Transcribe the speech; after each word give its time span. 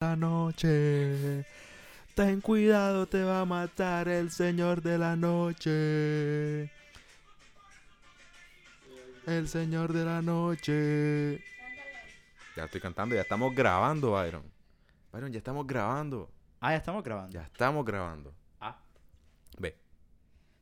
la 0.00 0.16
noche. 0.16 1.44
Ten 2.14 2.40
cuidado, 2.40 3.06
te 3.06 3.22
va 3.22 3.42
a 3.42 3.44
matar 3.44 4.08
el 4.08 4.30
señor 4.30 4.80
de 4.80 4.96
la 4.96 5.14
noche. 5.14 6.70
El 9.26 9.46
señor 9.46 9.92
de 9.92 10.04
la 10.06 10.22
noche. 10.22 11.44
Ya 12.56 12.64
estoy 12.64 12.80
cantando, 12.80 13.14
ya 13.14 13.20
estamos 13.20 13.54
grabando, 13.54 14.12
Byron. 14.12 14.50
Byron, 15.12 15.30
ya 15.32 15.36
estamos 15.38 15.66
grabando. 15.66 16.30
Ah, 16.60 16.70
ya 16.70 16.78
estamos 16.78 17.04
grabando. 17.04 17.34
Ya 17.34 17.42
estamos 17.42 17.84
grabando. 17.84 18.32
Ah, 18.58 18.78
Ve, 19.58 19.76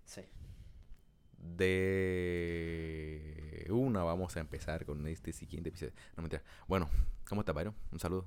sí. 0.05 0.23
de 1.39 2.49
una 3.71 4.03
vamos 4.03 4.37
a 4.37 4.41
empezar 4.41 4.85
con 4.85 5.07
este 5.07 5.33
siguiente 5.33 5.69
episodio. 5.69 5.93
No 6.17 6.25
mentira. 6.25 6.43
Bueno, 6.67 6.91
¿cómo 7.29 7.43
estás, 7.43 7.55
Byron? 7.55 7.77
Un 7.93 8.01
saludo. 8.01 8.27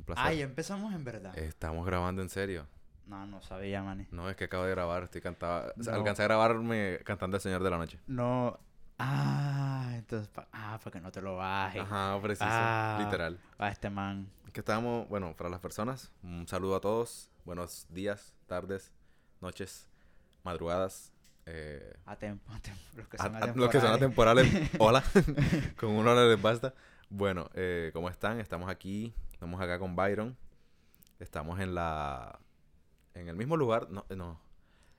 Un 0.00 0.04
placer. 0.04 0.36
Ya 0.38 0.44
empezamos 0.44 0.94
en 0.94 1.04
verdad. 1.04 1.36
Estamos 1.38 1.84
grabando 1.86 2.22
en 2.22 2.30
serio. 2.30 2.66
No, 3.06 3.26
no 3.26 3.42
sabía, 3.42 3.82
man. 3.82 4.06
No, 4.10 4.30
es 4.30 4.36
que 4.36 4.44
acabo 4.44 4.64
de 4.64 4.70
grabar, 4.70 5.02
estoy 5.04 5.20
cantaba, 5.20 5.72
No. 5.76 5.92
alcancé 5.92 6.22
a 6.22 6.26
grabarme 6.26 7.00
cantando 7.04 7.36
El 7.36 7.40
Señor 7.42 7.62
de 7.62 7.70
la 7.70 7.76
Noche. 7.76 7.98
No. 8.06 8.58
Ah, 8.98 9.92
entonces. 9.94 10.28
pa- 10.28 10.48
ah, 10.52 10.78
para 10.82 10.92
que 10.92 11.00
no 11.00 11.10
te 11.10 11.20
lo 11.20 11.36
bajes. 11.36 11.82
Ajá, 11.82 12.18
preciso, 12.22 12.44
Ah. 12.48 12.98
literal. 13.02 13.38
A 13.58 13.68
este 13.68 13.90
man. 13.90 14.30
Que 14.52 14.60
estábamos, 14.60 15.08
bueno, 15.08 15.34
para 15.36 15.48
las 15.50 15.60
personas, 15.60 16.12
un 16.22 16.46
saludo 16.48 16.76
a 16.76 16.80
todos. 16.80 17.30
Buenos 17.44 17.86
días, 17.90 18.34
tardes, 18.46 18.92
noches, 19.40 19.88
madrugadas. 20.44 21.12
eh, 21.46 21.94
A 22.06 22.14
tiempo, 22.16 22.52
a 22.52 22.60
tiempo. 22.60 22.80
Los 22.94 23.08
que 23.08 23.16
son 23.18 23.34
a- 23.34 23.46
los 23.46 23.70
que 23.70 23.80
son 23.80 23.90
atemporales. 23.92 24.46
atemporales, 24.46 24.70
hola. 24.78 25.02
con 25.80 25.90
una 25.90 26.12
hora 26.12 26.26
les 26.26 26.40
basta. 26.40 26.74
Bueno, 27.10 27.50
eh, 27.54 27.90
¿cómo 27.92 28.08
están? 28.08 28.40
Estamos 28.40 28.70
aquí, 28.70 29.12
estamos 29.32 29.60
acá 29.60 29.78
con 29.78 29.96
Byron. 29.96 30.36
Estamos 31.18 31.58
en 31.60 31.74
la... 31.74 32.38
En 33.14 33.28
el 33.28 33.36
mismo 33.36 33.56
lugar, 33.56 33.90
no, 33.90 34.06
no. 34.16 34.40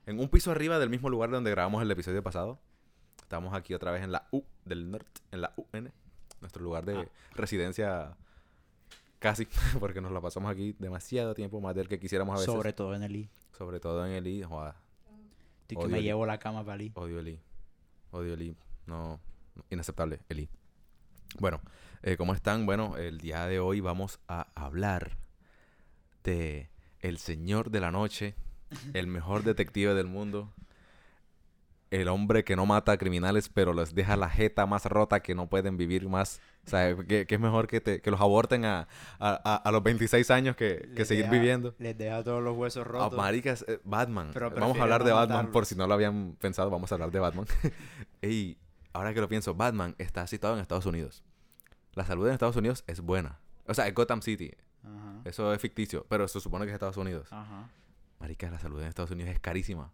En 0.04 0.20
un 0.20 0.28
piso 0.28 0.50
arriba 0.50 0.78
del 0.78 0.90
mismo 0.90 1.08
lugar 1.08 1.30
donde 1.30 1.50
grabamos 1.50 1.82
el 1.82 1.90
episodio 1.90 2.22
pasado. 2.22 2.60
Estamos 3.22 3.54
aquí 3.54 3.72
otra 3.72 3.90
vez 3.90 4.02
en 4.02 4.12
la 4.12 4.28
U 4.30 4.42
del 4.64 4.90
norte, 4.90 5.22
en 5.30 5.40
la 5.40 5.54
UN, 5.56 5.90
nuestro 6.40 6.62
lugar 6.62 6.84
de 6.84 6.98
Ah. 6.98 7.08
residencia 7.34 8.14
casi, 9.18 9.46
porque 9.80 10.00
nos 10.02 10.12
la 10.12 10.20
pasamos 10.20 10.50
aquí 10.52 10.76
demasiado 10.78 11.32
tiempo, 11.34 11.60
más 11.60 11.74
del 11.74 11.88
que 11.88 11.98
quisiéramos 11.98 12.34
a 12.36 12.40
veces. 12.40 12.52
Sobre 12.54 12.72
todo 12.74 12.94
en 12.94 13.02
el 13.04 13.16
I. 13.16 13.30
Sobre 13.56 13.80
todo 13.80 14.04
en 14.04 14.12
el 14.12 14.26
I, 14.26 14.42
joda, 14.42 14.76
Estoy 15.62 15.78
que 15.78 15.88
me 15.88 16.02
llevo 16.02 16.26
la 16.26 16.38
cama 16.38 16.62
para 16.62 16.74
el 16.74 16.82
I. 16.82 16.92
Odio 16.94 17.20
el 17.20 17.28
I. 17.28 17.40
Odio 18.10 18.34
el 18.34 18.42
I. 18.42 18.56
No, 18.86 19.18
no, 19.54 19.64
inaceptable, 19.70 20.20
el 20.28 20.40
I. 20.40 20.48
Bueno, 21.38 21.60
eh, 22.02 22.16
¿cómo 22.16 22.34
están? 22.34 22.66
Bueno, 22.66 22.96
el 22.96 23.18
día 23.18 23.46
de 23.46 23.58
hoy 23.60 23.80
vamos 23.80 24.20
a 24.28 24.48
hablar 24.54 25.16
de 26.24 26.68
el 27.00 27.18
señor 27.18 27.70
de 27.70 27.80
la 27.80 27.90
noche, 27.90 28.34
el 28.94 29.06
mejor 29.06 29.42
detective 29.42 29.94
del 29.94 30.06
mundo, 30.06 30.52
el 31.90 32.08
hombre 32.08 32.42
que 32.44 32.56
no 32.56 32.64
mata 32.64 32.92
a 32.92 32.96
criminales, 32.96 33.48
pero 33.50 33.74
les 33.74 33.94
deja 33.94 34.16
la 34.16 34.30
jeta 34.30 34.64
más 34.66 34.86
rota 34.86 35.20
que 35.20 35.34
no 35.34 35.48
pueden 35.48 35.76
vivir 35.76 36.08
más. 36.08 36.40
O 36.66 36.70
sea, 36.70 36.96
que, 36.96 37.26
que 37.26 37.34
es 37.34 37.40
mejor 37.40 37.66
que, 37.66 37.80
te- 37.80 38.00
que 38.00 38.10
los 38.10 38.20
aborten 38.20 38.64
a, 38.64 38.86
a- 39.18 39.56
a- 39.64 39.70
los 39.72 39.82
26 39.82 40.30
años 40.30 40.54
que, 40.56 40.90
que 40.96 41.04
seguir 41.04 41.24
deja- 41.24 41.32
viviendo. 41.34 41.74
Les 41.78 41.98
deja 41.98 42.22
todos 42.22 42.42
los 42.42 42.56
huesos 42.56 42.84
Ah, 42.86 42.88
rotos. 42.88 43.18
maricas, 43.18 43.64
eh, 43.68 43.80
Batman. 43.84 44.30
Pero 44.32 44.50
vamos 44.52 44.78
a 44.78 44.82
hablar 44.84 45.02
de 45.04 45.12
Batman, 45.12 45.50
por 45.50 45.66
si 45.66 45.74
no 45.74 45.86
lo 45.86 45.94
habían 45.94 46.36
pensado, 46.40 46.70
vamos 46.70 46.90
a 46.92 46.94
hablar 46.94 47.10
de 47.10 47.18
Batman. 47.18 47.46
y 48.22 48.56
ahora 48.92 49.14
que 49.14 49.20
lo 49.20 49.28
pienso, 49.28 49.54
Batman 49.54 49.94
está 49.98 50.26
situado 50.26 50.56
en 50.56 50.60
Estados 50.60 50.86
Unidos. 50.86 51.22
La 51.94 52.04
salud 52.04 52.26
en 52.26 52.32
Estados 52.32 52.56
Unidos 52.56 52.84
es 52.86 53.00
buena. 53.00 53.38
O 53.66 53.74
sea, 53.74 53.86
en 53.86 53.94
Gotham 53.94 54.22
City. 54.22 54.52
Ajá. 54.82 55.20
Eso 55.24 55.52
es 55.52 55.60
ficticio, 55.60 56.06
pero 56.08 56.26
se 56.28 56.40
supone 56.40 56.64
que 56.64 56.70
es 56.70 56.74
Estados 56.74 56.96
Unidos. 56.96 57.32
Ajá. 57.32 57.68
Maricas, 58.18 58.50
la 58.50 58.58
salud 58.58 58.80
en 58.80 58.88
Estados 58.88 59.10
Unidos 59.10 59.32
es 59.32 59.40
carísima. 59.40 59.92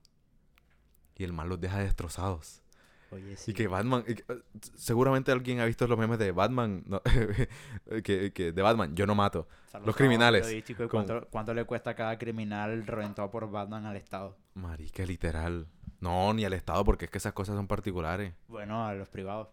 Y 1.17 1.25
el 1.25 1.33
mal 1.33 1.49
los 1.49 1.61
deja 1.61 1.79
destrozados. 1.79 2.63
Oye, 3.11 3.37
sí. 3.37 3.51
Y 3.53 3.55
que 3.55 3.69
Batman... 3.69 4.05
y 4.07 4.15
que, 4.15 4.25
eh, 4.33 4.43
seguramente 4.75 5.33
alguien 5.33 5.61
ha 5.61 5.65
visto 5.65 5.87
los 5.87 5.99
memes 5.99 6.19
de 6.19 6.31
Batman. 6.33 6.83
no, 6.87 7.01
que, 8.05 8.33
que 8.33 8.53
de 8.53 8.63
Batman, 8.63 8.95
yo 8.95 9.07
no 9.07 9.15
mato. 9.15 9.49
O 9.67 9.71
sea, 9.71 9.81
los 9.81 9.97
criminales, 9.97 10.47
con- 10.77 10.89
¿Cuánto, 10.89 11.27
cuánto 11.31 11.55
le 11.55 11.65
cuesta 11.65 11.91
a 11.91 11.95
cada 11.95 12.19
criminal 12.19 12.87
reventado 12.87 13.31
por 13.31 13.51
Batman 13.51 13.87
al 13.87 13.97
Estado? 13.97 14.37
Marica, 14.55 15.05
literal. 15.05 15.67
No, 16.01 16.33
ni 16.35 16.45
al 16.45 16.53
Estado, 16.53 16.85
porque 16.85 17.07
es 17.07 17.11
que 17.11 17.19
esas 17.19 17.33
cosas 17.33 17.57
son 17.57 17.67
particulares. 17.67 18.35
Bueno, 18.47 18.87
a 18.87 18.95
los 18.95 19.09
privados. 19.09 19.49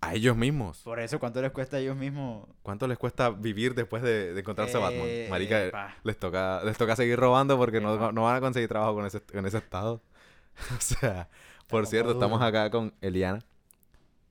A 0.00 0.14
ellos 0.14 0.36
mismos. 0.36 0.82
Por 0.82 1.00
eso, 1.00 1.18
¿cuánto 1.18 1.40
les 1.42 1.50
cuesta 1.50 1.78
a 1.78 1.80
ellos 1.80 1.96
mismos? 1.96 2.46
¿Cuánto 2.62 2.86
les 2.86 2.98
cuesta 2.98 3.30
vivir 3.30 3.74
después 3.74 4.02
de, 4.02 4.34
de 4.34 4.40
encontrarse 4.40 4.76
a 4.76 4.80
Batman? 4.80 5.06
Eh, 5.06 5.26
Marica, 5.30 5.94
les 6.04 6.18
toca, 6.18 6.62
les 6.64 6.76
toca 6.78 6.94
seguir 6.96 7.18
robando 7.18 7.56
porque 7.56 7.80
no, 7.80 8.12
no 8.12 8.22
van 8.22 8.36
a 8.36 8.40
conseguir 8.40 8.68
trabajo 8.68 8.94
con 8.94 9.06
ese, 9.06 9.20
con 9.22 9.44
ese 9.46 9.58
estado. 9.58 10.02
o 10.76 10.80
sea, 10.80 11.28
por 11.68 11.86
cierto, 11.86 12.12
estamos 12.12 12.40
acá 12.42 12.70
con 12.70 12.92
Eliana 13.00 13.40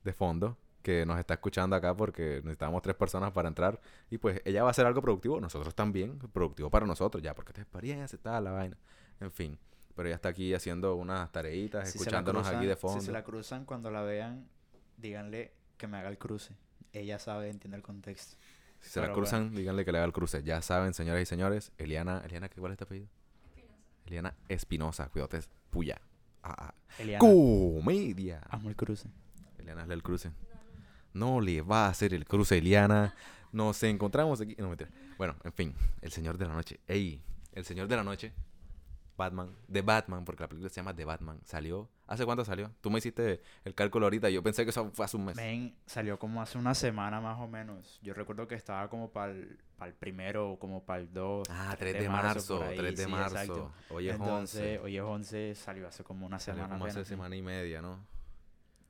de 0.04 0.14
fondo, 0.14 0.58
que 0.82 1.06
nos 1.06 1.18
está 1.20 1.34
escuchando 1.34 1.76
acá 1.76 1.96
porque 1.96 2.42
necesitamos 2.44 2.82
tres 2.82 2.96
personas 2.96 3.32
para 3.32 3.48
entrar. 3.48 3.80
Y 4.10 4.18
pues 4.20 4.42
ella 4.46 4.62
va 4.64 4.70
a 4.70 4.72
hacer 4.72 4.86
algo 4.86 5.02
productivo, 5.02 5.40
nosotros 5.40 5.74
también, 5.74 6.20
productivo 6.20 6.70
para 6.70 6.86
nosotros, 6.86 7.24
ya, 7.24 7.34
porque 7.34 7.52
esta 7.52 7.62
experiencia, 7.62 8.20
tal, 8.22 8.44
la 8.44 8.52
vaina. 8.52 8.78
En 9.20 9.32
fin, 9.32 9.58
pero 9.96 10.08
ella 10.08 10.16
está 10.16 10.30
aquí 10.30 10.54
haciendo 10.54 10.96
unas 10.96 11.32
tareitas, 11.32 11.90
Si 11.90 11.98
escuchándonos 11.98 12.46
aquí 12.48 12.66
de 12.68 12.76
fondo. 12.76 13.00
Si 13.00 13.06
se 13.08 13.12
la 13.12 13.24
cruzan, 13.24 13.66
cuando 13.66 13.90
la 13.90 14.02
vean, 14.04 14.48
díganle 14.98 15.54
que 15.78 15.88
me 15.88 15.98
haga 15.98 16.10
el 16.10 16.18
cruce. 16.18 16.56
Ella 16.94 17.18
sabe, 17.20 17.50
entiende 17.50 17.78
el 17.78 17.84
contexto. 17.84 18.38
Si 18.80 18.90
se 18.92 19.02
la 19.02 19.12
cruzan, 19.12 19.56
díganle 19.56 19.84
que 19.86 19.92
le 19.92 19.98
haga 19.98 20.06
el 20.06 20.14
cruce. 20.14 20.44
Ya 20.44 20.62
saben, 20.62 20.94
señoras 20.94 21.24
y 21.24 21.26
señores, 21.26 21.72
Eliana, 21.80 22.22
Eliana, 22.26 22.48
¿qué- 22.50 22.60
¿cuál 22.62 22.74
es 22.74 22.78
tu 22.78 22.84
apellido? 22.84 23.08
Eliana 24.06 24.36
Espinosa, 24.50 25.10
cuídate, 25.10 25.40
puya. 25.72 26.00
Ah, 26.46 26.56
ah. 26.70 26.74
Eliana, 27.00 27.20
Comedia. 27.20 28.40
hazme 28.50 28.70
el 28.70 28.76
cruce. 28.76 29.10
Eliana, 29.58 29.82
hazle 29.82 29.96
el 29.96 30.04
cruce. 30.04 30.32
No 31.14 31.42
le 31.42 31.62
va 31.62 31.88
a 31.88 31.90
hacer 31.90 32.14
el 32.14 32.26
cruce, 32.26 32.60
Eliana. 32.60 33.16
Nos 33.52 33.82
encontramos 33.84 34.40
aquí. 34.42 34.56
No, 34.60 34.70
mentira. 34.70 34.92
Bueno, 35.18 35.36
en 35.44 35.54
fin, 35.54 35.74
el 36.02 36.12
señor 36.12 36.38
de 36.38 36.46
la 36.46 36.54
noche. 36.54 36.80
Ey, 36.88 37.20
el 37.54 37.66
señor 37.66 37.88
de 37.88 37.96
la 37.96 38.04
noche. 38.04 38.32
Batman, 39.18 39.56
de 39.68 39.82
Batman, 39.82 40.26
porque 40.26 40.44
la 40.44 40.50
película 40.50 40.70
se 40.70 40.76
llama 40.76 40.96
The 40.96 41.06
Batman. 41.06 41.40
Salió. 41.46 41.90
¿Hace 42.08 42.26
cuánto 42.26 42.44
salió? 42.46 42.72
Tú 42.82 42.90
me 42.92 43.00
hiciste 43.00 43.42
el 43.64 43.74
cálculo 43.74 44.06
ahorita. 44.06 44.30
Yo 44.30 44.44
pensé 44.44 44.64
que 44.64 44.70
eso 44.70 44.92
fue 44.94 45.06
hace 45.06 45.18
un 45.18 45.26
mes. 45.26 45.36
Men, 45.36 45.76
salió 45.86 46.20
como 46.20 46.42
hace 46.42 46.58
una 46.58 46.76
semana 46.76 47.22
más 47.22 47.40
o 47.40 47.48
menos. 47.48 48.00
Yo 48.04 48.14
recuerdo 48.14 48.48
que 48.48 48.56
estaba 48.56 48.90
como 48.90 49.12
para 49.12 49.32
el, 49.32 49.58
primero 50.00 50.52
o 50.52 50.60
como 50.60 50.84
para 50.86 51.02
el 51.02 51.12
2. 51.14 51.48
Ah, 51.50 51.76
3 51.78 51.94
de 51.94 52.10
marzo, 52.10 52.64
3 52.76 52.98
de 52.98 53.08
marzo. 53.08 53.72
Hoy 53.90 54.10
es 54.10 54.16
Entonces, 54.16 54.80
11. 54.80 54.80
hoy 54.80 54.98
es 54.98 55.04
11, 55.04 55.56
salió 55.56 55.88
hace 55.88 56.04
como 56.04 56.26
una 56.26 56.40
Salió 56.40 56.64
semana. 56.64 56.76
como 56.76 56.86
hace 56.86 56.92
apenas. 56.92 57.08
semana 57.08 57.36
y 57.36 57.42
media, 57.42 57.82
¿no? 57.82 58.06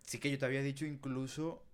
Sí 0.01 0.19
que 0.19 0.29
yo 0.29 0.37
te 0.37 0.45
había 0.45 0.61
dicho 0.61 0.85
incluso 0.85 1.64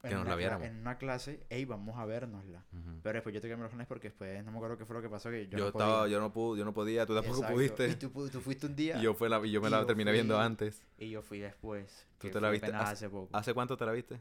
Que 0.00 0.06
en, 0.08 0.14
nos 0.14 0.22
una, 0.22 0.30
la 0.30 0.36
viéramos. 0.36 0.66
en 0.66 0.76
una 0.78 0.96
clase, 0.96 1.44
hey, 1.50 1.64
vamos 1.64 1.98
a 1.98 2.04
vernosla. 2.04 2.64
Pero 3.02 3.14
después 3.14 3.34
yo 3.34 3.40
te 3.40 3.48
cambié 3.48 3.62
los 3.64 3.70
planes 3.70 3.88
porque 3.88 4.08
después 4.10 4.44
no 4.44 4.52
me 4.52 4.58
acuerdo 4.58 4.78
qué 4.78 4.84
fue 4.84 4.94
lo 4.94 5.02
que 5.02 5.08
pasó 5.08 5.28
que 5.30 5.46
yo, 5.48 5.58
Yo, 5.58 5.64
no 5.64 5.66
estaba, 5.70 5.98
podía. 6.02 6.12
yo 6.12 6.20
no 6.20 6.32
pude, 6.32 6.58
yo 6.60 6.64
no 6.64 6.72
podía, 6.72 7.04
tú 7.04 7.14
tampoco 7.14 7.36
Exacto. 7.38 7.54
pudiste. 7.54 7.88
Y 7.88 7.94
tú, 7.96 8.28
tú 8.30 8.40
fuiste 8.40 8.66
un 8.66 8.76
día 8.76 8.96
Y 9.00 9.02
yo, 9.02 9.14
fue 9.14 9.28
la, 9.28 9.44
y 9.44 9.50
yo 9.50 9.60
me 9.60 9.66
y 9.68 9.70
la 9.72 9.80
yo 9.80 9.86
terminé 9.86 10.12
viendo 10.12 10.38
antes. 10.38 10.82
y 10.98 11.10
yo 11.10 11.20
fui 11.22 11.40
después. 11.40 12.06
¿Tú 12.18 12.30
te 12.30 12.40
la 12.40 12.50
viste 12.50 12.68
hace- 12.68 12.92
hace 12.92 13.10
poco. 13.10 13.36
¿Hace 13.36 13.52
cuánto 13.54 13.76
te 13.76 13.84
la 13.86 13.92
viste? 13.92 14.20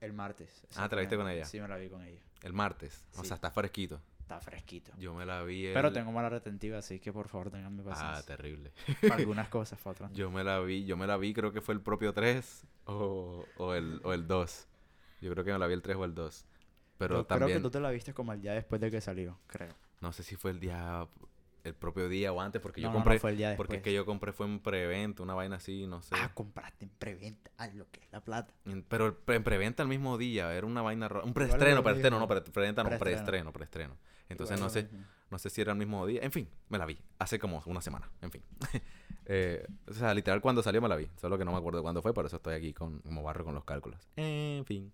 El 0.00 0.12
martes. 0.12 0.62
Ah, 0.76 0.88
¿te 0.88 0.94
la 0.96 1.00
viste 1.00 1.16
con 1.16 1.28
ella? 1.28 1.44
Sí, 1.44 1.60
me 1.60 1.68
la 1.68 1.76
vi 1.76 1.88
con 1.88 2.02
ella. 2.02 2.20
El 2.42 2.52
martes. 2.52 3.04
O 3.18 3.24
sea, 3.24 3.34
está 3.34 3.50
fresquito. 3.50 4.00
Está 4.28 4.40
fresquito. 4.42 4.92
Yo 4.98 5.14
me 5.14 5.24
la 5.24 5.42
vi 5.42 5.68
el... 5.68 5.72
Pero 5.72 5.90
tengo 5.90 6.12
mala 6.12 6.28
retentiva, 6.28 6.76
así 6.76 7.00
que 7.00 7.14
por 7.14 7.28
favor 7.28 7.50
tenganme 7.50 7.80
Ah, 7.86 7.88
paciencia. 7.88 8.36
terrible. 8.36 8.72
Para 9.00 9.14
algunas 9.14 9.48
cosas, 9.48 9.78
para 9.80 9.92
otras. 9.92 10.12
Yo 10.14 10.30
me 10.30 10.44
la 10.44 10.60
vi, 10.60 10.84
yo 10.84 10.98
me 10.98 11.06
la 11.06 11.16
vi, 11.16 11.32
creo 11.32 11.50
que 11.50 11.62
fue 11.62 11.72
el 11.72 11.80
propio 11.80 12.12
3 12.12 12.66
o, 12.84 13.42
o, 13.56 13.74
el, 13.74 14.02
o 14.04 14.12
el 14.12 14.26
2. 14.26 14.68
Yo 15.22 15.32
creo 15.32 15.44
que 15.44 15.52
me 15.54 15.58
la 15.58 15.66
vi 15.66 15.72
el 15.72 15.80
3 15.80 15.96
o 15.96 16.04
el 16.04 16.14
2. 16.14 16.44
Pero 16.98 17.14
Yo 17.16 17.24
también, 17.24 17.46
creo 17.48 17.58
que 17.58 17.62
tú 17.62 17.70
te 17.70 17.80
la 17.80 17.90
viste 17.90 18.12
como 18.12 18.34
el 18.34 18.42
día 18.42 18.52
después 18.52 18.82
de 18.82 18.90
que 18.90 19.00
salió, 19.00 19.38
creo. 19.46 19.72
no 20.02 20.12
sé 20.12 20.22
si 20.22 20.36
fue 20.36 20.50
el 20.50 20.60
día, 20.60 21.08
el 21.64 21.74
propio 21.74 22.08
día 22.08 22.32
o 22.32 22.40
antes, 22.40 22.60
porque 22.62 22.80
yo 22.80 22.88
No, 22.88 22.92
no, 22.94 22.98
no, 23.00 23.04
compré, 23.04 23.18
fue 23.20 23.30
el 23.30 23.36
día 23.36 23.56
porque 23.56 23.76
es 23.76 23.82
que 23.82 23.92
yo 23.92 24.04
compré 24.06 24.32
fue 24.32 24.46
en 24.46 24.60
preventa, 24.60 25.22
una 25.22 25.34
vaina 25.34 25.56
así, 25.56 25.86
no 25.86 26.02
sé. 26.02 26.14
Ah, 26.18 26.30
compraste 26.34 26.84
en 26.84 26.90
preventa. 26.90 27.50
Ah, 27.58 27.68
lo 27.68 27.90
que 27.90 28.00
es 28.00 28.12
la 28.12 28.20
plata. 28.22 28.54
En- 28.64 28.82
Pero 28.82 29.18
en 29.26 29.44
preventa 29.44 29.82
el 29.82 29.88
mismo 29.88 30.18
día, 30.18 30.54
era 30.54 30.66
una 30.66 30.82
vaina 30.82 31.06
Un 31.24 31.34
preestreno, 31.34 31.82
preestreno, 31.82 32.18
no, 32.18 32.28
preventa 32.28 32.82
no, 32.82 32.98
Preestreno. 32.98 33.52
preestreno. 33.52 33.96
Entonces 34.28 34.60
no 34.60 34.68
sé, 34.68 34.88
no 35.30 35.38
sé 35.38 35.50
si 35.50 35.60
era 35.60 35.72
el 35.72 35.78
mismo 35.78 36.06
día. 36.06 36.20
En 36.22 36.32
fin, 36.32 36.48
me 36.68 36.78
la 36.78 36.86
vi. 36.86 36.98
Hace 37.18 37.38
como 37.38 37.62
una 37.66 37.80
semana, 37.80 38.10
en 38.22 38.30
fin. 38.30 38.42
Eh, 39.30 39.66
o 39.86 39.92
sea, 39.92 40.14
literal 40.14 40.40
cuando 40.40 40.62
salió 40.62 40.80
me 40.80 40.88
la 40.88 40.96
vi. 40.96 41.06
Solo 41.20 41.36
que 41.36 41.44
no 41.44 41.52
me 41.52 41.58
acuerdo 41.58 41.82
cuándo 41.82 42.00
fue, 42.00 42.14
por 42.14 42.24
eso 42.24 42.36
estoy 42.36 42.54
aquí 42.54 42.72
con, 42.72 43.00
como 43.00 43.22
barro 43.22 43.44
con 43.44 43.54
los 43.54 43.62
cálculos. 43.62 44.08
En 44.16 44.64
fin. 44.64 44.90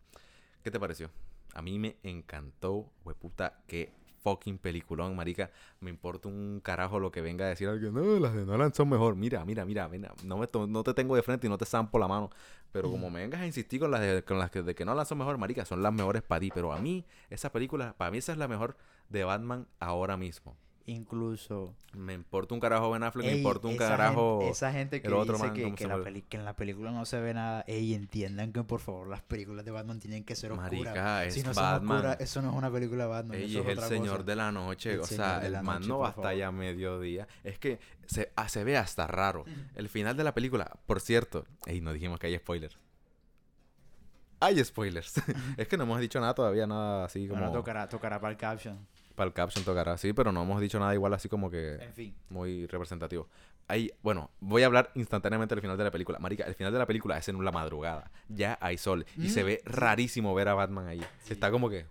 ¿Qué 0.65 0.73
te 0.73 0.81
pareció? 0.81 1.09
A 1.55 1.63
mí 1.63 1.79
me 1.79 1.99
encantó, 2.03 2.91
hueputa, 3.05 3.63
qué 3.69 3.93
fucking 4.25 4.59
peliculón, 4.59 5.15
marica. 5.15 5.51
Me 5.81 5.91
importa 5.91 6.29
un 6.29 6.61
carajo 6.61 6.99
lo 6.99 7.13
que 7.13 7.21
venga 7.21 7.45
a 7.45 7.49
decir 7.49 7.69
alguien. 7.69 7.95
No, 7.95 8.19
las 8.19 8.35
de 8.35 8.45
Nolan 8.45 8.75
son 8.75 8.89
mejor. 8.89 9.15
Mira, 9.15 9.45
mira, 9.45 9.65
mira, 9.65 9.87
mira. 9.89 10.13
No, 10.25 10.39
me 10.39 10.49
no 10.67 10.83
te 10.83 10.95
tengo 10.95 11.15
de 11.15 11.23
frente 11.23 11.47
y 11.47 11.51
no 11.51 11.59
te 11.59 11.67
zampo 11.67 11.99
la 11.99 12.09
mano. 12.09 12.31
Pero 12.73 12.91
como 12.91 13.09
me 13.09 13.21
vengas 13.21 13.43
a 13.43 13.47
insistir 13.47 13.79
con 13.79 13.93
las 13.93 14.01
de, 14.01 14.25
con 14.25 14.39
las 14.39 14.51
que, 14.51 14.63
de 14.63 14.75
que 14.75 14.85
Nolan 14.85 15.07
son 15.07 15.19
mejor, 15.19 15.39
marica, 15.39 15.65
son 15.65 15.81
las 15.83 15.93
mejores 15.93 16.23
para 16.23 16.41
ti. 16.41 16.51
Pero 16.53 16.73
a 16.73 16.79
mí, 16.79 17.05
esa 17.31 17.53
película, 17.53 17.95
para 17.97 18.11
mí 18.11 18.19
esa 18.19 18.33
es 18.33 18.39
la 18.39 18.49
mejor 18.49 18.77
de 19.11 19.23
Batman 19.23 19.69
ahora 19.79 20.17
mismo. 20.17 20.57
Incluso. 20.87 21.75
Me 21.95 22.13
importa 22.13 22.53
un 22.53 22.61
carajo 22.61 22.91
Ben 22.91 23.03
Affleck, 23.05 23.25
me 23.27 23.37
importa 23.39 23.69
un 23.69 23.75
esa 23.75 23.89
carajo... 23.89 24.41
Gente, 24.41 24.53
esa 24.53 24.71
gente 24.73 25.01
que 25.01 25.07
el 25.09 25.15
otro 25.15 25.35
dice 25.37 25.47
man, 25.47 25.55
que, 25.57 25.63
¿cómo 25.63 25.77
que 25.77 25.87
la 25.87 25.97
peli- 26.03 26.23
que 26.23 26.37
en 26.37 26.45
la 26.45 26.57
película 26.57 26.91
no 26.91 27.07
se 27.07 27.19
ve 27.21 27.33
nada. 27.33 27.65
Ey, 27.67 27.95
entiendan 27.95 28.53
que 28.53 28.63
por 28.65 28.81
favor 28.81 29.09
las 29.09 29.23
películas 29.23 29.65
de 29.65 29.71
Batman 29.71 29.99
tienen 29.99 30.25
que 30.25 30.37
ser 30.37 30.53
oscuras. 30.53 30.73
Marica, 30.73 31.25
es 31.25 31.33
si 31.33 31.43
no 31.43 31.55
son 31.55 31.63
Batman. 31.63 31.97
oscuras, 31.97 32.21
eso 32.21 32.43
no 32.43 32.51
es 32.51 32.55
una 32.57 32.71
película 32.71 33.05
de 33.05 33.09
Batman. 33.11 33.37
Ey, 33.39 33.45
eso 33.51 33.61
es 33.61 33.65
es 33.65 33.73
el 33.73 33.79
otra 33.79 33.89
señor 33.89 34.11
cosa. 34.17 34.23
de 34.25 34.37
la 34.37 34.53
noche, 34.53 34.93
El 34.93 35.01
o 35.01 35.05
sea, 35.07 35.47
el 35.47 35.53
man 35.63 35.65
noche, 35.81 35.89
no 35.89 35.99
va 36.01 36.09
hasta 36.09 36.17
favor. 36.17 36.31
allá 36.33 36.49
a 36.49 36.53
mediodía. 36.53 37.29
Es 37.45 37.59
que 37.59 37.79
se, 38.05 38.31
ah, 38.37 38.49
se 38.51 38.63
ve 38.65 38.77
hasta 38.77 39.07
raro. 39.07 39.47
El 39.77 39.89
final 39.89 40.19
de 40.19 40.25
la 40.25 40.35
película, 40.35 40.71
por 40.85 41.01
cierto, 41.01 41.47
ey, 41.65 41.81
no 41.81 41.95
dijimos 41.95 42.19
que 42.21 42.27
hay 42.27 42.37
spoilers. 42.37 42.79
Hay 44.41 44.63
spoilers. 44.63 45.15
es 45.57 45.67
que 45.67 45.79
no 45.79 45.85
hemos 45.85 45.99
dicho 46.01 46.21
nada 46.21 46.35
todavía, 46.35 46.67
nada 46.67 47.07
así 47.07 47.27
como... 47.27 47.41
Bueno, 47.41 47.57
tocará, 47.57 47.89
tocará 47.89 48.21
para 48.21 48.33
el 48.33 48.37
caption. 48.37 48.87
Para 49.15 49.29
el 49.29 49.33
caption 49.33 49.65
tocará, 49.65 49.97
sí, 49.97 50.13
pero 50.13 50.33
no 50.33 50.43
hemos 50.43 50.61
dicho 50.61 50.79
nada 50.81 50.93
igual 50.95 51.15
así 51.15 51.29
como 51.29 51.51
que 51.51 51.75
En 51.75 51.93
fin. 51.93 52.15
muy 52.31 52.67
representativo. 52.67 53.29
Ahí, 53.69 53.91
bueno, 54.03 54.31
voy 54.41 54.63
a 54.63 54.67
hablar 54.67 54.91
instantáneamente 54.95 55.55
del 55.55 55.63
final 55.63 55.79
de 55.79 55.85
la 55.85 55.91
película. 55.91 56.19
Marica, 56.19 56.45
el 56.45 56.55
final 56.55 56.73
de 56.73 56.79
la 56.81 56.87
película 56.87 57.17
es 57.17 57.29
en 57.29 57.43
la 57.45 57.53
madrugada. 57.53 58.11
Ya 58.29 58.59
hay 58.61 58.77
sol. 58.77 59.07
Y 59.17 59.29
se 59.31 59.43
Mm, 59.43 59.47
ve 59.47 59.63
rarísimo 59.65 60.35
ver 60.35 60.49
a 60.49 60.55
Batman 60.55 60.87
ahí. 60.89 61.01
Sí. 61.23 61.33
Está 61.33 61.51
como 61.51 61.71
que 61.71 61.87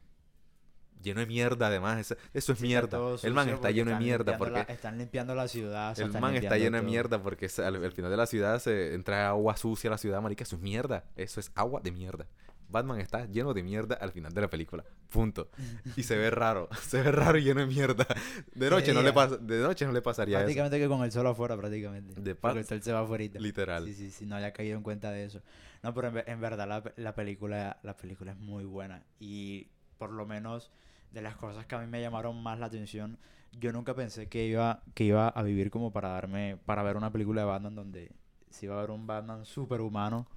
lleno 1.02 1.22
de 1.22 1.26
mierda 1.26 1.68
además. 1.68 2.00
Eso, 2.00 2.16
eso 2.34 2.52
es 2.54 2.60
Sí, 2.60 2.66
mierda. 2.68 3.00
el 3.24 3.34
man 3.34 3.50
está 3.50 3.72
lleno 3.72 3.92
de 3.92 3.98
mierda 3.98 4.38
porque 4.38 4.54
la- 4.54 4.62
están 4.64 4.98
limpiando 4.98 5.34
la 5.34 5.48
ciudad. 5.48 5.98
el 6.00 6.12
man 6.20 6.36
está 6.36 6.58
lleno 6.58 6.78
de 6.78 6.82
todo. 6.84 6.90
mierda 6.92 7.24
porque 7.24 7.50
al, 7.58 7.84
al 7.84 7.92
final 7.92 8.12
de 8.12 8.18
la 8.18 8.26
ciudad 8.26 8.60
se 8.60 8.94
entra 8.94 9.30
agua 9.30 9.56
sucia 9.58 9.90
a 9.90 9.92
la 9.92 9.98
ciudad, 9.98 10.22
marica. 10.22 10.44
Eso 10.44 10.58
es 10.58 10.62
mierda. 10.62 11.06
Eso 11.16 11.40
es 11.40 11.52
agua 11.56 11.80
de 11.82 11.92
mierda. 11.92 12.28
Batman 12.74 13.00
está 13.00 13.26
lleno 13.28 13.54
de 13.54 13.64
mierda 13.64 13.96
al 13.96 14.12
final 14.12 14.34
de 14.34 14.42
la 14.42 14.50
película. 14.50 14.84
Punto. 15.10 15.50
Y 15.96 16.04
se 16.04 16.18
ve 16.18 16.30
raro. 16.30 16.68
Se 16.82 17.02
ve 17.02 17.12
raro 17.12 17.38
y 17.38 17.44
lleno 17.44 17.62
de 17.62 17.68
mierda. 17.68 18.06
De 18.54 18.70
noche 18.70 18.94
no 18.94 19.02
le 19.02 19.14
pasa, 19.14 19.38
de 19.38 19.60
noche 19.62 19.86
no 19.86 19.94
le 19.94 20.02
pasaría 20.02 20.40
eso. 20.40 20.44
Prácticamente 20.44 20.80
que 20.80 20.88
con 20.88 21.04
el 21.04 21.12
sol 21.12 21.28
afuera, 21.28 21.56
prácticamente. 21.56 22.20
De 22.20 22.36
Porque 22.36 22.60
el 22.60 22.66
sol 22.66 22.82
se 22.82 22.92
va 22.92 23.00
afuera. 23.00 23.24
Literal. 23.40 23.86
Sí, 23.86 23.94
sí, 23.94 24.12
sí, 24.12 24.26
no 24.26 24.36
había 24.36 24.52
caído 24.52 24.76
en 24.76 24.84
cuenta 24.84 25.12
de 25.12 25.24
eso. 25.24 25.42
No, 25.82 25.94
pero 25.94 26.10
en, 26.10 26.24
en 26.26 26.42
verdad 26.42 26.68
la, 26.68 26.84
la 26.98 27.16
película 27.16 27.80
la 27.84 27.96
película 27.96 28.32
es 28.32 28.38
muy 28.38 28.66
buena. 28.66 29.04
Y 29.20 29.68
por 29.98 30.12
lo 30.12 30.26
menos 30.26 30.72
de 31.14 31.22
las 31.22 31.36
cosas 31.36 31.66
que 31.66 31.76
a 31.76 31.80
mí 31.80 31.88
me 31.88 32.02
llamaron 32.02 32.42
más 32.42 32.60
la 32.60 32.66
atención, 32.66 33.20
yo 33.60 33.72
nunca 33.72 33.94
pensé 33.94 34.28
que 34.28 34.48
iba, 34.48 34.82
que 34.96 35.04
iba 35.04 35.30
a 35.30 35.44
vivir 35.44 35.70
como 35.70 35.94
para 35.94 36.10
darme, 36.10 36.58
para 36.66 36.84
ver 36.84 36.98
una 36.98 37.12
película 37.12 37.42
de 37.42 37.48
Batman 37.48 37.76
donde 37.76 38.12
se 38.50 38.66
iba 38.66 38.78
a 38.78 38.82
ver 38.82 38.92
un 38.92 39.08
Batman 39.08 39.46
superhumano, 39.46 40.28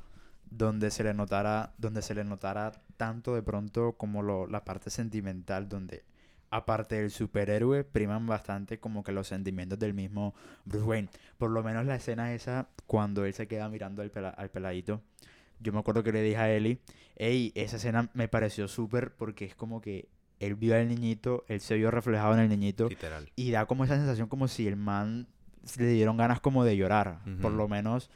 donde 0.51 0.91
se 0.91 1.05
le 1.05 1.15
notara, 1.15 1.75
donde 1.79 2.03
se 2.03 2.15
le 2.15 2.25
notara 2.25 2.73
tanto 2.97 3.35
de 3.35 3.43
pronto 3.43 3.93
como 3.93 4.23
lo, 4.23 4.47
la 4.47 4.65
parte 4.65 4.91
sentimental, 4.91 5.69
donde 5.69 6.05
aparte 6.51 6.95
del 7.01 7.11
superhéroe, 7.11 7.83
priman 7.85 8.27
bastante 8.27 8.79
como 8.79 9.03
que 9.03 9.13
los 9.13 9.27
sentimientos 9.27 9.79
del 9.79 9.93
mismo 9.95 10.35
Bruce 10.65 10.85
Wayne. 10.87 11.09
Por 11.39 11.51
lo 11.51 11.63
menos 11.63 11.85
la 11.85 11.97
escena 11.97 12.33
esa, 12.35 12.69
cuando 12.87 13.25
él 13.25 13.35
se 13.35 13.49
queda 13.49 13.69
mirando 13.69 14.01
al, 14.03 14.11
pela- 14.11 14.31
al 14.31 14.49
peladito. 14.51 15.03
Yo 15.59 15.73
me 15.73 15.81
acuerdo 15.81 16.03
que 16.03 16.13
le 16.13 16.23
dije 16.23 16.37
a 16.37 16.51
Eli, 16.51 16.79
hey, 17.17 17.51
esa 17.57 17.77
escena 17.77 18.11
me 18.15 18.29
pareció 18.29 18.69
súper 18.69 19.15
porque 19.17 19.45
es 19.47 19.55
como 19.57 19.81
que 19.81 20.09
él 20.39 20.55
vio 20.55 20.77
al 20.77 20.87
niñito, 20.89 21.45
él 21.49 21.61
se 21.61 21.77
vio 21.77 21.91
reflejado 21.91 22.35
en 22.35 22.41
el 22.41 22.49
niñito 22.49 22.89
Literal. 22.89 23.31
y 23.37 23.51
da 23.51 23.67
como 23.67 23.85
esa 23.85 23.97
sensación 23.97 24.29
como 24.29 24.49
si 24.49 24.69
el 24.69 24.77
man 24.77 25.27
le 25.79 25.87
dieron 25.89 26.17
ganas 26.17 26.41
como 26.41 26.65
de 26.65 26.77
llorar. 26.77 27.21
Por 27.43 27.53
lo 27.53 27.69
menos... 27.69 28.09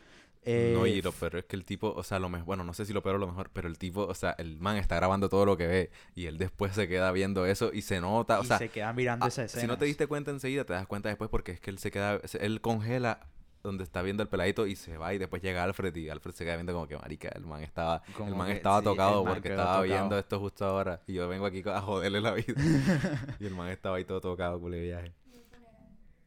no, 0.47 0.87
eh, 0.87 0.91
y 0.91 1.03
lo 1.03 1.13
peor 1.13 1.37
es 1.37 1.45
que 1.45 1.57
el 1.57 1.65
tipo, 1.65 1.93
o 1.93 2.03
sea, 2.03 2.19
lo 2.19 2.29
mejor, 2.29 2.47
bueno, 2.47 2.65
no 2.65 2.73
sé 2.73 2.87
si 2.87 2.93
lo 2.93 3.03
peor 3.03 3.17
o 3.17 3.19
lo 3.19 3.27
mejor, 3.27 3.51
pero 3.53 3.69
el 3.69 3.79
tipo, 3.79 4.03
o 4.07 4.15
sea, 4.15 4.35
el 4.39 4.59
man 4.59 4.77
está 4.77 4.97
grabando 4.97 5.29
todo 5.29 5.45
lo 5.45 5.57
que 5.57 5.67
ve 5.67 5.91
y 6.15 6.27
él 6.27 6.39
después 6.39 6.75
se 6.75 6.89
queda 6.89 7.13
viendo 7.13 7.45
eso 7.45 7.71
y 7.73 7.83
se 7.83 8.01
nota, 8.01 8.41
o 8.41 8.45
sea, 8.45 8.59
se 8.59 8.71
queda 8.71 8.93
mirando 8.93 9.27
ah, 9.27 9.29
esa 9.29 9.45
escena. 9.45 9.61
si 9.61 9.67
no 9.67 9.77
te 9.77 9.85
diste 9.85 10.07
cuenta 10.07 10.31
enseguida, 10.31 10.65
te 10.65 10.73
das 10.73 10.87
cuenta 10.87 11.11
después 11.11 11.29
porque 11.31 11.53
es 11.53 11.61
que 11.61 11.71
él 11.71 11.79
se 11.79 11.91
queda, 11.91 12.21
él 12.41 12.61
congela 12.61 13.27
donde 13.63 13.85
está 13.85 14.01
viendo 14.03 14.23
el 14.23 14.29
peladito 14.29 14.67
y 14.67 14.77
se 14.77 14.97
va 14.97 15.13
y 15.13 15.19
después 15.19 15.43
llega 15.43 15.63
Alfred 15.63 15.95
y 15.95 16.09
Alfred 16.09 16.33
se 16.33 16.45
queda 16.45 16.55
viendo 16.55 16.73
como 16.73 16.87
que 16.87 16.97
marica, 16.97 17.29
el 17.29 17.45
man 17.45 17.63
estaba, 17.63 18.03
el 18.27 18.35
man 18.35 18.47
que 18.49 18.55
estaba 18.55 18.79
sí, 18.79 18.85
tocado 18.85 19.25
man 19.25 19.35
porque 19.35 19.51
estaba 19.51 19.83
tocado. 19.83 19.83
viendo 19.83 20.19
esto 20.19 20.41
justo 20.41 20.65
ahora 20.65 21.03
y 21.07 21.15
yo 21.15 21.29
vengo 21.29 21.45
aquí 21.45 21.63
a 21.67 21.81
joderle 21.83 22.21
la 22.21 22.33
vida 22.33 22.55
y 23.39 23.47
el 23.47 23.55
man 23.55 23.69
estaba 23.69 23.97
ahí 23.97 24.05
todo 24.05 24.21
tocado 24.21 24.67
el 24.67 24.81
viaje. 24.81 25.13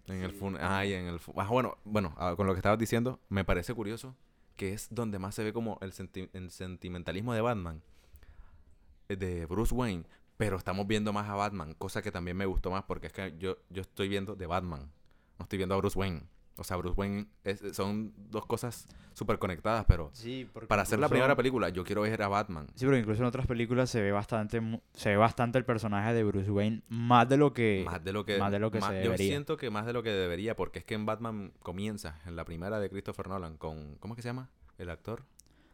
En 0.08 0.22
el 0.22 0.32
Sí, 0.32 0.38
funeral. 0.38 0.70
Ah, 0.72 0.86
y 0.86 0.94
en 0.94 1.06
el 1.06 1.20
fu- 1.20 1.34
ah, 1.38 1.48
bueno, 1.48 1.78
bueno, 1.86 2.14
ah, 2.18 2.34
con 2.36 2.46
lo 2.48 2.54
que 2.54 2.60
estabas 2.60 2.78
diciendo, 2.80 3.20
me 3.30 3.46
parece 3.46 3.74
curioso 3.74 4.16
que 4.58 4.74
es 4.74 4.88
donde 4.92 5.18
más 5.18 5.34
se 5.36 5.44
ve 5.44 5.54
como 5.54 5.78
el, 5.82 5.94
senti- 5.94 6.30
el 6.34 6.52
sentimentalismo 6.52 7.34
de 7.34 7.42
Batman, 7.42 7.82
eh, 9.10 9.16
de 9.16 9.46
Bruce 9.46 9.74
Wayne, 9.74 10.04
pero 10.38 10.58
estamos 10.58 10.88
viendo 10.88 11.14
más 11.14 11.30
a 11.30 11.36
Batman, 11.36 11.74
cosa 11.78 12.02
que 12.02 12.12
también 12.12 12.38
me 12.38 12.46
gustó 12.46 12.70
más 12.72 12.84
porque 12.84 13.08
es 13.08 13.14
que 13.14 13.36
yo, 13.38 13.58
yo 13.70 13.82
estoy 13.82 14.08
viendo 14.10 14.36
de 14.36 14.46
Batman, 14.46 14.92
no 15.40 15.44
estoy 15.44 15.58
viendo 15.58 15.76
a 15.76 15.78
Bruce 15.78 15.98
Wayne. 15.98 16.24
O 16.58 16.64
sea, 16.64 16.78
Bruce 16.78 16.96
Wayne 17.00 17.26
es- 17.44 17.64
son 17.76 18.14
dos 18.30 18.46
cosas 18.46 18.88
súper 19.14 19.40
conectadas, 19.40 19.86
pero 19.88 20.12
Sí, 20.14 20.48
para 20.68 20.84
hacer 20.84 21.00
la 21.00 21.10
primera 21.10 21.36
película 21.36 21.70
yo 21.70 21.84
quiero 21.84 22.02
ver 22.02 22.22
a 22.22 22.28
Batman. 22.28 22.68
Sí, 22.76 22.86
pero 22.86 22.96
incluso 22.98 23.22
en 23.22 23.28
otras 23.28 23.48
películas 23.48 23.90
se 23.90 24.02
ve 24.02 24.12
bastante 24.12 24.62
se 24.94 25.10
ve 25.10 25.18
bastante 25.18 25.58
el 25.58 25.66
personaje 25.66 26.14
de 26.14 26.24
Bruce 26.24 26.52
Wayne 26.52 26.84
más 26.90 27.28
de 27.28 27.38
lo 27.38 27.54
que 27.54 27.84
Más 27.86 28.04
de 28.04 28.14
lo 28.14 28.24
que, 28.26 28.38
más 28.38 28.52
de 28.52 28.60
lo 28.60 28.70
que 28.72 28.82
se 28.82 28.88
Yo 28.88 28.94
debería. 28.94 29.28
siento 29.28 29.58
que 29.58 29.70
más 29.72 29.86
de 29.88 29.94
lo 29.94 30.04
que 30.04 30.12
debería, 30.12 30.56
porque 30.56 30.80
es 30.80 30.86
que 30.86 30.94
en 30.94 31.06
Batman 31.08 31.54
comienza, 31.62 32.20
en 32.26 32.36
la 32.36 32.46
primera 32.46 32.80
de 32.80 32.90
Christopher 32.90 33.28
Nolan, 33.30 33.58
con... 33.58 33.96
¿Cómo 34.00 34.14
es 34.14 34.18
que 34.18 34.22
se 34.22 34.30
llama? 34.30 34.50
El 34.78 34.90
actor. 34.90 35.24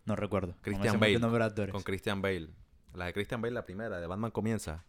no 0.05 0.15
recuerdo. 0.15 0.55
Christian 0.61 0.99
Bale, 0.99 1.19
nombre. 1.19 1.71
Con 1.71 1.83
Christian 1.83 2.21
Bale. 2.21 2.49
La 2.93 3.05
de 3.05 3.13
Christian 3.13 3.41
Bale, 3.41 3.53
la 3.53 3.65
primera, 3.65 3.99
de 3.99 4.07
Batman 4.07 4.31
comienza. 4.31 4.83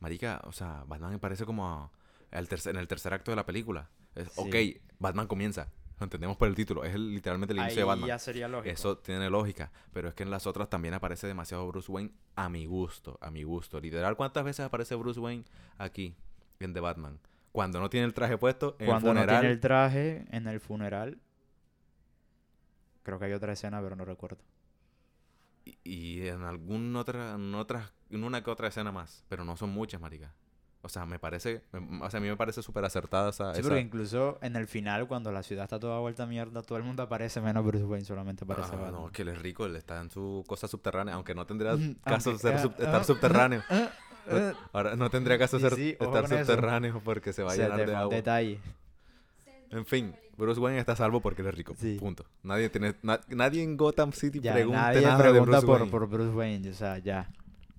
Marica, 0.00 0.42
o 0.44 0.52
sea, 0.52 0.84
Batman 0.86 1.12
me 1.12 1.18
parece 1.18 1.44
como 1.46 1.90
el 2.30 2.48
en 2.66 2.76
el 2.76 2.88
tercer 2.88 3.12
acto 3.14 3.30
de 3.32 3.36
la 3.36 3.46
película. 3.46 3.88
Es, 4.14 4.32
Sí. 4.32 4.40
Ok, 4.80 4.82
Batman 4.98 5.26
comienza. 5.26 5.68
Lo 5.98 6.04
entendemos 6.04 6.36
por 6.36 6.46
el 6.48 6.54
título. 6.54 6.84
Es 6.84 6.94
el- 6.94 7.14
literalmente 7.14 7.54
el 7.54 7.60
inicio 7.60 7.80
de 7.80 7.84
Batman. 7.84 8.08
ya 8.08 8.18
sería 8.18 8.48
lógico. 8.48 8.70
Eso 8.72 8.98
tiene 8.98 9.30
lógica, 9.30 9.72
pero 9.94 10.08
es 10.08 10.14
que 10.14 10.24
en 10.24 10.30
las 10.30 10.46
otras 10.46 10.68
también 10.68 10.92
aparece 10.94 11.26
demasiado 11.26 11.66
Bruce 11.68 11.90
Wayne 11.90 12.12
a 12.34 12.48
mi 12.50 12.66
gusto, 12.66 13.18
a 13.22 13.30
mi 13.30 13.44
gusto. 13.44 13.80
Literal, 13.80 14.14
¿cuántas 14.16 14.44
veces 14.44 14.66
aparece 14.66 14.94
Bruce 14.94 15.18
Wayne 15.20 15.44
aquí 15.78 16.14
en 16.60 16.74
The 16.74 16.80
Batman? 16.80 17.18
Cuando 17.52 17.80
no 17.80 17.88
tiene 17.88 18.04
el 18.04 18.12
traje 18.12 18.36
puesto, 18.36 18.76
en 18.78 18.86
Cuando 18.86 19.08
el 19.10 19.14
no 19.14 19.20
funeral. 19.22 19.40
tiene 19.40 19.54
el 19.54 19.60
traje 19.60 20.26
en 20.30 20.46
el 20.48 20.60
funeral. 20.60 21.18
Creo 23.02 23.18
que 23.18 23.24
hay 23.26 23.32
otra 23.32 23.52
escena, 23.54 23.80
pero 23.80 23.96
no 23.96 24.04
recuerdo. 24.04 24.38
y, 25.64 25.78
y 25.82 26.28
en 26.28 26.42
algún 26.42 26.94
otra, 26.94 27.32
en 27.34 27.54
otras, 27.54 27.92
en 28.10 28.22
una 28.22 28.44
que 28.44 28.50
otra 28.50 28.68
escena 28.68 28.92
más, 28.92 29.24
pero 29.28 29.44
no 29.44 29.56
son 29.56 29.70
muchas, 29.70 30.00
marica. 30.00 30.32
O 30.82 30.88
sea, 30.88 31.04
me 31.04 31.18
parece, 31.18 31.62
o 32.00 32.10
sea, 32.10 32.18
a 32.18 32.20
mí 32.20 32.28
me 32.28 32.36
parece 32.36 32.62
súper 32.62 32.84
acertada 32.84 33.30
esa, 33.30 33.52
Sí, 33.54 33.60
esa- 33.60 33.68
porque 33.68 33.80
incluso 33.82 34.38
en 34.40 34.54
el 34.54 34.68
final, 34.68 35.08
cuando 35.08 35.32
la 35.32 35.42
ciudad 35.42 35.64
está 35.64 35.80
toda 35.80 35.98
vuelta 35.98 36.22
a 36.22 36.26
mierda, 36.26 36.62
todo 36.62 36.78
el 36.78 36.84
mundo 36.84 37.02
aparece, 37.02 37.40
menos 37.40 37.64
Bruce 37.64 37.84
Wayne, 37.84 38.04
solamente 38.04 38.44
aparece 38.44 38.70
Ah, 38.74 38.90
no, 38.92 39.10
que 39.10 39.22
él 39.22 39.28
es 39.28 39.38
rico, 39.42 39.66
él 39.66 39.74
está 39.74 40.00
en 40.00 40.10
su 40.10 40.44
cosa 40.46 40.68
subterránea, 40.68 41.14
aunque 41.14 41.34
no 41.34 41.44
tendría 41.44 41.72
caso 42.04 42.30
aunque- 42.30 42.42
ser 42.42 42.58
sub- 42.60 42.74
ah, 42.78 42.82
estar 42.84 43.00
ah, 43.00 43.04
subterráneo. 43.04 43.62
ah, 43.68 43.90
ah, 44.30 44.52
Ahora 44.72 44.94
no 44.94 45.10
tendría 45.10 45.38
caso 45.38 45.56
Sí, 45.58 45.62
ser, 45.64 45.74
sí, 45.74 45.96
ojo 45.98 46.16
estar 46.16 46.24
eso. 46.40 46.44
subterráneo 46.46 47.00
porque 47.02 47.32
se 47.32 47.42
va 47.42 47.52
a 47.52 47.56
llenar 47.56 47.84
de 47.84 47.94
agua. 47.96 48.14
detalle. 48.14 48.60
En 49.70 49.84
fin, 49.86 50.14
Bruce 50.36 50.60
Wayne 50.60 50.78
está 50.78 50.92
a 50.92 50.96
salvo 50.96 51.20
porque 51.20 51.42
él 51.42 51.48
es 51.48 51.54
rico. 51.56 51.74
Sí. 51.76 51.96
Punto. 51.98 52.24
Nadie 52.44 52.68
tiene, 52.70 52.94
na- 53.02 53.20
nadie 53.28 53.62
en 53.64 53.76
Gotham 53.76 54.12
City 54.12 54.38
Ya, 54.40 54.52
pregunta 54.52 54.80
nadie 54.82 55.00
nada 55.00 55.16
de 55.16 55.22
pregunta 55.22 55.50
Bruce 55.50 55.66
por, 55.66 55.78
Wayne. 55.80 55.90
por 55.90 56.08
Bruce 56.08 56.30
Wayne, 56.36 56.70
o 56.70 56.74
sea, 56.74 56.98
ya. 56.98 57.28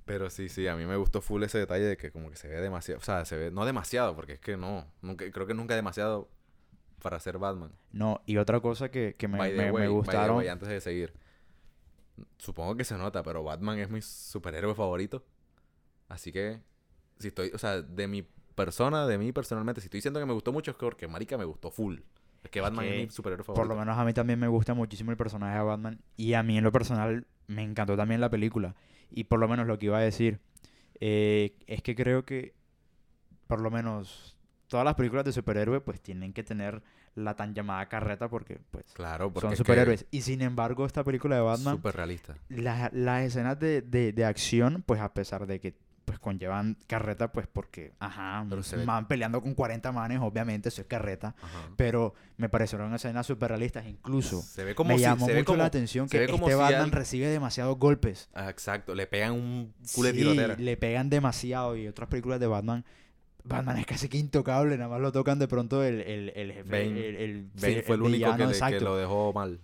Pero 0.07 0.29
sí, 0.31 0.49
sí, 0.49 0.67
a 0.67 0.75
mí 0.75 0.85
me 0.85 0.95
gustó 0.95 1.21
full 1.21 1.43
ese 1.43 1.59
detalle 1.59 1.83
de 1.85 1.97
que 1.97 2.11
como 2.11 2.29
que 2.31 2.35
se 2.37 2.47
ve 2.47 2.59
demasiado, 2.61 2.99
o 2.99 3.03
sea, 3.03 3.25
se 3.25 3.37
ve 3.37 3.51
no 3.51 3.65
demasiado 3.65 4.15
porque 4.15 4.33
es 4.33 4.39
que 4.39 4.57
no, 4.57 4.87
nunca, 5.03 5.29
creo 5.31 5.45
que 5.45 5.53
nunca 5.53 5.75
demasiado 5.75 6.29
para 7.03 7.19
ser 7.19 7.37
Batman. 7.37 7.71
No, 7.91 8.21
y 8.25 8.37
otra 8.37 8.59
cosa 8.59 8.89
que, 8.89 9.15
que 9.17 9.27
me, 9.27 9.37
by 9.37 9.51
the 9.51 9.57
me- 9.57 9.65
me 9.65 9.71
way, 9.71 9.81
by 9.81 9.89
the 9.89 9.95
gustaron. 9.97 10.37
way, 10.37 10.47
antes 10.47 10.67
de 10.69 10.81
seguir. 10.81 11.13
Supongo 12.37 12.75
que 12.75 12.83
se 12.83 12.97
nota, 12.97 13.21
pero 13.21 13.43
Batman 13.43 13.77
es 13.79 13.89
mi 13.89 14.01
superhéroe 14.01 14.73
favorito. 14.73 15.23
Así 16.09 16.31
que 16.31 16.61
si 17.19 17.27
estoy, 17.27 17.51
o 17.53 17.57
sea, 17.57 17.81
de 17.81 18.07
mi 18.07 18.23
persona, 18.55 19.05
de 19.05 19.17
mí 19.19 19.31
personalmente, 19.31 19.81
si 19.81 19.85
estoy 19.87 19.99
diciendo 19.99 20.19
que 20.19 20.25
me 20.25 20.33
gustó 20.33 20.51
mucho 20.51 20.71
es 20.71 20.77
porque 20.77 21.07
marica 21.07 21.37
me 21.37 21.45
gustó 21.45 21.69
full. 21.69 21.99
Es 22.43 22.49
que 22.49 22.59
Es 22.59 22.63
Batman 22.63 22.85
es, 22.85 22.91
que, 22.93 22.97
mi 23.05 23.09
superhéroe 23.11 23.45
Por 23.45 23.55
favorito. 23.55 23.73
lo 23.75 23.79
menos 23.79 23.97
a 23.97 24.05
mí 24.05 24.13
también 24.13 24.39
me 24.39 24.47
gusta 24.47 24.73
muchísimo 24.73 25.11
el 25.11 25.17
personaje 25.17 25.57
de 25.57 25.63
Batman. 25.63 25.99
Y 26.15 26.33
a 26.33 26.43
mí 26.43 26.57
en 26.57 26.63
lo 26.63 26.71
personal 26.71 27.27
me 27.47 27.61
encantó 27.63 27.95
también 27.97 28.21
la 28.21 28.29
película. 28.29 28.75
Y 29.11 29.25
por 29.25 29.39
lo 29.39 29.47
menos 29.47 29.67
lo 29.67 29.77
que 29.79 29.87
iba 29.87 29.97
a 29.97 30.01
decir 30.01 30.39
eh, 30.99 31.55
es 31.67 31.81
que 31.81 31.95
creo 31.95 32.25
que 32.25 32.53
por 33.47 33.61
lo 33.61 33.71
menos 33.71 34.35
todas 34.67 34.83
las 34.83 34.95
películas 34.95 35.25
de 35.25 35.31
superhéroe 35.31 35.79
pues 35.81 36.01
tienen 36.01 36.33
que 36.33 36.43
tener 36.43 36.81
la 37.15 37.35
tan 37.35 37.53
llamada 37.55 37.87
carreta 37.87 38.29
porque 38.29 38.59
pues 38.71 38.85
Claro, 38.93 39.31
porque 39.33 39.47
son 39.49 39.55
superhéroes. 39.57 40.05
Y 40.11 40.21
sin 40.21 40.41
embargo 40.41 40.85
esta 40.85 41.03
película 41.03 41.35
de 41.35 41.41
Batman, 41.41 41.75
Súper 41.77 41.95
realista. 41.95 42.35
la- 42.49 42.89
las 42.93 43.23
escenas 43.23 43.57
de, 43.59 43.81
de, 43.81 44.11
de 44.13 44.25
acción 44.25 44.83
pues 44.85 44.99
a 45.01 45.13
pesar 45.13 45.47
de 45.47 45.59
que 45.59 45.75
pues 46.07 46.19
conllevan 46.19 46.77
carreta, 46.87 47.33
pues 47.33 47.47
porque, 47.51 47.91
ajá, 47.99 48.45
Pero 48.49 48.63
se 48.63 48.75
un 48.77 48.79
ve- 48.83 48.85
man 48.85 49.07
peleando 49.09 49.41
con 49.41 49.53
40 49.53 49.91
manes, 49.91 50.19
obviamente, 50.21 50.69
eso 50.69 50.79
es 50.79 50.87
carreta. 50.87 51.35
Ajá. 51.41 51.69
Pero 51.75 52.13
me 52.37 52.47
parecieron 52.47 52.93
escenas 52.93 53.27
súper 53.27 53.49
realistas, 53.49 53.85
incluso. 53.85 54.41
Se 54.41 54.63
ve 54.63 54.73
como 54.73 54.87
me 54.91 54.95
si, 54.95 55.01
llamó 55.01 55.25
se 55.25 55.33
mucho 55.33 55.35
ve 55.35 55.43
como, 55.43 55.57
la 55.57 55.65
atención 55.65 56.07
se 56.07 56.17
que 56.17 56.25
ve 56.25 56.31
como 56.31 56.47
este 56.47 56.55
si 56.55 56.61
Batman 56.61 56.81
al- 56.83 56.91
recibe 56.91 57.27
demasiados 57.27 57.77
golpes. 57.77 58.29
Ah, 58.33 58.49
exacto, 58.49 58.95
le 58.95 59.05
pegan 59.05 59.33
un 59.33 59.73
culo 59.93 60.07
de 60.07 60.13
Sí, 60.13 60.19
tirotera. 60.19 60.55
le 60.57 60.77
pegan 60.77 61.09
demasiado 61.09 61.75
y 61.75 61.87
otras 61.89 62.07
películas 62.07 62.39
de 62.39 62.47
Batman. 62.47 62.85
Batman 63.43 63.77
es 63.77 63.85
casi 63.85 64.07
que 64.07 64.17
intocable, 64.17 64.77
nada 64.77 64.89
más 64.89 65.01
lo 65.01 65.11
tocan 65.11 65.39
de 65.39 65.49
pronto 65.49 65.83
el, 65.83 65.99
el, 66.01 66.29
el 66.35 66.51
jefe. 66.53 66.69
Bane- 66.69 67.05
el, 67.09 67.15
el- 67.17 67.49
Bane 67.61 67.81
fue 67.83 67.95
el 67.95 68.01
único 68.01 68.15
villano, 68.31 68.37
que, 68.51 68.59
le- 68.71 68.77
que 68.77 68.83
lo 68.83 68.95
dejó 68.95 69.33
mal. 69.33 69.59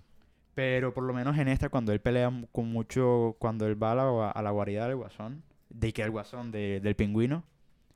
Pero 0.55 0.93
por 0.93 1.03
lo 1.05 1.13
menos 1.13 1.37
en 1.37 1.47
esta, 1.47 1.69
cuando 1.69 1.93
él 1.93 2.01
pelea 2.01 2.31
con 2.51 2.67
mucho. 2.67 3.35
Cuando 3.39 3.65
él 3.65 3.81
va 3.81 3.93
a 3.93 3.95
la, 3.95 4.29
a 4.31 4.41
la 4.41 4.51
guarida 4.51 4.87
del 4.87 4.97
guasón, 4.97 5.41
de 5.73 5.91
que 5.91 6.01
el 6.01 6.11
guasón 6.11 6.51
de- 6.51 6.79
del 6.79 6.95
pingüino, 6.95 7.43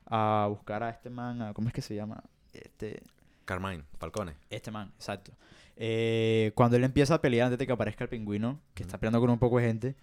a 0.06 0.48
buscar 0.50 0.84
a 0.84 0.90
este 0.90 1.10
man, 1.10 1.42
a- 1.42 1.54
¿cómo 1.54 1.68
es 1.70 1.74
que 1.74 1.82
se 1.82 1.96
llama? 1.96 2.22
Este, 2.54 3.02
Carmine, 3.46 3.84
Falcone. 4.00 4.34
este 4.50 4.72
man, 4.72 4.92
exacto. 4.96 5.32
Eh, 5.76 6.52
cuando 6.56 6.76
él 6.76 6.84
empieza 6.84 7.14
a 7.16 7.22
pelear 7.22 7.46
antes 7.48 7.60
de 7.60 7.68
que 7.68 7.72
aparezca 7.74 8.04
el 8.04 8.10
pingüino, 8.10 8.60
que 8.74 8.84
está 8.84 8.98
peleando 8.98 9.20
con 9.22 9.30
un 9.30 9.40
poco 9.40 9.58
de 9.60 9.68
gente, 9.68 9.96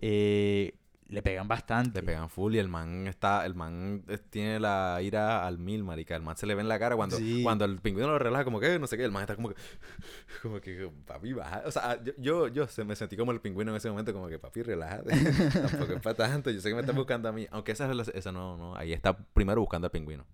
eh, 0.00 0.74
le 1.08 1.22
pegan 1.22 1.48
bastante. 1.48 2.00
Le 2.00 2.06
pegan 2.06 2.28
full 2.28 2.54
y 2.54 2.58
el 2.58 2.68
man 2.68 3.06
está, 3.06 3.44
el 3.46 3.54
man 3.54 4.04
tiene 4.30 4.60
la 4.60 4.98
ira 5.02 5.46
al 5.46 5.58
mil, 5.58 5.82
marica. 5.84 6.14
El 6.14 6.22
man 6.22 6.36
se 6.36 6.46
le 6.46 6.54
ve 6.54 6.60
en 6.60 6.68
la 6.68 6.78
cara 6.78 6.96
cuando, 6.96 7.16
Sí. 7.16 7.42
cuando 7.42 7.64
el 7.64 7.78
pingüino 7.80 8.08
lo 8.08 8.18
relaja, 8.18 8.44
como 8.44 8.60
que, 8.60 8.78
no 8.78 8.86
sé 8.86 8.96
qué, 8.96 9.04
el 9.04 9.10
man 9.10 9.22
está 9.22 9.34
como 9.34 9.48
que, 9.48 9.54
como 10.42 10.60
que, 10.60 10.90
papi, 11.06 11.32
baja. 11.32 11.62
O 11.66 11.70
sea, 11.70 12.02
yo, 12.04 12.12
yo, 12.18 12.48
yo 12.48 12.66
se 12.66 12.84
me 12.84 12.94
sentí 12.94 13.16
como 13.16 13.32
el 13.32 13.40
pingüino 13.40 13.70
en 13.70 13.76
ese 13.78 13.88
momento, 13.90 14.12
como 14.12 14.28
que, 14.28 14.38
papi, 14.38 14.62
relájate. 14.62 15.10
Tampoco 15.70 15.92
es 15.94 16.00
para 16.02 16.14
tanto. 16.16 16.50
Yo 16.50 16.60
sé 16.60 16.68
que 16.68 16.74
me 16.74 16.80
estás 16.82 16.94
buscando 16.96 17.28
a 17.28 17.32
mí. 17.32 17.46
Aunque 17.50 17.72
esa, 17.72 17.90
esa 18.14 18.32
no, 18.32 18.56
no. 18.56 18.76
Ahí 18.76 18.92
está 18.92 19.16
primero 19.16 19.60
buscando 19.60 19.86
al 19.86 19.90
pingüino. 19.90 20.26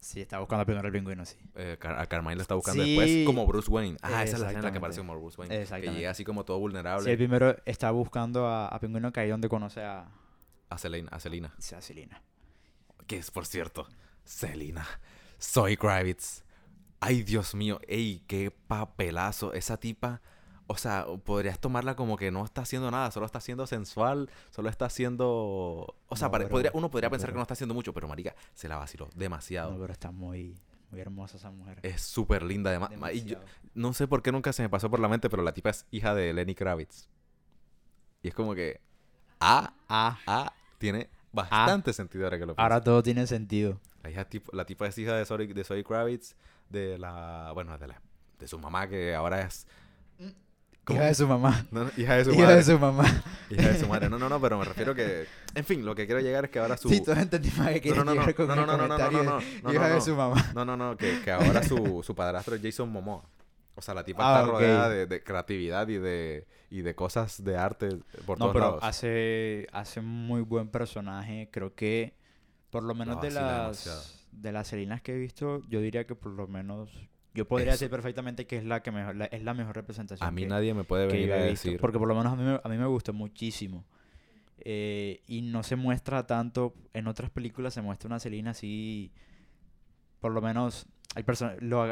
Sí, 0.00 0.20
está 0.20 0.38
buscando 0.38 0.64
primero 0.64 0.86
el 0.86 0.92
pingüino, 0.92 1.24
sí. 1.24 1.36
Eh, 1.56 1.76
a 1.82 2.06
Carmine 2.06 2.36
lo 2.36 2.42
está 2.42 2.54
buscando 2.54 2.84
Sí. 2.84 2.90
después 2.96 3.26
como 3.26 3.46
Bruce 3.46 3.70
Wayne. 3.70 3.96
Ah, 4.02 4.22
esa 4.22 4.36
es 4.36 4.40
la 4.42 4.46
escena 4.48 4.58
en 4.60 4.64
la 4.66 4.72
que 4.72 4.78
aparece 4.78 5.00
como 5.00 5.18
Bruce 5.18 5.40
Wayne. 5.40 5.64
Que 5.66 5.90
llega 5.90 6.10
así 6.10 6.24
como 6.24 6.44
todo 6.44 6.58
Sí, 6.58 6.60
vulnerable 6.60 7.10
el 7.10 7.16
primero 7.16 7.56
está 7.64 7.90
buscando 7.90 8.46
a, 8.46 8.68
a 8.68 8.78
Pingüino 8.78 9.12
que 9.12 9.20
ahí 9.20 9.30
donde 9.30 9.48
conoce 9.48 9.82
a, 9.82 10.08
a 10.68 10.78
Selena. 10.78 11.08
A 11.12 11.18
Selena. 11.18 11.54
a 11.56 11.80
Selina. 11.80 12.22
Que 13.06 13.16
es, 13.18 13.30
por 13.30 13.46
cierto, 13.46 13.88
Selena. 14.24 14.86
Soy 15.38 15.76
Kravitz. 15.76 16.44
Ay, 17.00 17.22
Dios 17.22 17.54
mío. 17.54 17.80
Ey, 17.88 18.22
qué 18.26 18.50
papelazo. 18.50 19.52
Esa 19.54 19.76
tipa. 19.78 20.22
O 20.68 20.76
sea, 20.76 21.06
podrías 21.24 21.60
tomarla 21.60 21.94
como 21.94 22.16
que 22.16 22.30
no 22.32 22.44
está 22.44 22.62
haciendo 22.62 22.90
nada, 22.90 23.10
solo 23.12 23.24
está 23.26 23.40
siendo 23.40 23.66
sensual, 23.68 24.28
solo 24.50 24.68
está 24.68 24.86
haciendo... 24.86 25.94
O 26.08 26.16
sea, 26.16 26.26
No, 26.28 26.32
pero- 26.32 26.48
podría, 26.48 26.70
uno 26.74 26.90
podría 26.90 27.08
no, 27.08 27.12
pensar 27.12 27.30
que 27.30 27.36
no 27.36 27.42
está 27.42 27.54
haciendo 27.54 27.72
mucho, 27.74 27.92
pero 27.94 28.08
marica, 28.08 28.34
se 28.54 28.66
la 28.68 28.76
vaciló 28.76 29.08
demasiado. 29.14 29.72
No, 29.72 29.78
pero 29.80 29.92
está 29.92 30.10
muy, 30.10 30.58
muy 30.90 31.00
hermosa 31.00 31.36
esa 31.36 31.52
mujer. 31.52 31.78
Es 31.82 32.02
súper 32.02 32.42
linda, 32.42 32.70
además. 32.70 32.90
Y 33.14 33.24
yo- 33.24 33.38
no 33.74 33.92
sé 33.92 34.08
por 34.08 34.22
qué 34.22 34.32
nunca 34.32 34.52
se 34.52 34.62
me 34.62 34.68
pasó 34.68 34.90
por 34.90 34.98
la 34.98 35.08
mente, 35.08 35.30
pero 35.30 35.42
la 35.44 35.52
tipa 35.54 35.70
es 35.70 35.86
hija 35.92 36.14
de 36.16 36.32
Lenny 36.32 36.54
Kravitz. 36.56 37.08
Y 38.22 38.28
es 38.28 38.34
como 38.34 38.54
que... 38.54 38.80
Ah, 39.38 39.72
Ah, 39.88 40.18
ah, 40.26 40.52
tiene 40.78 41.08
bastante 41.32 41.92
sentido 41.92 42.24
ahora 42.24 42.38
que 42.38 42.46
lo 42.46 42.54
pienso. 42.54 42.62
ahora 42.62 42.80
todo 42.82 43.02
tiene 43.04 43.26
sentido. 43.28 43.78
La, 44.02 44.10
hija 44.10 44.24
tipo, 44.24 44.50
la 44.52 44.64
tipa 44.66 44.86
es 44.88 44.98
hija 44.98 45.14
de 45.14 45.24
Zoe, 45.26 45.46
de 45.46 45.62
Zoe 45.64 45.84
Kravitz, 45.84 46.34
de 46.70 46.98
la... 46.98 47.52
Bueno, 47.54 47.78
de, 47.78 47.86
la, 47.86 48.00
de 48.38 48.48
su 48.48 48.58
mamá, 48.58 48.88
que 48.88 49.14
ahora 49.14 49.42
es... 49.42 49.68
¿Cómo? 50.86 51.00
Hija 51.00 51.08
de 51.08 51.14
su 51.14 51.26
mamá. 51.26 51.66
No, 51.72 51.84
no, 51.84 51.90
hija 51.96 52.14
de 52.16 52.24
su 52.24 52.30
Hija 52.30 52.42
madre. 52.42 52.56
de 52.56 52.62
su 52.64 52.78
mamá. 52.78 53.04
Hija 53.50 53.68
de 53.72 53.78
su 53.80 53.88
madre. 53.88 54.08
No, 54.08 54.18
no, 54.18 54.28
no, 54.28 54.40
pero 54.40 54.56
me 54.58 54.64
refiero 54.64 54.94
que... 54.94 55.26
En 55.54 55.64
fin, 55.64 55.84
lo 55.84 55.94
que 55.96 56.06
quiero 56.06 56.20
llegar 56.20 56.44
es 56.44 56.50
que 56.52 56.60
ahora 56.60 56.76
su... 56.76 56.88
Sí, 56.88 57.00
todos 57.02 57.18
entendimos 57.18 57.66
que 57.66 57.80
quería 57.80 57.98
no, 57.98 58.04
no, 58.04 58.14
no, 58.14 58.20
llegar 58.20 58.34
con 58.36 58.46
no, 58.46 58.54
no, 58.54 58.66
no, 58.66 58.76
no, 58.76 58.86
no, 58.86 58.98
no, 58.98 59.10
no, 59.10 59.22
no, 59.22 59.40
hija 59.72 59.80
no, 59.82 59.88
de 59.88 59.94
no. 59.94 60.00
su 60.00 60.14
mamá. 60.14 60.52
No, 60.54 60.64
no, 60.64 60.76
no, 60.76 60.96
que, 60.96 61.20
que 61.22 61.30
ahora 61.32 61.62
su, 61.64 62.02
su 62.06 62.14
padrastro 62.14 62.54
es 62.54 62.62
Jason 62.62 62.88
Momoa. 62.90 63.24
O 63.74 63.82
sea, 63.82 63.94
la 63.94 64.04
tipa 64.04 64.22
Ah, 64.24 64.40
está 64.40 64.46
ok. 64.48 64.52
rodeada 64.60 64.88
de, 64.88 65.06
de 65.06 65.22
creatividad 65.24 65.88
y 65.88 65.98
de, 65.98 66.46
y 66.70 66.82
de 66.82 66.94
cosas 66.94 67.42
de 67.44 67.56
arte 67.58 67.88
por 68.24 68.38
No, 68.38 68.44
todos 68.46 68.52
pero 68.54 68.64
lados. 68.66 68.84
hace, 68.84 69.66
hace 69.72 70.00
muy 70.00 70.40
buen 70.42 70.68
personaje. 70.68 71.50
Creo 71.52 71.74
que, 71.74 72.14
por 72.70 72.84
lo 72.84 72.94
menos 72.94 73.20
de 73.20 73.32
las, 73.32 73.84
demasiado. 73.84 74.02
de 74.32 74.52
las 74.52 74.68
Selinas 74.68 75.02
que 75.02 75.14
he 75.14 75.18
visto, 75.18 75.62
yo 75.68 75.80
diría 75.80 76.06
que 76.06 76.14
por 76.14 76.32
lo 76.32 76.46
menos... 76.46 76.90
Yo 77.40 77.48
podría 77.48 77.72
decir 77.72 77.90
perfectamente 77.90 78.46
que 78.46 78.56
es 78.58 78.64
la 78.64 78.82
que 78.82 78.90
mejor, 78.90 79.16
la- 79.16 79.26
es 79.26 79.42
la 79.42 79.54
mejor 79.54 79.76
representación 79.76 80.26
A 80.26 80.30
mí 80.30 80.42
que, 80.42 80.48
nadie 80.48 80.74
me 80.74 80.84
puede 80.84 81.06
venir 81.06 81.32
a 81.32 81.36
decir... 81.36 81.78
Porque 81.80 81.98
por 81.98 82.08
lo 82.08 82.14
menos 82.14 82.32
a 82.32 82.36
mí, 82.36 82.42
me- 82.44 82.60
a 82.62 82.68
mí 82.68 82.76
me 82.78 82.86
gustó 82.86 83.12
muchísimo. 83.12 83.84
Eh, 84.58 85.20
y 85.26 85.42
no 85.42 85.62
se 85.62 85.76
muestra 85.76 86.26
tanto. 86.26 86.74
En 86.92 87.06
otras 87.06 87.30
películas 87.30 87.74
se 87.74 87.82
muestra 87.82 88.08
una 88.08 88.18
Selina 88.18 88.50
así. 88.50 89.12
Por 90.20 90.32
lo 90.32 90.40
menos. 90.40 90.86
Hay 91.14 91.24
lo, 91.60 91.86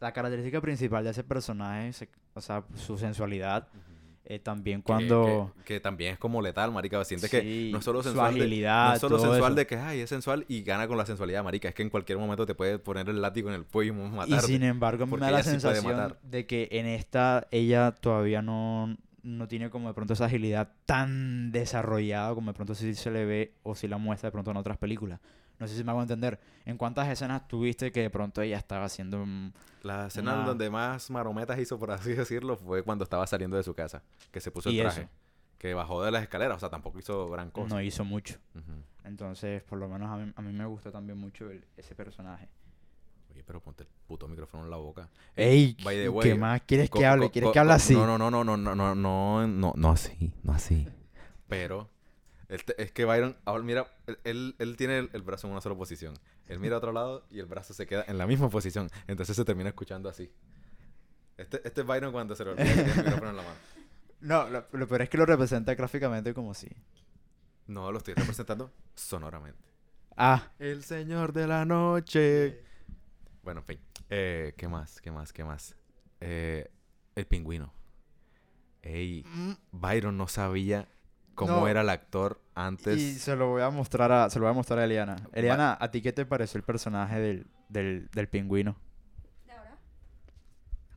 la 0.00 0.12
característica 0.12 0.60
principal 0.60 1.02
de 1.04 1.10
ese 1.10 1.24
personaje, 1.24 1.92
se- 1.92 2.08
o 2.34 2.40
sea, 2.40 2.64
su 2.76 2.96
sensualidad. 2.98 3.68
Eh, 4.26 4.38
también 4.38 4.80
Que- 4.80 4.84
cuando. 4.84 5.52
Que, 5.58 5.64
que 5.74 5.80
también 5.80 6.14
es 6.14 6.18
como 6.18 6.40
letal, 6.40 6.72
marica. 6.72 7.04
Sientes 7.04 7.30
que 7.30 7.40
Sí, 7.42 7.68
no 7.72 7.78
es 7.78 7.84
solo 7.84 8.02
su 8.02 8.08
sensual, 8.08 8.32
de, 8.34 8.38
no 8.38 8.44
agilidad, 8.44 8.94
es 8.94 9.00
solo 9.00 9.18
sensual 9.18 9.52
eso. 9.52 9.54
de 9.54 9.66
que 9.66 9.76
ay, 9.76 10.00
es 10.00 10.08
sensual 10.08 10.44
y 10.48 10.62
gana 10.62 10.88
con 10.88 10.96
la 10.96 11.04
sensualidad, 11.06 11.44
marica. 11.44 11.68
Es 11.68 11.74
que 11.74 11.82
en 11.82 11.90
cualquier 11.90 12.18
momento 12.18 12.46
te 12.46 12.54
puede 12.54 12.78
poner 12.78 13.08
el 13.08 13.20
látigo 13.20 13.48
en 13.50 13.54
el 13.56 13.64
cuello 13.64 13.92
y 13.92 13.96
Y 13.96 14.10
matarte. 14.10 14.46
sin 14.46 14.62
embargo, 14.62 15.06
me 15.06 15.18
da 15.18 15.30
la 15.30 15.42
sí 15.42 15.50
sensación 15.50 15.96
matar. 15.96 16.18
de 16.22 16.46
que 16.46 16.68
en 16.72 16.86
esta 16.86 17.46
ella 17.50 17.92
todavía 17.92 18.40
no, 18.42 18.96
no 19.22 19.46
tiene 19.48 19.68
como 19.70 19.88
de 19.88 19.94
pronto 19.94 20.14
esa 20.14 20.24
agilidad 20.26 20.70
tan 20.86 21.52
desarrollada 21.52 22.34
como 22.34 22.50
de 22.50 22.54
pronto 22.54 22.74
sí 22.74 22.94
se 22.94 23.10
le 23.10 23.24
ve 23.24 23.52
o 23.62 23.74
si 23.74 23.88
la 23.88 23.98
muestra 23.98 24.28
de 24.28 24.32
pronto 24.32 24.50
en 24.50 24.56
otras 24.56 24.78
películas. 24.78 25.20
No 25.58 25.68
sé 25.68 25.76
si 25.76 25.84
me 25.84 25.90
hago 25.92 26.02
entender. 26.02 26.38
¿En 26.64 26.76
cuántas 26.76 27.08
escenas 27.08 27.46
tuviste 27.46 27.92
que 27.92 28.00
de 28.02 28.10
pronto 28.10 28.42
ella 28.42 28.58
estaba 28.58 28.84
haciendo... 28.86 29.24
mm, 29.24 29.52
La 29.82 30.06
escena 30.08 30.34
Una- 30.34 30.44
donde 30.46 30.68
más 30.70 31.10
marometas 31.10 31.58
hizo, 31.58 31.78
por 31.78 31.90
así 31.92 32.12
decirlo, 32.14 32.56
fue 32.56 32.82
cuando 32.82 33.04
estaba 33.04 33.26
saliendo 33.26 33.56
de 33.56 33.62
su 33.62 33.74
casa. 33.74 34.02
Que 34.32 34.40
se 34.40 34.50
puso 34.50 34.68
el 34.70 34.78
traje. 34.80 35.02
eso. 35.02 35.10
Que 35.58 35.72
bajó 35.74 36.02
de 36.02 36.10
las 36.10 36.22
escaleras. 36.22 36.56
O 36.56 36.60
sea, 36.60 36.68
tampoco 36.70 36.98
hizo 36.98 37.30
gran 37.30 37.50
cosa. 37.50 37.74
No 37.74 37.80
hizo 37.80 38.04
mucho. 38.04 38.36
Entonces, 39.04 39.62
por 39.62 39.78
lo 39.78 39.88
menos 39.88 40.10
a 40.10 40.16
mí, 40.16 40.32
a 40.34 40.42
mí 40.42 40.52
me 40.52 40.66
gustó 40.66 40.90
también 40.90 41.18
mucho 41.18 41.50
el- 41.50 41.64
ese 41.76 41.94
personaje. 41.94 42.48
Oye, 43.30 43.42
pero 43.44 43.60
ponte 43.60 43.82
el 43.84 43.88
puto 44.06 44.28
micrófono 44.28 44.64
en 44.64 44.70
la 44.70 44.76
boca. 44.76 45.08
¡Ey! 45.36 45.76
by 45.82 45.96
the 45.96 46.12
¿Qué 46.20 46.34
más 46.34 46.62
quieres 46.62 46.88
que 46.90 47.04
hable? 47.06 47.30
¿Quieres 47.30 47.50
que 47.50 47.58
hable 47.58 47.72
así? 47.72 47.94
No, 47.94 48.06
no, 48.06 48.18
no, 48.18 48.30
no, 48.30 48.44
no, 48.44 48.56
no, 48.56 48.74
no, 48.74 48.94
no, 48.94 49.46
no, 49.46 49.72
no 49.76 49.90
así, 49.90 50.32
no 50.42 50.52
así. 50.52 50.88
Pero 51.48 51.88
él 52.48 52.64
te- 52.64 52.80
es 52.82 52.92
que 52.92 53.04
Byron, 53.04 53.36
ahora 53.44 53.62
mira, 53.64 53.86
él, 54.24 54.54
él, 54.58 54.76
tiene 54.76 54.98
el, 54.98 55.10
el 55.12 55.22
brazo 55.22 55.46
en 55.46 55.52
una 55.52 55.60
sola 55.60 55.74
posición. 55.76 56.14
Él 56.46 56.58
mira 56.58 56.74
a 56.76 56.78
otro 56.78 56.92
lado 56.92 57.26
y 57.30 57.38
el 57.40 57.46
brazo 57.46 57.72
se 57.74 57.86
queda 57.86 58.04
en 58.06 58.18
la 58.18 58.26
misma 58.26 58.48
posición. 58.50 58.90
Entonces 59.06 59.34
se 59.36 59.44
termina 59.44 59.70
escuchando 59.70 60.08
así. 60.08 60.30
Este, 61.36 61.60
este 61.66 61.80
es 61.80 61.86
Byron 61.86 62.12
cuando 62.12 62.36
se 62.36 62.44
le 62.44 62.50
olvida 62.52 62.70
el 62.72 62.96
micrófono 62.96 63.30
en 63.30 63.36
la 63.36 63.42
mano. 63.42 63.56
No, 64.20 64.48
lo, 64.48 64.66
lo 64.72 64.88
peor 64.88 65.02
es 65.02 65.10
que 65.10 65.18
lo 65.18 65.26
representa 65.26 65.74
gráficamente 65.74 66.32
como 66.32 66.54
si... 66.54 66.68
No, 67.66 67.90
lo 67.90 67.98
estoy 67.98 68.14
representando 68.14 68.70
sonoramente. 68.94 69.58
Ah, 70.16 70.50
El 70.58 70.84
señor 70.84 71.32
de 71.32 71.46
la 71.46 71.64
noche. 71.64 72.62
Bueno, 73.42 73.60
en 73.60 73.66
fin. 73.66 73.80
Eh, 74.10 74.54
¿Qué 74.56 74.68
más? 74.68 75.00
¿Qué 75.00 75.10
más? 75.10 75.32
¿Qué 75.32 75.44
más? 75.44 75.76
Eh, 76.20 76.70
el 77.16 77.26
pingüino. 77.26 77.72
Ey, 78.82 79.24
Byron 79.72 80.16
no 80.16 80.28
sabía 80.28 80.88
cómo 81.34 81.60
No. 81.60 81.68
era 81.68 81.80
el 81.82 81.88
actor 81.90 82.40
antes. 82.54 82.98
Y 82.98 83.14
se 83.18 83.36
lo 83.36 83.50
voy 83.50 83.62
a 83.62 83.70
mostrar 83.70 84.10
a, 84.12 84.30
se 84.30 84.38
lo 84.38 84.44
voy 84.46 84.50
a 84.52 84.54
mostrar 84.54 84.78
a 84.78 84.84
Eliana. 84.84 85.16
Eliana, 85.32 85.76
¿a 85.80 85.90
ti 85.90 86.00
qué 86.02 86.12
te 86.12 86.24
pareció 86.26 86.58
el 86.58 86.64
personaje 86.64 87.18
del, 87.20 87.46
del, 87.68 88.08
del 88.12 88.28
pingüino? 88.28 88.76
¿De 89.46 89.52
ahora? 89.52 89.78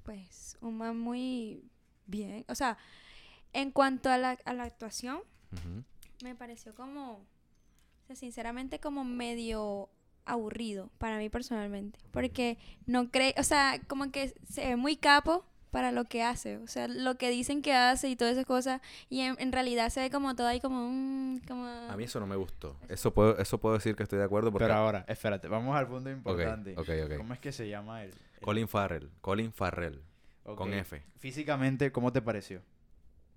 Pues 0.03 0.57
un 0.61 0.77
man 0.77 0.97
muy 0.99 1.63
bien. 2.05 2.45
O 2.47 2.55
sea, 2.55 2.77
en 3.53 3.71
cuanto 3.71 4.09
a 4.09 4.17
la, 4.17 4.37
a 4.45 4.53
la 4.53 4.63
actuación, 4.63 5.19
me 6.23 6.35
pareció 6.35 6.73
como, 6.75 7.13
o 7.13 8.05
sea, 8.07 8.15
sinceramente 8.15 8.79
como 8.79 9.03
medio 9.03 9.89
aburrido 10.25 10.89
para 10.97 11.17
mí 11.17 11.29
personalmente. 11.29 11.99
Porque 12.11 12.57
no 12.85 13.09
cree, 13.11 13.33
o 13.37 13.43
sea, 13.43 13.79
como 13.87 14.11
que 14.11 14.33
se 14.49 14.65
ve 14.67 14.75
muy 14.75 14.97
capo 14.97 15.45
para 15.71 15.91
lo 15.91 16.05
que 16.05 16.23
hace. 16.23 16.57
O 16.57 16.67
sea, 16.67 16.87
lo 16.87 17.15
que 17.15 17.29
dicen 17.29 17.61
que 17.61 17.73
hace 17.73 18.09
y 18.09 18.15
todas 18.15 18.33
esas 18.33 18.45
cosas. 18.45 18.81
Y 19.09 19.21
en, 19.21 19.35
en 19.39 19.51
realidad 19.51 19.89
se 19.89 20.01
ve 20.01 20.09
como 20.09 20.35
todo 20.35 20.47
ahí 20.47 20.59
como... 20.59 20.89
mm, 20.89 21.39
como 21.47 21.65
A 21.65 21.95
mí 21.97 22.03
eso 22.05 22.19
no 22.19 22.27
me 22.27 22.35
gustó. 22.35 22.77
Eso 22.89 23.13
puedo, 23.13 23.37
eso 23.37 23.57
puedo 23.59 23.75
decir 23.75 23.95
que 23.95 24.03
estoy 24.03 24.19
de 24.19 24.25
acuerdo 24.25 24.51
porque... 24.51 24.65
Pero 24.65 24.75
ahora, 24.77 25.05
espérate, 25.07 25.47
vamos 25.47 25.75
al 25.75 25.87
punto 25.87 26.09
importante. 26.09 26.75
¿Cómo 27.17 27.33
es 27.33 27.39
que 27.39 27.51
se 27.51 27.67
llama 27.67 28.03
él? 28.03 28.13
El- 28.35 28.41
Colin 28.41 28.67
Farrell. 28.67 29.09
Colin 29.21 29.51
Farrell. 29.51 30.01
Con. 30.55 30.73
F. 30.73 31.03
Físicamente, 31.17 31.91
¿cómo 31.91 32.13
te 32.13 32.21
pareció? 32.21 32.61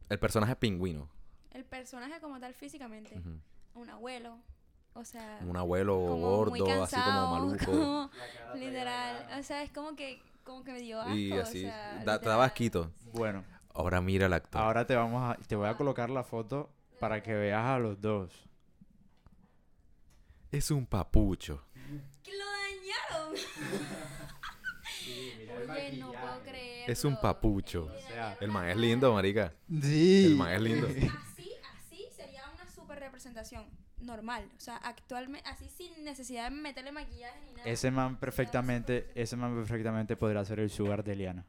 El 0.09 0.19
personaje 0.19 0.55
pingüino. 0.57 1.09
el 1.53 1.65
personaje 1.65 2.21
como 2.21 2.39
tal 2.39 2.55
físicamente. 2.55 3.21
Un 3.75 3.91
abuelo. 3.91 4.39
O 4.95 5.05
sea... 5.05 5.39
Un 5.47 5.57
abuelo 5.57 5.95
como 5.95 6.45
muy 6.47 6.61
gordo, 6.61 6.83
así 6.85 6.97
como 6.97 7.31
maluco. 7.31 7.65
como 7.65 8.11
literal. 8.55 9.27
O 9.39 9.43
sea, 9.43 9.63
es 9.63 9.71
como 9.71 9.95
que, 9.97 10.21
como 10.45 10.65
que 10.65 10.73
me 10.73 10.81
dio 10.81 11.01
asco. 11.01 11.15
Y 11.15 11.33
o 11.33 11.43
así. 11.43 11.61
sea, 11.63 11.93
da, 12.05 12.15
literal. 12.15 12.21
daba 12.23 12.45
asquito. 12.45 12.93
Bueno, 13.13 13.45
Ahora 13.73 14.01
mira 14.01 14.27
el 14.27 14.33
actor. 14.33 14.61
ahora 14.61 14.87
te 14.87 14.97
vamos 14.97 15.23
a, 15.31 15.37
te 15.47 15.55
voy 15.57 15.69
a 15.69 15.77
colocar 15.77 16.11
la 16.11 16.25
foto 16.25 16.71
para 16.99 17.23
que 17.23 17.33
veas 17.35 17.65
a 17.65 17.79
los 17.79 18.01
dos. 18.01 18.33
es 20.51 20.71
un 20.71 20.87
papucho. 20.87 21.65
¡Que 22.23 22.33
lo 22.37 22.45
dañaron! 22.45 23.35
Oye, 25.71 25.97
no 25.99 26.13
puedo 26.13 26.43
creerlo. 26.43 26.93
Es 26.93 27.05
un 27.05 27.21
papucho. 27.21 27.85
O 27.85 28.01
sea, 28.09 28.37
El 28.41 28.51
man 28.51 28.69
es 28.69 28.77
lindo, 28.77 29.13
marica. 29.15 29.55
Sí. 29.83 30.27
El 30.27 30.37
man 30.37 30.53
es 30.53 30.61
lindo. 30.61 30.87
Así, 30.89 31.51
así 31.77 32.07
sería 32.15 32.43
una 32.53 32.67
super 32.69 32.99
representación 32.99 33.65
normal. 34.03 34.49
O 34.57 34.61
sea, 34.61 34.77
actualmente, 34.77 35.49
así 35.49 35.69
sin 35.69 36.05
necesidad 36.05 36.51
de 36.51 36.57
meterle 36.57 36.93
maquillaje 36.93 37.41
ni 37.47 37.53
nada. 37.53 37.65
Ese 37.69 37.91
man 37.91 38.17
perfectamente, 38.19 39.11
ese 39.15 39.37
man 39.37 39.55
perfectamente 39.57 40.17
podría 40.17 40.45
ser 40.45 40.61
el 40.61 40.71
sugar 40.71 41.05
de 41.05 41.17
Liana. 41.17 41.45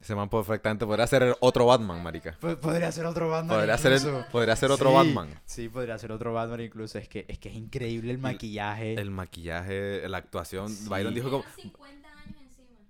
Ese 0.00 0.16
man 0.16 0.28
perfectamente 0.28 0.84
podría 0.84 1.06
ser 1.06 1.36
otro 1.38 1.66
Batman, 1.66 2.02
marica. 2.02 2.36
podría 2.40 2.90
ser 2.90 3.06
otro 3.06 3.28
Batman. 3.30 3.56
Podría 3.56 3.78
ser, 3.78 3.92
el- 3.92 4.24
podría 4.32 4.56
ser 4.56 4.70
otro 4.72 4.90
Sí, 4.90 4.96
Batman. 4.96 5.40
Sí, 5.44 5.68
podría 5.68 5.96
ser 5.96 6.10
otro 6.10 6.32
Batman 6.32 6.60
incluso. 6.60 6.98
Es 6.98 7.08
que 7.08 7.24
es, 7.28 7.38
que 7.38 7.48
es 7.50 7.54
increíble 7.54 8.10
el 8.10 8.18
maquillaje. 8.18 8.94
El 8.94 9.12
maquillaje, 9.12 10.08
la 10.08 10.18
actuación. 10.18 10.68
Sí. 10.70 10.88
Byron 10.88 11.14
dijo 11.14 11.30
como... 11.30 11.44
Tienen 11.54 11.72
50 11.72 12.08
años 12.08 12.36
encima. 12.42 12.80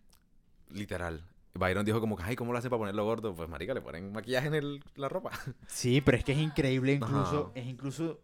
Literal. 0.71 1.23
Byron 1.54 1.85
dijo 1.85 2.00
como 2.00 2.16
que, 2.16 2.23
ay, 2.23 2.35
¿cómo 2.35 2.50
lo 2.52 2.59
hace 2.59 2.71
para 2.71 2.78
ponerlo 2.78 3.04
gordo? 3.04 3.35
Pues, 3.35 3.47
marica, 3.47 3.75
le 3.75 3.83
ponen 3.83 4.11
maquillaje 4.11 4.47
en 4.47 4.54
el- 4.54 4.83
la 4.97 5.11
ropa. 5.11 5.33
Sí, 5.66 6.00
pero 6.00 6.16
es 6.16 6.25
que 6.25 6.33
es 6.33 6.38
increíble 6.38 6.95
incluso, 6.95 7.50
Ajá. 7.50 7.61
es 7.61 7.66
incluso 7.66 8.21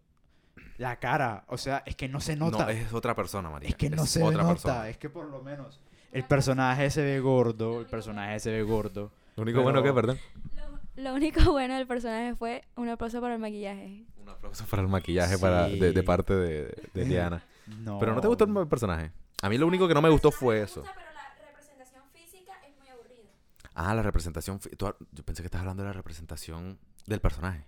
la 0.78 0.96
cara. 0.96 1.44
O 1.48 1.58
sea, 1.58 1.82
es 1.86 1.94
que 1.94 2.08
no 2.08 2.20
se 2.20 2.34
nota. 2.36 2.64
No, 2.64 2.70
es 2.70 2.92
otra 2.92 3.14
persona, 3.14 3.50
marica. 3.50 3.68
Es 3.68 3.74
que 3.76 3.90
no 3.90 4.04
Es 4.04 4.10
se 4.10 4.22
otra 4.22 4.42
nota. 4.42 4.54
persona. 4.54 4.88
Es 4.88 4.96
que 4.98 5.10
por 5.10 5.26
lo 5.26 5.42
menos 5.42 5.80
el 6.12 6.24
personaje 6.24 6.90
se 6.90 7.02
ve 7.02 7.20
gordo. 7.20 7.80
El 7.80 7.86
personaje 7.86 8.40
se 8.40 8.50
ve 8.50 8.62
gordo. 8.62 9.12
Lo 9.36 9.42
único 9.42 9.56
Pero- 9.58 9.62
bueno 9.64 9.82
que, 9.82 9.92
perdón. 9.92 10.18
Lo, 10.96 11.02
lo 11.10 11.14
único 11.14 11.52
bueno 11.52 11.74
del 11.76 11.86
personaje 11.86 12.34
fue 12.34 12.64
un 12.76 12.88
aplauso 12.88 13.20
para 13.20 13.34
el 13.34 13.40
maquillaje. 13.40 14.04
Un 14.16 14.28
aplauso 14.30 14.64
para 14.66 14.82
el 14.82 14.88
maquillaje 14.88 15.38
para, 15.38 15.68
de, 15.68 16.02
parte 16.02 16.34
de, 16.34 16.74
de 16.94 17.04
Diana. 17.04 17.42
No. 17.66 17.98
Pero 17.98 18.14
¿no 18.14 18.20
te 18.20 18.28
gustó 18.28 18.44
el 18.44 18.66
personaje? 18.68 19.12
A 19.42 19.48
mí 19.48 19.58
lo 19.58 19.66
único 19.66 19.86
que 19.86 19.94
no 19.94 20.02
me 20.02 20.08
gustó 20.08 20.30
fue 20.32 20.62
eso. 20.62 20.82
pero 20.82 20.94
la 21.14 21.46
representación 21.46 22.02
física 22.12 22.52
es 22.66 22.76
muy 22.78 22.88
aburrida. 22.88 23.28
Ah, 23.74 23.94
la 23.94 24.02
representación. 24.02 24.58
yo 24.78 25.24
pensé 25.24 25.42
que 25.42 25.46
estabas 25.46 25.62
hablando 25.62 25.82
de 25.84 25.88
la 25.88 25.92
representación 25.92 26.78
del 27.06 27.20
personaje. 27.20 27.64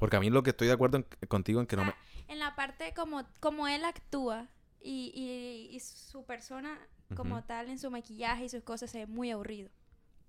Porque 0.00 0.16
a 0.16 0.20
mí 0.20 0.30
lo 0.30 0.42
que 0.42 0.50
estoy 0.50 0.66
de 0.66 0.72
acuerdo 0.74 0.96
en- 0.96 1.06
contigo 1.28 1.60
en 1.60 1.66
que 1.66 1.76
no 1.76 1.84
me. 1.84 1.94
en 2.26 2.38
la 2.40 2.56
parte 2.56 2.92
como, 2.94 3.22
como 3.38 3.68
él 3.68 3.84
actúa 3.84 4.48
y, 4.80 5.12
y, 5.14 5.76
y 5.76 5.80
su 5.80 6.24
persona 6.24 6.76
como 7.16 7.42
tal 7.44 7.68
en 7.68 7.78
su 7.78 7.90
maquillaje 7.90 8.44
y 8.44 8.48
sus 8.48 8.62
cosas 8.62 8.90
se 8.90 8.98
ve 8.98 9.06
muy 9.06 9.30
aburrido. 9.30 9.68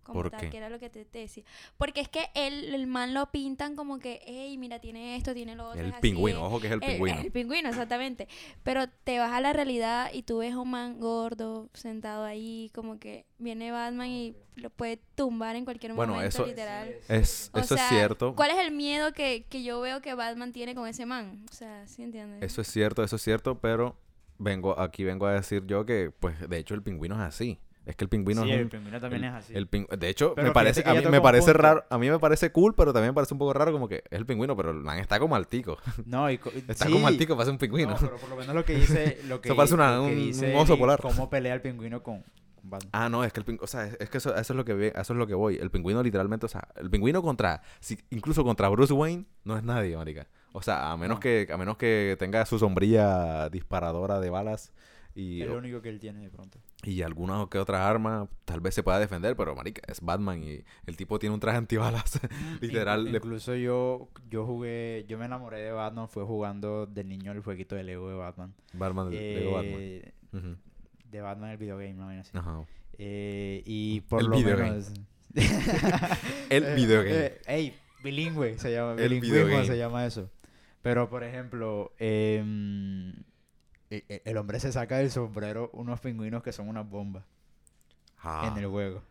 Como 0.03 0.21
¿Por 0.23 0.31
tal, 0.31 0.39
qué? 0.41 0.49
que 0.49 0.57
era 0.57 0.69
lo 0.69 0.79
que 0.79 0.89
te, 0.89 1.05
te 1.05 1.19
decía. 1.19 1.43
Porque 1.77 2.01
es 2.01 2.09
que 2.09 2.29
él, 2.33 2.73
el 2.73 2.87
man 2.87 3.13
lo 3.13 3.29
pintan 3.31 3.75
como 3.75 3.99
que, 3.99 4.19
hey, 4.25 4.57
mira, 4.57 4.79
tiene 4.79 5.15
esto, 5.15 5.33
tiene 5.35 5.55
lo 5.55 5.69
otro. 5.69 5.79
El 5.79 5.91
así, 5.91 6.01
pingüino, 6.01 6.43
ojo 6.43 6.59
que 6.59 6.67
es 6.67 6.73
el 6.73 6.83
el- 6.83 6.91
pingüino. 6.93 7.21
El, 7.21 7.31
pingüino, 7.31 7.69
exactamente. 7.69 8.27
Pero 8.63 8.87
te 8.89 9.19
vas 9.19 9.31
a 9.31 9.39
la 9.41 9.53
realidad 9.53 10.09
y 10.11 10.23
tú 10.23 10.39
ves 10.39 10.53
a 10.53 10.59
un 10.59 10.71
man 10.71 10.99
gordo 10.99 11.69
sentado 11.73 12.23
ahí, 12.25 12.71
como 12.73 12.97
que 12.99 13.25
viene 13.37 13.71
Batman 13.71 14.07
y 14.07 14.35
lo 14.55 14.71
puede 14.71 14.97
tumbar 15.15 15.55
en 15.55 15.65
cualquier 15.65 15.93
Bueno, 15.93 16.13
momento, 16.13 16.35
eso- 16.37 16.45
literal. 16.47 16.95
Es, 17.07 17.51
O 17.53 17.59
eso 17.59 17.75
sea, 17.75 17.85
es 17.85 17.89
cierto. 17.89 18.35
¿Cuál 18.35 18.49
es 18.51 18.57
el 18.57 18.71
miedo 18.71 19.13
que, 19.13 19.45
que 19.49 19.61
yo 19.61 19.79
veo 19.81 20.01
que 20.01 20.15
Batman 20.15 20.51
tiene 20.51 20.73
con 20.73 20.87
ese 20.87 21.05
man? 21.05 21.45
O 21.51 21.53
sea, 21.53 21.85
¿sí 21.87 22.01
entiendes? 22.01 22.41
Eso 22.41 22.61
es 22.61 22.67
cierto, 22.67 23.03
eso 23.03 23.17
es 23.17 23.21
cierto, 23.21 23.59
pero 23.59 23.95
vengo 24.39 24.79
aquí 24.79 25.03
vengo 25.03 25.27
a 25.27 25.33
decir 25.33 25.63
yo 25.67 25.85
que, 25.85 26.11
pues, 26.19 26.49
de 26.49 26.57
hecho 26.57 26.73
el 26.73 26.81
pingüino 26.81 27.13
es 27.15 27.21
así. 27.21 27.59
Es 27.85 27.95
que 27.95 28.03
el 28.03 28.09
pingüino 28.09 28.43
Sí, 28.43 28.51
es 28.51 28.59
el 28.59 28.69
pingüino 28.69 28.99
también 29.01 29.23
el- 29.23 29.29
es 29.31 29.35
así. 29.35 29.53
el 29.55 29.67
ping- 29.69 29.87
de 29.89 30.07
hecho, 30.09 30.33
Pero 30.35 30.47
me 30.49 30.53
parece, 30.53 30.83
a 30.87 30.93
mí 30.93 31.01
me 31.09 31.19
parece 31.19 31.45
punto. 31.47 31.61
raro, 31.61 31.83
a 31.89 31.97
mí 31.97 32.09
me 32.11 32.19
parece 32.19 32.51
cool, 32.51 32.75
pero 32.75 32.93
también 32.93 33.09
me 33.09 33.13
parece 33.15 33.33
un 33.33 33.39
poco 33.39 33.53
raro 33.53 33.71
como 33.71 33.87
que 33.87 33.95
es 34.09 34.19
el 34.19 34.25
pingüino, 34.27 34.55
pero 34.55 34.69
el 34.69 34.77
man 34.77 34.99
está 34.99 35.19
como 35.19 35.35
altico. 35.35 35.77
No, 36.05 36.29
y 36.29 36.37
co- 36.37 36.51
Está 36.67 36.85
sí. 36.85 36.91
como 36.93 37.07
altico 37.07 37.35
para 37.35 37.45
ser 37.45 37.53
un 37.53 37.57
pingüino. 37.57 37.91
No, 37.91 37.97
pero 37.99 38.17
por 38.17 38.29
lo 38.29 38.35
menos 38.35 38.53
lo 38.53 38.63
que 38.63 38.75
dice, 38.75 39.17
lo 39.27 39.41
que, 39.41 39.49
Eso 39.49 39.55
parece 39.55 39.73
una- 39.73 39.95
lo 39.97 40.05
que 40.05 40.09
un- 40.11 40.15
dice 40.15 40.51
un 40.53 40.57
oso 40.61 40.73
Eli, 40.73 40.79
polar. 40.81 41.01
Cómo 41.01 41.29
pelea 41.29 41.55
el 41.55 41.61
pingüino 41.61 42.03
con, 42.03 42.21
con 42.21 42.69
Batman. 42.69 42.89
Ah, 42.93 43.09
no, 43.09 43.23
es 43.23 43.33
que 43.33 43.39
el 43.39 43.45
pingüino, 43.45 43.63
o 43.63 43.67
sea, 43.67 43.87
es, 43.87 43.97
es 43.99 44.09
que 44.11 44.19
eso, 44.19 44.29
eso 44.35 44.53
es 44.53 44.57
lo 44.57 44.63
que 44.63 44.73
ve, 44.75 44.87
eso 44.95 45.13
es 45.13 45.17
lo 45.17 45.25
que 45.25 45.33
voy. 45.33 45.55
El 45.57 45.71
pingüino 45.71 46.03
literalmente, 46.03 46.45
o 46.45 46.49
sea, 46.49 46.67
el 46.75 46.91
pingüino 46.91 47.23
contra, 47.23 47.63
si- 47.79 47.97
incluso 48.11 48.43
contra 48.43 48.69
Bruce 48.69 48.93
Wayne, 48.93 49.25
no 49.43 49.57
es 49.57 49.63
nadie, 49.63 49.97
marica. 49.97 50.27
O 50.53 50.61
sea, 50.61 50.91
a 50.91 50.97
menos 50.97 51.15
No. 51.15 51.19
que, 51.19 51.47
a 51.51 51.57
menos 51.57 51.77
que 51.77 52.15
tenga 52.19 52.45
su 52.45 52.59
sombrilla 52.59 53.49
disparadora 53.49 54.19
de 54.19 54.29
balas 54.29 54.71
y, 55.15 55.41
es 55.41 55.47
lo 55.49 55.57
único 55.57 55.81
que 55.81 55.89
él 55.89 55.99
tiene 55.99 56.19
de 56.21 56.29
pronto. 56.29 56.59
Y 56.83 57.01
alguna 57.03 57.41
o 57.41 57.49
que 57.49 57.57
otra 57.59 57.87
arma, 57.89 58.27
tal 58.45 58.59
vez 58.59 58.73
se 58.75 58.81
pueda 58.83 58.99
defender, 58.99 59.35
pero 59.35 59.55
marica, 59.55 59.81
es 59.87 60.01
Batman 60.01 60.41
y 60.43 60.63
el 60.85 60.97
tipo 60.97 61.19
tiene 61.19 61.33
un 61.35 61.39
traje 61.39 61.57
antibalas. 61.59 62.19
Literal, 62.61 63.01
Inclu- 63.05 63.11
le- 63.11 63.17
incluso 63.17 63.55
yo, 63.55 64.09
yo 64.29 64.45
jugué, 64.45 65.05
yo 65.07 65.17
me 65.17 65.25
enamoré 65.25 65.59
de 65.61 65.71
Batman, 65.71 66.09
fue 66.09 66.23
jugando 66.25 66.85
de 66.87 67.03
niño 67.03 67.31
el 67.31 67.41
jueguito 67.41 67.75
de 67.75 67.83
Lego 67.83 68.09
de 68.09 68.15
Batman. 68.15 68.53
Batman, 68.73 69.09
Lego 69.11 69.53
Batman. 69.53 69.75
Eh. 69.79 70.11
De 71.11 71.21
Batman 71.21 71.49
el 71.51 71.57
videogame, 71.57 71.93
no 71.93 72.09
así. 72.09 72.31
Ajá. 72.37 72.63
Eh, 72.97 73.61
y 73.65 74.01
por 74.01 74.21
El 74.21 74.27
lo 74.27 74.39
menos... 74.39 74.91
El 76.49 76.63
Eh, 76.63 76.75
videogame. 76.75 77.25
eh, 77.25 77.41
ey, 77.47 77.73
bilingüe 78.03 78.57
se 78.57 78.71
llama. 78.71 78.93
Videogame. 78.95 79.65
se 79.65 79.77
llama 79.77 80.05
eso. 80.05 80.29
Pero, 80.81 81.09
por 81.09 81.23
ejemplo, 81.23 81.93
em, 81.99 83.09
e- 83.09 83.13
e- 83.13 83.23
el 83.91 84.37
hombre 84.37 84.59
se 84.59 84.71
saca 84.71 84.97
del 84.97 85.11
sombrero 85.11 85.69
unos 85.73 85.99
pingüinos 85.99 86.41
que 86.43 86.51
son 86.53 86.67
unas 86.69 86.89
bombas 86.89 87.23
Ah. 88.23 88.49
en 88.51 88.57
el 88.63 88.69
juego. 88.69 89.01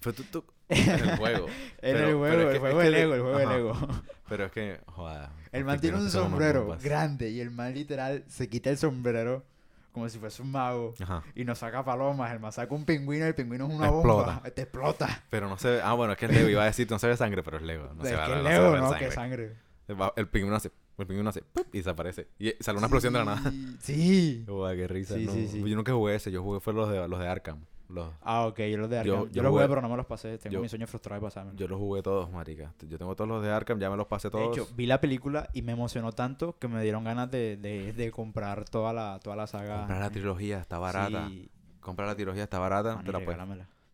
Pero 0.00 0.12
tú- 0.14 0.24
tú- 0.24 0.44
en 0.68 0.88
el 0.90 1.16
juego. 1.16 1.46
En 1.80 1.96
el 1.96 2.14
juego, 2.14 2.50
el 2.50 2.58
juego 2.58 2.80
es 2.82 2.86
de 2.86 2.92
que- 2.92 2.98
Lego, 2.98 3.14
el 3.14 3.20
juego 3.22 3.38
de 3.38 3.44
ajá. 3.44 3.56
Lego. 3.56 3.72
Pero 4.28 4.44
es 4.44 4.52
que, 4.52 4.80
joder. 4.86 5.28
El 5.52 5.64
man 5.64 5.80
tiene 5.80 5.96
un 5.96 6.10
sombrero 6.10 6.76
grande 6.82 7.30
y 7.30 7.40
el 7.40 7.50
man 7.50 7.72
literal 7.74 8.24
se 8.28 8.48
quita 8.48 8.68
el 8.70 8.76
sombrero 8.76 9.44
como 9.92 10.06
si 10.10 10.18
fuese 10.18 10.42
un 10.42 10.52
mago 10.52 10.92
Ajá. 11.02 11.22
y 11.34 11.44
nos 11.44 11.58
saca 11.58 11.82
palomas. 11.84 12.30
El 12.32 12.38
man 12.40 12.52
saca 12.52 12.72
un 12.74 12.84
pingüino 12.84 13.24
y 13.24 13.28
el 13.28 13.34
pingüino 13.34 13.66
es 13.66 13.74
una 13.74 13.86
Explota. 13.88 14.32
bomba. 14.34 14.50
Te 14.54 14.62
explota. 14.62 15.22
Pero 15.30 15.48
no 15.48 15.56
se 15.56 15.70
ve. 15.70 15.80
Ah, 15.82 15.94
bueno, 15.94 16.12
es 16.12 16.18
que 16.18 16.26
es 16.26 16.32
Lego. 16.32 16.48
Iba 16.50 16.62
a 16.62 16.66
decir, 16.66 16.88
no 16.90 16.98
se 16.98 17.06
ve 17.08 17.16
sangre, 17.16 17.42
pero 17.42 17.56
es 17.56 17.62
Lego. 17.62 17.90
No 17.94 18.02
es 18.02 18.10
se 18.10 18.14
va, 18.16 18.26
que 18.26 18.36
no 18.36 18.42
Lego, 18.42 18.72
ver 18.72 18.80
¿no? 18.80 18.90
sangre. 18.90 19.06
Que 19.08 19.12
sangre. 19.14 19.56
El 19.88 19.96
El 20.16 20.28
pingüino 20.28 20.54
hace. 20.56 20.70
El 20.98 21.06
pingüino 21.06 21.30
hace. 21.30 21.42
¡pup! 21.42 21.66
y 21.72 21.78
desaparece. 21.78 22.28
Y 22.38 22.52
sale 22.60 22.78
una 22.78 22.86
explosión 22.88 23.12
de 23.12 23.18
la 23.20 23.24
nada. 23.24 23.52
Sí, 23.80 24.44
qué 24.46 24.88
risa. 24.88 25.14
Sí, 25.14 25.26
no. 25.26 25.32
sí, 25.32 25.46
sí. 25.48 25.62
Yo 25.64 25.76
nunca 25.76 25.92
jugué 25.92 26.14
ese. 26.16 26.30
Yo 26.32 26.42
jugué 26.42 26.60
fue 26.60 26.72
los 26.74 26.88
de, 26.90 27.06
los 27.08 27.18
de 27.20 27.28
Arkham. 27.28 27.64
Los, 27.88 28.12
Ah, 28.20 28.44
ok, 28.46 28.58
yo 28.70 28.76
los 28.76 28.90
de 28.90 28.98
Arkham. 28.98 29.14
Yo, 29.14 29.28
yo 29.30 29.42
los 29.42 29.50
jugué, 29.50 29.64
jugué- 29.64 29.68
pero 29.68 29.80
no 29.82 29.88
me 29.88 29.96
los 29.96 30.04
pasé. 30.06 30.36
Tengo 30.38 30.54
yo- 30.54 30.60
mi 30.60 30.68
sueño 30.68 30.86
frustrado 30.86 31.20
de 31.20 31.26
pasarme. 31.26 31.52
yo 31.54 31.68
los 31.68 31.78
jugué 31.78 32.02
todos, 32.02 32.30
marica. 32.30 32.74
Yo 32.86 32.98
tengo 32.98 33.14
todos 33.16 33.28
los 33.28 33.42
de 33.42 33.50
Arkham. 33.50 33.78
Ya 33.78 33.88
me 33.90 33.96
los 33.96 34.06
pasé 34.08 34.28
De 34.28 34.32
todos. 34.32 34.56
hecho, 34.58 34.68
vi 34.76 34.84
la 34.86 35.00
película 35.00 35.48
y 35.54 35.62
me 35.62 35.72
emocionó 35.72 36.12
tanto 36.12 36.58
que 36.58 36.68
me 36.68 36.82
dieron 36.82 37.04
ganas 37.04 37.30
de, 37.30 37.56
de, 37.56 37.92
de 37.94 38.10
comprar 38.10 38.64
toda 38.68 38.92
la, 38.92 39.20
toda 39.22 39.36
la 39.36 39.46
saga. 39.46 39.78
Comprar 39.78 40.00
la 40.00 40.10
trilogía. 40.10 40.58
Está 40.60 40.78
barata. 40.78 41.28
Sí, 41.28 41.48
Comprar 41.80 42.08
la 42.08 42.14
trilogía. 42.16 42.42
Está 42.42 42.58
barata. 42.58 43.00
Te, 43.02 43.10
la 43.12 43.20
puedes, 43.24 43.40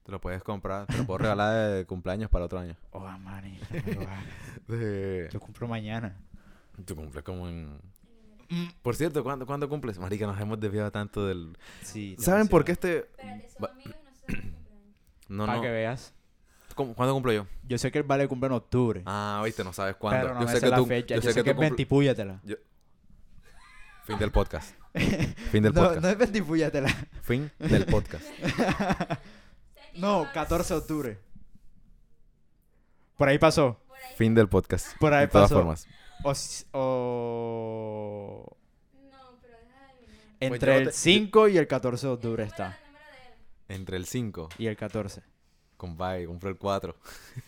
te 0.03 0.11
lo 0.11 0.21
puedes 0.21 0.43
comprar. 0.43 0.87
Te 0.87 0.99
lo 0.99 1.05
puedo 1.07 1.19
regalar 1.19 1.71
de 1.75 1.85
cumpleaños 1.87 2.31
para 2.31 2.47
otro 2.47 2.59
año. 2.59 2.75
Oh, 2.91 3.07
lo. 4.69 4.77
De- 4.77 5.29
Yo 5.33 5.39
compro 5.41 5.69
mañana. 5.69 6.17
Tú 6.85 6.97
cumples 6.97 7.25
como 7.25 7.49
en... 7.49 7.79
Por 8.83 8.95
cierto, 8.95 9.23
¿cuándo, 9.25 9.47
¿cuándo 9.47 9.69
cumples? 9.69 9.99
Marica, 9.99 10.27
nos 10.27 10.39
hemos 10.41 10.61
desviado 10.61 10.91
tanto 10.91 11.27
del... 11.27 11.57
Sí. 11.83 12.17
¿Saben 12.19 12.47
por 12.49 12.65
qué 12.65 12.73
este...? 12.73 12.99
Espérate, 12.99 13.49
son 13.51 13.65
Va- 13.65 13.71
amigos 13.71 13.85
y 13.87 13.89
no 13.89 13.95
cumpleaños. 14.27 14.55
No, 15.29 15.47
Para 15.47 15.57
no. 15.57 15.63
que 15.63 15.71
veas. 15.71 16.13
¿Cómo- 16.75 16.95
¿Cuándo 16.95 17.15
cumplo 17.15 17.33
yo? 17.33 17.47
Yo 17.67 17.79
sé 17.79 17.91
que 17.91 17.99
el 17.99 18.05
vale 18.05 18.29
cumple 18.29 18.49
en 18.49 18.53
octubre. 18.53 19.03
Ah, 19.07 19.41
viste, 19.45 19.65
no 19.65 19.73
sabes 19.73 19.97
cuándo. 19.97 20.21
pero 20.23 20.35
no 20.35 20.41
yo 20.41 20.47
me 20.47 20.53
sé 20.53 20.59
sé 20.61 20.65
que 20.67 20.71
la 20.71 20.77
tú, 20.77 20.87
fecha. 20.87 21.15
Yo, 21.15 21.23
sé 21.23 21.29
que, 21.29 21.35
que 21.35 21.43
tú 21.43 21.51
es 21.51 21.57
cumpl- 21.57 21.61
ventipúyatela. 21.61 22.41
Fin 24.05 24.19
del 24.19 24.31
podcast. 24.31 24.75
fin 25.51 25.63
del 25.63 25.73
No, 25.73 25.81
podcast. 25.83 26.03
no 26.03 26.09
es 26.11 26.19
ventipúyatela. 26.19 26.89
Fin 27.23 27.51
del 27.59 27.87
podcast. 27.87 28.25
No, 29.97 30.27
14 30.35 30.75
de 30.75 30.81
octubre. 30.81 31.19
Por 33.17 33.29
ahí 33.29 33.39
pasó. 33.39 33.81
Por 33.87 33.97
ahí. 33.97 34.03
fin 34.17 34.35
del 34.35 34.49
podcast. 34.49 34.97
Por 34.99 35.15
ahí 35.15 35.23
de 35.23 35.29
todas 35.29 35.45
pasó. 35.51 35.55
formas. 35.61 35.87
O, 36.25 36.33
o- 36.73 38.57
No, 39.11 39.39
pero 39.43 39.57
deja 39.59 39.79
de 39.81 39.93
adivinar. 39.93 40.37
Entre 40.41 40.73
yo 40.73 40.79
el 40.81 40.87
te- 40.87 40.93
5 40.93 41.49
y 41.49 41.59
el 41.59 41.67
14 41.67 42.07
de 42.07 42.13
octubre 42.13 42.43
El 42.43 42.49
está. 42.49 42.65
número- 42.65 42.79
el 42.79 42.87
número 42.87 43.05
de 43.11 43.75
él. 43.75 43.81
Entre 43.81 43.97
el 43.97 44.07
5, 44.07 44.49
Y 44.59 44.67
el 44.67 44.77
14. 44.77 45.23
compadre, 45.77 46.27
compré 46.27 46.51
el 46.51 46.57
4. 46.57 46.97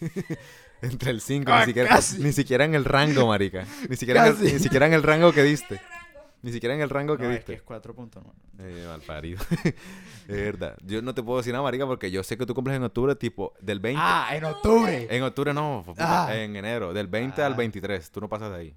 Entre 0.83 1.11
el 1.11 1.21
5, 1.23 1.51
Ah, 1.53 1.61
ni, 1.61 1.67
siquiera, 1.67 1.89
casi. 1.89 2.19
ni 2.23 2.33
siquiera 2.33 2.65
en 2.67 2.75
el 2.75 2.85
rango, 2.85 3.27
marica. 3.29 3.67
Ni 3.89 3.97
siquiera, 3.97 4.27
en 4.27 4.33
el, 4.33 4.39
Casi. 4.39 4.53
ni 4.53 4.59
siquiera 4.59 4.87
en 4.87 4.93
el 4.93 5.03
rango 5.03 5.33
que 5.33 5.43
diste. 5.43 5.81
Ni 6.47 6.53
siquiera 6.53 6.77
en 6.77 6.81
el 6.81 6.89
rango 6.91 7.17
que 7.17 7.25
No, 7.25 7.31
es 7.31 7.39
diste. 7.39 7.55
que 7.55 7.59
es 7.59 7.65
4.9. 7.67 8.23
Eh, 8.61 8.85
malparido. 8.89 9.41
es 9.65 9.75
verdad. 10.29 10.77
Yo 10.85 11.03
no 11.03 11.13
te 11.13 11.21
puedo 11.25 11.39
decir 11.39 11.53
nada, 11.53 11.65
marica, 11.65 11.87
porque 11.87 12.09
yo 12.13 12.23
sé 12.23 12.39
que 12.39 12.47
tú 12.47 12.55
cumples 12.55 12.77
en 12.77 12.85
octubre, 12.85 13.17
tipo, 13.17 13.53
del 13.61 13.81
20... 13.81 14.01
Ah, 14.01 14.29
en 14.33 14.45
octubre. 14.45 15.09
En 15.11 15.23
octubre 15.25 15.53
no, 15.53 15.83
puta, 15.85 16.27
Ah. 16.29 16.37
en 16.37 16.55
enero, 16.55 16.93
del 16.95 17.09
20 17.09 17.43
al 17.43 17.55
Ah. 17.55 17.57
23. 17.57 18.13
Tú 18.13 18.21
no 18.21 18.29
pasas 18.29 18.53
de 18.53 18.57
ahí. 18.59 18.77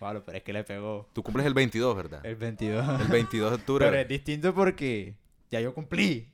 Vale, 0.00 0.20
pero 0.20 0.38
es 0.38 0.44
que 0.44 0.52
le 0.52 0.62
pegó 0.62 1.08
Tú 1.12 1.24
cumples 1.24 1.44
el 1.44 1.54
22, 1.54 1.96
¿verdad? 1.96 2.24
el 2.24 2.36
22. 2.36 3.00
El 3.00 3.08
22 3.08 3.50
de 3.50 3.56
octubre. 3.62 3.84
Pero 3.86 3.98
es 3.98 4.06
distinto 4.06 4.54
porque 4.54 5.16
ya 5.50 5.60
yo 5.60 5.74
cumplí. 5.74 6.32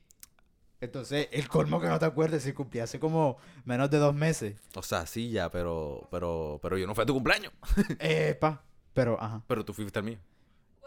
Entonces, 0.81 1.29
el 1.31 1.47
colmo 1.47 1.81
que 1.81 1.87
no 1.87 1.97
te 1.97 2.05
acuerdes 2.05 2.43
si 2.43 2.53
cumplí 2.53 2.79
hace 2.79 2.99
como 2.99 3.37
menos 3.63 3.89
de 3.89 3.97
dos 3.97 4.13
meses. 4.13 4.55
O 4.75 4.83
sea, 4.83 5.07
sí, 5.07 5.31
ya, 5.31 5.49
pero, 5.49 6.07
pero, 6.11 6.59
pero 6.61 6.77
yo 6.77 6.85
no 6.85 6.93
fue 6.93 7.05
a 7.05 7.07
tu 7.07 7.13
cumpleaños. 7.15 7.51
Epa. 7.97 8.61
Pero, 8.93 9.19
ajá. 9.19 9.41
Pero 9.47 9.65
tú 9.65 9.73
fuiste 9.73 9.97
al 9.97 10.05
mío. 10.05 10.19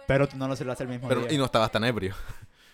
Pero 0.09 0.27
tú 0.27 0.39
no 0.39 0.49
lo 0.49 0.57
celebraste 0.57 0.85
el 0.85 0.89
mismo 0.91 1.07
Pero, 1.07 1.21
día. 1.21 1.35
y 1.35 1.39
no 1.39 1.45
estabas 1.45 1.71
tan 1.71 1.85
ebrio. 1.85 2.15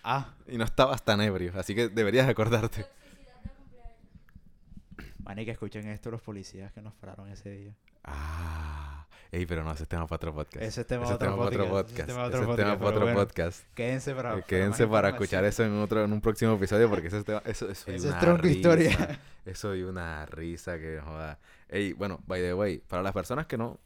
Ah, 0.03 0.29
Y 0.47 0.57
no 0.57 0.63
estabas 0.63 1.03
tan 1.03 1.19
ebrio. 1.19 1.51
Así 1.55 1.75
que 1.75 1.89
deberías 1.89 2.27
acordarte. 2.29 2.85
maní, 5.19 5.43
que 5.43 5.51
escuchen 5.51 5.85
esto 5.89 6.09
los 6.11 6.21
policías 6.21 6.71
que 6.71 6.81
nos 6.81 6.93
pararon 6.93 7.29
ese 7.29 7.49
día. 7.49 7.75
Ah. 8.05 9.05
Ey, 9.31 9.45
pero 9.45 9.63
no, 9.65 9.71
ese 9.73 9.83
es 9.83 9.89
tema 9.89 10.07
para 10.07 10.15
otro 10.15 10.33
podcast. 10.33 10.63
Ese 10.63 10.81
es 10.81 10.87
tema 10.87 11.03
Ese 11.03 11.13
otro 11.15 11.27
tema 11.27 11.37
para 11.37 11.47
otro 11.49 11.69
podcast. 11.69 11.99
ese 11.99 12.01
es 12.01 12.07
tema 12.07 12.17
para 12.23 12.27
Ese 12.29 12.37
otro 12.37 12.55
tema 12.55 12.69
podcast, 12.69 12.79
para 12.79 12.89
otro 12.89 13.05
bueno, 13.05 13.19
podcast. 13.19 13.65
Quédense 13.73 14.15
para, 14.15 14.37
Eh, 14.37 14.43
Quédense 14.47 14.87
para 14.87 15.09
escuchar 15.09 15.43
eso 15.43 15.63
en 15.65 15.73
otro 15.79 16.05
en 16.05 16.13
un 16.13 16.21
próximo 16.21 16.53
episodio 16.53 16.89
porque 16.89 17.07
ese 17.07 17.17
es 17.17 17.25
tema, 17.25 17.41
eso, 17.43 17.69
eso 17.69 17.91
y 17.91 17.95
Ese 17.95 18.09
es 18.09 18.19
tronco 18.19 18.47
historia. 18.47 19.19
Eso 19.45 19.75
y 19.75 19.83
una 19.83 20.25
risa 20.27 20.77
que 20.77 21.01
joda. 21.03 21.37
Ey, 21.67 21.91
bueno, 21.93 22.21
by 22.27 22.41
the 22.41 22.53
way, 22.53 22.77
para 22.77 23.03
las 23.03 23.11
personas 23.13 23.45
que 23.45 23.57
no 23.57 23.77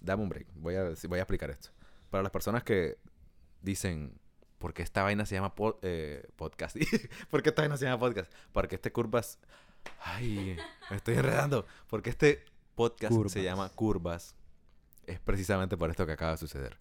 dame 0.00 0.22
un 0.24 0.28
break, 0.28 0.46
voy 0.56 0.74
a 0.74 0.90
voy 1.08 1.18
a 1.18 1.22
explicar 1.22 1.50
esto. 1.50 1.68
Para 2.16 2.22
las 2.22 2.32
personas 2.32 2.64
que 2.64 2.96
dicen 3.60 4.18
¿por 4.58 4.72
qué 4.72 4.82
esta 4.82 5.02
vaina 5.02 5.26
se 5.26 5.34
llama 5.34 5.52
eh, 5.82 6.26
podcast? 6.36 6.74
¿Por 7.30 7.42
qué 7.42 7.50
esta 7.50 7.60
vaina 7.60 7.76
se 7.76 7.84
llama 7.84 7.98
podcast? 7.98 8.32
Porque 8.52 8.76
este 8.76 8.90
curvas 8.90 9.38
Ay, 10.00 10.56
me 10.88 10.96
estoy 10.96 11.16
enredando. 11.16 11.66
Porque 11.88 12.08
este 12.08 12.42
podcast 12.74 13.12
Curvas. 13.12 13.32
se 13.32 13.42
llama 13.42 13.68
Curvas. 13.68 14.34
Es 15.04 15.20
precisamente 15.20 15.76
por 15.76 15.90
esto 15.90 16.06
que 16.06 16.12
acaba 16.12 16.30
de 16.30 16.38
suceder. 16.38 16.78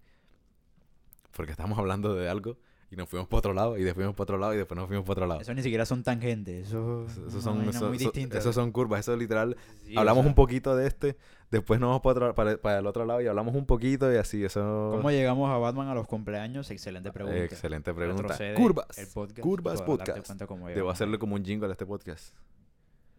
Porque 1.31 1.51
estamos 1.51 1.77
hablando 1.77 2.15
de 2.15 2.29
algo 2.29 2.57
y 2.95 2.97
nos 2.97 3.09
fuimos 3.09 3.27
para 3.27 3.39
otro 3.39 3.53
lado 3.53 3.77
y 3.77 3.83
después 3.83 3.95
fuimos 4.05 4.15
para 4.15 4.23
otro 4.23 4.37
lado 4.37 4.53
y 4.53 4.57
después 4.57 4.77
nos 4.77 4.87
fuimos 4.87 5.03
para 5.05 5.11
otro 5.13 5.27
lado. 5.27 5.41
Eso 5.41 5.53
ni 5.53 5.61
siquiera 5.61 5.85
son 5.85 6.01
tangentes. 6.01 6.69
Eso, 6.69 7.05
Eso- 7.07 7.41
son, 7.41 7.61
eso- 7.67 7.87
muy 7.87 7.97
eso- 7.97 8.05
distinta. 8.05 8.37
esos 8.37 8.55
son 8.55 8.71
curvas, 8.71 9.01
eso 9.01 9.17
literal. 9.17 9.57
Sí, 9.83 9.97
o 9.97 9.99
hablamos 9.99 10.23
sea, 10.23 10.29
un 10.29 10.35
poquito 10.35 10.75
de 10.77 10.87
este, 10.87 11.17
después 11.51 11.79
nos 11.81 11.89
vamos 11.89 12.01
para, 12.01 12.13
otro- 12.27 12.35
para, 12.35 12.57
para 12.57 12.79
el 12.79 12.87
otro 12.87 13.03
lado 13.05 13.19
y 13.21 13.27
hablamos 13.27 13.53
un 13.53 13.65
poquito 13.65 14.11
y 14.13 14.15
así, 14.15 14.45
eso... 14.45 14.91
¿Cómo 14.95 15.11
llegamos 15.11 15.49
a 15.51 15.57
Batman 15.57 15.89
a 15.89 15.93
los 15.93 16.07
cumpleaños? 16.07 16.71
Excelente 16.71 17.11
pregunta. 17.11 17.37
Excelente 17.43 17.93
pregunta. 17.93 18.21
Retrocede 18.23 18.55
Curvas. 18.55 18.97
el 18.97 19.07
podcast 19.07 19.39
Curvas 19.41 19.81
podcast. 19.81 20.41
Debo 20.73 20.89
hacerle 20.89 21.19
como 21.19 21.35
un 21.35 21.43
jingle 21.43 21.67
a 21.67 21.71
este 21.73 21.85
podcast. 21.85 22.33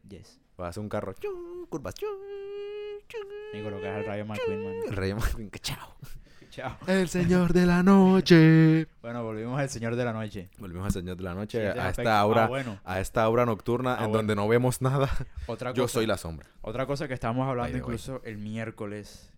Yes. 0.09 0.41
Voy 0.57 0.67
a 0.67 0.71
hacer 0.71 0.83
un 0.83 0.89
carro. 0.89 1.13
chun, 1.15 1.67
Curvas. 1.69 1.93
chun, 1.95 2.09
chun. 3.09 3.21
Y 3.53 3.63
colocas 3.63 3.99
el 3.99 4.07
Rayo 4.07 4.25
McQueen, 4.25 4.65
man. 4.65 4.75
El 4.89 4.97
rey 4.97 5.13
McQueen, 5.15 5.51
que 5.51 5.59
chao. 5.61 5.97
Chao. 6.57 6.75
El 6.87 7.09
señor 7.11 7.53
de 7.53 7.67
la 7.67 7.83
noche. 7.83 8.87
Bueno, 9.03 9.23
volvimos 9.23 9.61
al 9.61 9.69
Señor 9.69 9.95
de 9.95 10.05
la 10.05 10.13
Noche. 10.13 10.49
Volvimos 10.59 10.87
al 10.87 10.93
señor 10.93 11.17
de 11.17 11.23
la 11.23 11.35
noche, 11.35 11.59
Siguiente 11.59 11.81
a 11.81 11.91
esta 11.91 12.19
Ah, 12.21 12.27
hora, 12.27 12.47
bueno, 12.49 12.81
a 12.85 12.99
esta 12.99 13.29
hora 13.29 13.45
nocturna 13.47 13.93
Ah, 13.93 13.99
en 13.99 14.05
bueno. 14.07 14.17
donde 14.19 14.35
no 14.35 14.49
vemos 14.49 14.81
nada. 14.83 15.09
otra 15.47 15.71
cosa, 15.71 15.77
Yo 15.81 15.87
soy 15.87 16.07
la 16.07 16.17
sombra. 16.17 16.49
Otra 16.63 16.87
cosa 16.87 17.07
que 17.07 17.15
estábamos 17.15 17.47
hablando 17.49 17.73
way. 17.73 17.81
incluso 17.81 18.21
el 18.25 18.39
miércoles. 18.39 19.31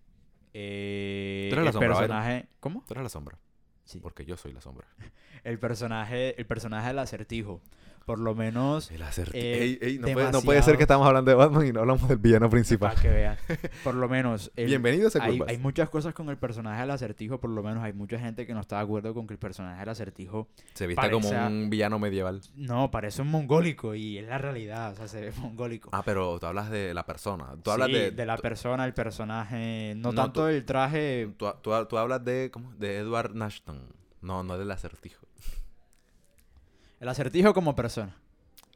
Eh, 0.54 1.48
Tú 1.50 1.56
eres 1.56 1.64
la 1.64 1.68
el 1.70 1.72
sombra, 1.72 1.88
Byron. 1.88 1.98
personaje... 2.08 2.48
¿Cómo? 2.60 2.84
Tú 2.86 2.94
eres 2.94 3.02
la 3.02 3.08
sombra, 3.10 3.36
Sí. 3.84 3.98
porque 4.00 4.24
yo 4.24 4.36
soy 4.36 4.52
la 4.52 4.60
sombra. 4.60 4.86
El 5.44 5.58
personaje, 5.58 6.38
el 6.40 6.46
personaje 6.46 6.88
del 6.88 6.98
acertijo. 6.98 7.60
Por 8.08 8.20
lo 8.20 8.34
menos... 8.34 8.90
El 8.90 9.02
Eh, 9.02 9.08
Ey, 9.34 9.78
ey, 9.82 9.98
no, 9.98 10.08
puede, 10.14 10.32
no 10.32 10.40
puede 10.40 10.62
ser 10.62 10.78
que 10.78 10.84
estamos 10.84 11.06
hablando 11.06 11.30
de 11.30 11.34
Batman 11.34 11.66
y 11.66 11.72
no 11.72 11.80
hablamos 11.80 12.08
del 12.08 12.16
villano 12.16 12.48
principal. 12.48 12.88
Para 12.94 13.02
que 13.02 13.08
veas. 13.10 13.38
Por 13.84 13.94
lo 13.96 14.08
menos... 14.08 14.50
el- 14.56 14.64
Bienvenidos 14.64 15.14
a 15.16 15.24
hay, 15.24 15.38
hay 15.46 15.58
muchas 15.58 15.90
cosas 15.90 16.14
con 16.14 16.30
el 16.30 16.38
personaje 16.38 16.80
del 16.80 16.90
acertijo, 16.90 17.38
por 17.38 17.50
lo 17.50 17.62
menos 17.62 17.84
hay 17.84 17.92
mucha 17.92 18.18
gente 18.18 18.46
que 18.46 18.54
no 18.54 18.60
está 18.60 18.76
de 18.76 18.84
acuerdo 18.84 19.12
con 19.12 19.26
que 19.26 19.34
el 19.34 19.38
personaje 19.38 19.80
del 19.80 19.90
acertijo 19.90 20.48
Se 20.72 20.86
viste 20.86 21.10
como 21.10 21.28
un 21.28 21.68
villano 21.68 21.98
medieval. 21.98 22.40
no, 22.56 22.90
parece 22.90 23.20
un 23.20 23.28
mongólico 23.30 23.94
y 23.94 24.16
es 24.16 24.26
la 24.26 24.38
realidad, 24.38 24.92
o 24.92 24.96
sea, 24.96 25.06
se 25.06 25.20
ve 25.20 25.32
mongólico. 25.36 25.90
Ah, 25.92 26.00
pero 26.02 26.38
tú 26.40 26.46
hablas 26.46 26.70
de 26.70 26.94
la 26.94 27.04
persona. 27.04 27.56
Tú 27.62 27.70
hablas 27.70 27.88
Sí, 27.88 27.92
de... 28.10 28.24
la 28.24 28.38
persona, 28.38 28.86
el 28.86 28.94
personaje, 28.94 29.92
no, 29.98 30.12
No, 30.12 30.22
tanto 30.22 30.44
tú- 30.44 30.46
el 30.46 30.64
traje, 30.64 31.28
Tú, 31.36 31.46
tú- 31.60 31.84
tú 31.86 31.98
hablas 31.98 32.24
de... 32.24 32.50
¿Cómo? 32.50 32.72
De 32.78 32.96
Edward 32.96 33.34
Nashton. 33.34 33.82
No, 34.22 34.42
no 34.42 34.56
del 34.56 34.70
acertijo. 34.70 35.26
El 37.00 37.08
acertijo 37.08 37.52
como 37.54 37.74
persona. 37.74 38.14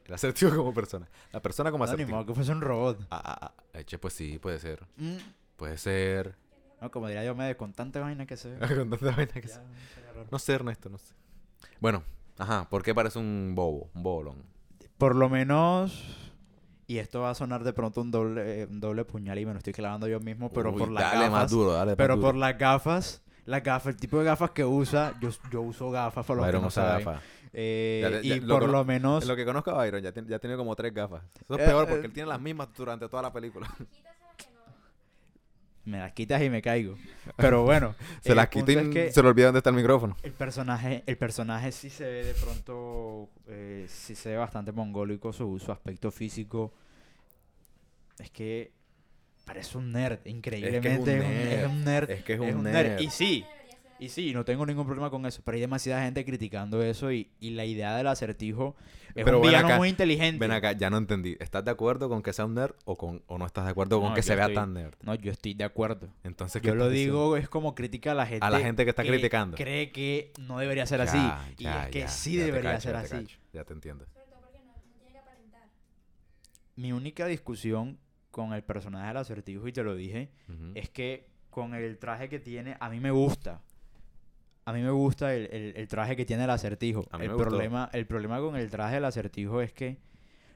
El 0.05 0.13
acertijo 0.13 0.55
como 0.55 0.73
persona. 0.73 1.07
La 1.31 1.41
persona 1.41 1.71
como 1.71 1.85
No, 1.85 1.91
ni 1.91 1.95
acertijo. 1.95 2.15
modo 2.17 2.25
que 2.27 2.33
fuese 2.33 2.51
un 2.51 2.61
robot. 2.61 2.99
Ah, 3.09 3.21
ah, 3.23 3.37
ah. 3.41 3.63
Eche, 3.79 3.97
pues 3.97 4.13
sí, 4.13 4.37
puede 4.39 4.59
ser. 4.59 4.85
Mm. 4.97 5.15
Puede 5.55 5.77
ser. 5.77 6.35
No, 6.81 6.91
como 6.91 7.07
diría 7.07 7.23
yo, 7.23 7.35
me 7.35 7.55
con 7.55 7.71
tanta 7.73 8.01
vaina 8.01 8.25
que 8.25 8.35
se 8.35 8.49
ve. 8.49 8.57
Con 8.75 8.89
tanta 8.89 9.11
vaina 9.15 9.31
que 9.33 9.41
ya, 9.47 9.55
se-. 9.55 9.61
No 10.31 10.39
sé, 10.39 10.53
Ernesto, 10.53 10.89
no 10.89 10.97
sé. 10.97 11.13
Bueno, 11.79 12.03
ajá. 12.37 12.67
¿Por 12.69 12.83
qué 12.83 12.93
parece 12.93 13.19
un 13.19 13.53
bobo? 13.55 13.89
Un 13.93 14.03
bobolón. 14.03 14.43
Por 14.97 15.15
lo 15.15 15.29
menos, 15.29 16.03
y 16.87 16.97
esto 16.97 17.21
va 17.21 17.29
a 17.31 17.35
sonar 17.35 17.63
de 17.63 17.71
pronto 17.73 18.01
un 18.01 18.11
doble, 18.11 18.65
un 18.65 18.79
doble 18.81 19.05
puñal 19.05 19.39
y 19.39 19.45
me 19.45 19.53
lo 19.53 19.57
estoy 19.57 19.73
clavando 19.73 20.07
yo 20.07 20.19
mismo, 20.19 20.49
pero 20.51 20.71
Uy, 20.71 20.79
por 20.79 20.91
las 20.91 21.03
dale 21.13 21.25
más 21.29 21.31
gafas. 21.31 21.51
duro, 21.51 21.71
dale 21.73 21.91
más 21.91 21.97
Pero 21.97 22.15
duro. 22.17 22.27
por 22.27 22.35
las 22.35 22.57
gafas, 22.57 23.22
las 23.45 23.63
gafas, 23.63 23.93
el 23.95 23.99
tipo 23.99 24.19
de 24.19 24.25
gafas 24.25 24.51
que 24.51 24.63
usa, 24.65 25.13
yo, 25.21 25.29
yo 25.51 25.61
uso 25.61 25.91
gafas 25.91 26.25
para 26.25 26.37
los 26.37 26.45
que 26.45 26.47
Byron 26.47 26.61
no 26.61 26.67
usa 26.69 26.83
saben. 26.89 27.05
gafas. 27.05 27.23
Eh, 27.55 27.99
Ya- 28.01 28.09
ya- 28.21 28.35
y 28.35 28.39
lo 28.39 28.59
por 28.59 28.69
lo 28.69 28.83
menos, 28.85 29.21
En 29.23 29.29
lo 29.29 29.35
que 29.35 29.45
conozco 29.45 29.71
a 29.71 29.77
Byron, 29.77 30.01
ya, 30.01 30.11
tiene, 30.11 30.27
ya 30.29 30.39
tiene 30.39 30.55
como 30.55 30.75
tres 30.75 30.93
gafas. 30.93 31.23
Eso 31.43 31.55
es 31.55 31.61
Eh, 31.61 31.65
peor 31.65 31.83
eh. 31.83 31.87
porque 31.91 32.07
él 32.07 32.13
tiene 32.13 32.29
las 32.29 32.39
mismas 32.41 32.69
durante 32.75 33.07
toda 33.09 33.21
la 33.23 33.31
película. 33.33 33.67
me 35.85 35.97
las 35.99 36.13
quitas 36.13 36.41
y 36.41 36.49
me 36.49 36.61
caigo. 36.61 36.95
Pero 37.35 37.63
bueno, 37.63 37.93
se 38.21 38.33
las 38.33 38.47
quita 38.47 38.71
y 38.71 38.75
es 38.77 38.87
que 38.87 39.11
se 39.11 39.21
le 39.21 39.27
olvida 39.27 39.47
dónde 39.47 39.57
está 39.59 39.69
el 39.69 39.75
micrófono. 39.75 40.15
el 40.23 40.31
personaje, 40.31 41.03
el 41.05 41.17
personaje 41.17 41.73
sí 41.73 41.89
se 41.89 42.05
ve 42.05 42.23
de 42.23 42.33
pronto, 42.35 43.29
eh, 43.47 43.85
sí 43.89 44.15
se 44.15 44.29
ve 44.29 44.37
bastante 44.37 44.71
mongólico 44.71 45.33
su, 45.33 45.59
su 45.59 45.71
aspecto 45.73 46.09
físico. 46.09 46.71
Es 48.17 48.31
que 48.31 48.71
parece 49.45 49.77
un 49.77 49.91
nerd, 49.91 50.19
increíblemente. 50.25 51.17
Es 51.17 51.23
un, 51.23 51.31
es 51.31 51.65
un 51.79 51.83
nerd. 51.83 52.09
Es 52.09 52.23
que 52.23 52.33
es 52.33 52.41
es 52.41 52.55
un 52.55 52.63
nerd. 52.63 52.99
Y 53.01 53.09
sí, 53.09 53.45
y 53.99 54.09
sí, 54.09 54.33
no 54.33 54.43
tengo 54.43 54.65
ningún 54.65 54.85
problema 54.85 55.09
con 55.09 55.25
eso, 55.25 55.41
pero 55.45 55.55
hay 55.55 55.61
demasiada 55.61 56.03
gente 56.03 56.25
criticando 56.25 56.81
eso 56.83 57.11
y, 57.11 57.29
y 57.39 57.51
la 57.51 57.65
idea 57.65 57.95
del 57.95 58.07
acertijo 58.07 58.75
es 59.15 59.23
Pero 59.23 59.37
un 59.37 59.43
villano 59.43 59.67
acá, 59.67 59.77
muy 59.77 59.89
inteligente. 59.89 60.39
Ven 60.39 60.51
acá, 60.51 60.71
ya 60.71 60.89
no 60.89 60.97
entendí. 60.97 61.37
¿Estás 61.39 61.63
de 61.63 61.71
acuerdo 61.71 62.09
con 62.09 62.23
que 62.23 62.33
sea 62.33 62.45
un 62.45 62.55
nerd 62.55 62.73
o, 62.85 62.97
con, 62.97 63.21
o 63.27 63.37
no 63.37 63.45
estás 63.45 63.65
de 63.65 63.71
acuerdo 63.71 63.99
con 63.99 64.09
No, 64.09 64.15
que 64.15 64.23
se 64.23 64.35
vea 64.35 64.45
estoy- 64.45 64.55
tan 64.55 64.73
nerd? 64.73 64.95
No, 65.03 65.13
yo 65.15 65.31
estoy 65.31 65.53
de 65.53 65.63
acuerdo. 65.63 66.09
Entonces, 66.23 66.61
¿qué 66.61 66.69
Yo 66.69 66.75
lo 66.75 66.89
diciendo? 66.89 67.13
digo 67.21 67.37
es 67.37 67.47
como 67.47 67.75
crítica 67.75 68.11
a 68.13 68.15
la 68.15 68.25
gente. 68.25 68.45
A 68.45 68.49
la 68.49 68.59
gente 68.59 68.83
que 68.85 68.89
está 68.89 69.03
criticando. 69.03 69.55
Cree 69.55 69.91
que 69.91 70.33
no 70.39 70.57
debería 70.57 70.85
ser 70.87 71.05
Ya, 71.05 71.43
así. 71.45 71.53
y 71.59 71.67
es 71.67 71.87
que 71.91 71.99
ya, 72.01 72.07
sí 72.07 72.35
debería 72.37 72.71
cacho, 72.71 72.81
ser 72.81 72.91
te 72.93 72.97
así. 72.97 73.25
cacho, 73.25 73.37
Ya 73.53 73.63
te 73.63 73.73
entiendo. 73.73 74.05
Mi 76.75 76.91
única 76.91 77.27
discusión 77.27 77.99
con 78.33 78.51
el 78.53 78.63
personaje 78.63 79.07
del 79.09 79.17
acertijo, 79.17 79.67
y 79.67 79.71
te 79.73 79.83
lo 79.83 79.95
dije, 79.95 80.29
es 80.73 80.89
que 80.89 81.27
con 81.51 81.75
el 81.75 81.99
traje 81.99 82.29
que 82.29 82.39
tiene, 82.39 82.75
a 82.79 82.89
mí 82.89 82.99
me 82.99 83.11
gusta. 83.11 83.61
A 84.65 84.73
mí 84.73 84.81
me 84.81 84.89
gusta 84.89 85.35
el, 85.35 85.45
el- 85.51 85.73
el 85.77 85.87
traje 85.87 86.15
que 86.15 86.25
tiene 86.25 86.45
el 86.45 86.49
acertijo. 86.49 87.05
A 87.11 87.17
mí 87.19 87.25
El 87.25 87.29
me 87.29 87.35
gustó. 87.35 87.49
problema, 87.51 87.89
el 87.93 88.07
problema 88.07 88.39
con 88.39 88.55
el 88.55 88.71
traje 88.71 88.95
del 88.95 89.05
acertijo 89.05 89.61
es 89.61 89.71
que 89.71 89.97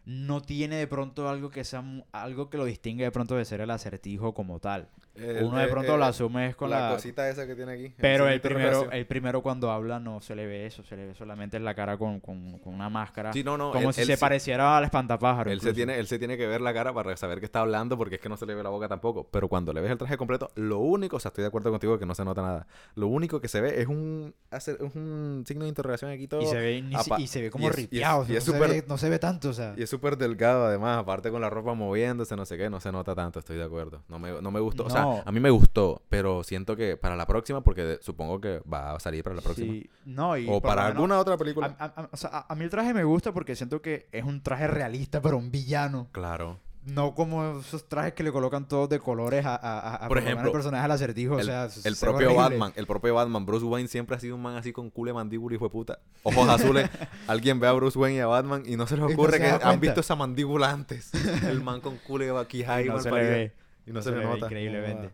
no 0.09 0.41
tiene 0.41 0.77
de 0.77 0.87
pronto 0.87 1.27
algo 1.27 1.49
que 1.49 1.65
sea 1.65 1.83
algo 2.13 2.49
que 2.49 2.57
lo 2.57 2.63
distingue 2.63 3.03
de 3.03 3.11
pronto 3.11 3.35
de 3.35 3.43
ser 3.43 3.59
el 3.59 3.69
acertijo 3.69 4.33
como 4.33 4.59
tal. 4.61 4.87
El- 5.15 5.43
Uno 5.43 5.57
de 5.57 5.65
eh, 5.65 5.67
pronto 5.67 5.95
eh, 5.95 5.97
lo 5.97 6.05
asume 6.05 6.47
es 6.47 6.55
con 6.55 6.69
la, 6.69 6.91
cosita 6.93 7.27
esa 7.27 7.45
que 7.47 7.55
tiene 7.55 7.71
aquí. 7.73 7.93
Pero 7.97 8.29
el 8.29 8.39
primero, 8.39 8.89
el 8.91 9.05
primero 9.07 9.41
cuando 9.41 9.69
habla 9.71 9.99
no 9.99 10.21
se 10.21 10.35
le 10.35 10.45
ve 10.45 10.65
eso, 10.67 10.83
se 10.83 10.95
le 10.95 11.07
ve 11.07 11.15
solamente 11.15 11.57
en 11.57 11.65
la 11.65 11.73
cara 11.75 11.97
con, 11.97 12.19
con- 12.21 12.59
con 12.59 12.73
una 12.75 12.87
máscara. 12.89 13.33
Sí, 13.33 13.43
no, 13.43 13.57
no. 13.57 13.71
como 13.71 13.89
él- 13.89 13.93
si 13.95 14.01
él 14.01 14.07
se 14.07 14.15
sí- 14.15 14.19
pareciera 14.21 14.77
al 14.77 14.83
espantapájaro. 14.85 15.51
Él 15.51 15.59
se, 15.59 15.73
tiene, 15.73 15.97
él 15.97 16.07
se 16.07 16.19
tiene 16.19 16.37
que 16.37 16.45
ver 16.47 16.61
la 16.61 16.71
cara 16.73 16.93
para 16.93 17.17
saber 17.17 17.39
que 17.39 17.45
está 17.45 17.59
hablando 17.61 17.97
porque 17.97 18.15
es 18.15 18.21
que 18.21 18.29
no 18.29 18.37
se 18.37 18.45
le 18.45 18.53
ve 18.55 18.63
la 18.63 18.69
boca 18.69 18.87
tampoco. 18.87 19.27
Pero 19.29 19.49
cuando 19.49 19.73
le 19.73 19.81
ves 19.81 19.91
el 19.91 19.97
traje 19.97 20.15
completo, 20.17 20.51
lo 20.55 20.77
único, 20.79 21.17
o 21.17 21.19
sea, 21.19 21.29
estoy 21.29 21.41
de 21.41 21.47
acuerdo 21.47 21.71
contigo 21.71 21.97
que 21.99 22.05
no 22.05 22.13
se 22.15 22.23
nota 22.23 22.43
nada. 22.43 22.67
Lo 22.95 23.07
único 23.07 23.41
que 23.41 23.47
se 23.49 23.59
ve 23.59 23.81
es 23.81 23.87
un, 23.87 24.33
hace- 24.51 24.73
es 24.79 24.95
un 24.95 25.43
signo 25.47 25.63
de 25.63 25.69
interrogación 25.69 26.11
aquí 26.11 26.27
todo. 26.27 26.43
y, 26.43 26.45
se 26.45 26.55
ve, 26.59 26.83
y 27.17 27.27
se 27.27 27.41
ve 27.41 27.49
como 27.49 27.63
es- 27.67 27.69
y 27.69 27.71
es- 27.71 27.75
ripiado. 27.89 28.19
o 28.21 28.25
sea, 28.25 28.33
y 28.35 28.37
es 28.37 28.47
no, 28.47 28.53
se 28.53 28.57
súper- 28.59 28.69
ve, 28.69 28.85
no 28.87 28.97
se 28.99 29.09
ve 29.09 29.17
tanto, 29.19 29.49
o 29.49 29.53
sea. 29.53 29.73
Y 29.75 29.81
es 29.81 29.89
súper 29.97 30.17
delgado 30.17 30.65
además, 30.65 30.99
aparte 30.99 31.31
con 31.31 31.41
la 31.41 31.49
ropa 31.49 31.73
moviéndose, 31.73 32.35
no 32.35 32.45
sé 32.45 32.57
qué, 32.57 32.69
no 32.69 32.79
se 32.79 32.91
nota 32.91 33.15
tanto, 33.15 33.39
estoy 33.39 33.57
de 33.57 33.63
acuerdo. 33.63 34.03
No 34.07 34.19
me, 34.19 34.41
no 34.41 34.51
me 34.51 34.59
gustó, 34.59 34.85
o 34.85 34.89
sea, 34.89 35.01
No. 35.01 35.23
a 35.25 35.31
mí 35.31 35.39
me 35.39 35.49
gustó, 35.49 36.01
pero 36.09 36.43
siento 36.43 36.75
que 36.75 36.97
para 36.97 37.15
la 37.15 37.25
próxima, 37.25 37.61
porque 37.61 37.83
de- 37.83 38.01
supongo 38.01 38.39
que 38.39 38.61
va 38.71 38.95
a 38.95 38.99
salir 38.99 39.23
para 39.23 39.35
la 39.35 39.41
próxima. 39.41 39.73
Sí, 39.73 39.89
no, 40.05 40.37
y 40.37 40.47
o 40.49 40.61
para 40.61 40.83
menos- 40.83 40.95
alguna 40.97 41.19
otra 41.19 41.33
A, 41.33 41.37
película. 41.37 41.75
a- 41.79 41.85
a- 41.85 42.09
o 42.11 42.17
sea, 42.17 42.29
a- 42.31 42.45
a 42.49 42.55
mí 42.55 42.63
el 42.63 42.69
traje 42.69 42.93
me 42.93 43.03
gusta 43.03 43.31
porque 43.33 43.55
siento 43.55 43.81
que 43.81 44.07
es 44.11 44.23
un 44.23 44.41
traje 44.43 44.67
realista, 44.67 45.21
pero 45.21 45.37
un 45.37 45.51
villano. 45.51 46.07
Claro. 46.11 46.59
No 46.87 47.13
como 47.15 47.59
esos 47.59 47.87
trajes 47.89 48.13
que 48.13 48.23
le 48.23 48.31
colocan 48.31 48.65
todos 48.67 48.87
de 48.87 48.99
colores 48.99 49.45
a, 49.45 49.55
a, 49.55 49.95
a- 50.05 50.07
Por 50.07 50.17
ejemplo, 50.19 50.45
el 50.47 50.51
personaje 50.53 50.83
del 50.83 50.91
acertijo. 50.91 51.35
o 51.35 51.39
El, 51.39 51.45
sea, 51.45 51.65
el 51.65 51.71
se 51.95 52.05
propio 52.05 52.27
horrible. 52.27 52.35
Batman, 52.57 52.73
el 52.77 52.87
propio 52.87 53.13
Batman, 53.13 53.45
Bruce 53.45 53.65
Wayne 53.65 53.89
siempre 53.89 54.15
ha 54.15 54.19
sido 54.19 54.35
un 54.35 54.41
man 54.41 54.55
así 54.55 54.71
con 54.71 54.89
culo 54.89 55.09
de 55.09 55.13
mandíbula 55.15 55.55
y 55.55 55.59
fue 55.59 55.69
puta. 55.69 55.99
Ojos 56.23 56.47
azules. 56.47 56.89
Alguien 57.27 57.59
ve 57.59 57.67
a 57.67 57.73
Bruce 57.73 57.99
Wayne 57.99 58.17
y 58.17 58.21
a 58.21 58.27
Batman 58.27 58.63
y 58.65 58.77
no 58.77 58.87
se 58.87 58.95
les 58.95 59.01
no 59.05 59.13
ocurre 59.13 59.33
se 59.33 59.39
que 59.39 59.49
han 59.61 59.79
visto 59.81 59.99
esa 59.99 60.15
mandíbula 60.15 60.71
antes. 60.71 61.11
El 61.43 61.61
man 61.61 61.81
con 61.81 61.97
culo 61.97 62.23
de 62.23 62.31
vaquija 62.31 62.81
Y 62.81 62.85
no 62.87 62.99
se 62.99 63.11
le 63.11 63.21
ve. 63.21 63.53
Y 63.85 63.91
no, 63.91 64.01
se, 64.01 64.11
le 64.11 64.17
ve 64.19 64.23
nota. 64.23 64.45
Increíblemente. 64.45 65.11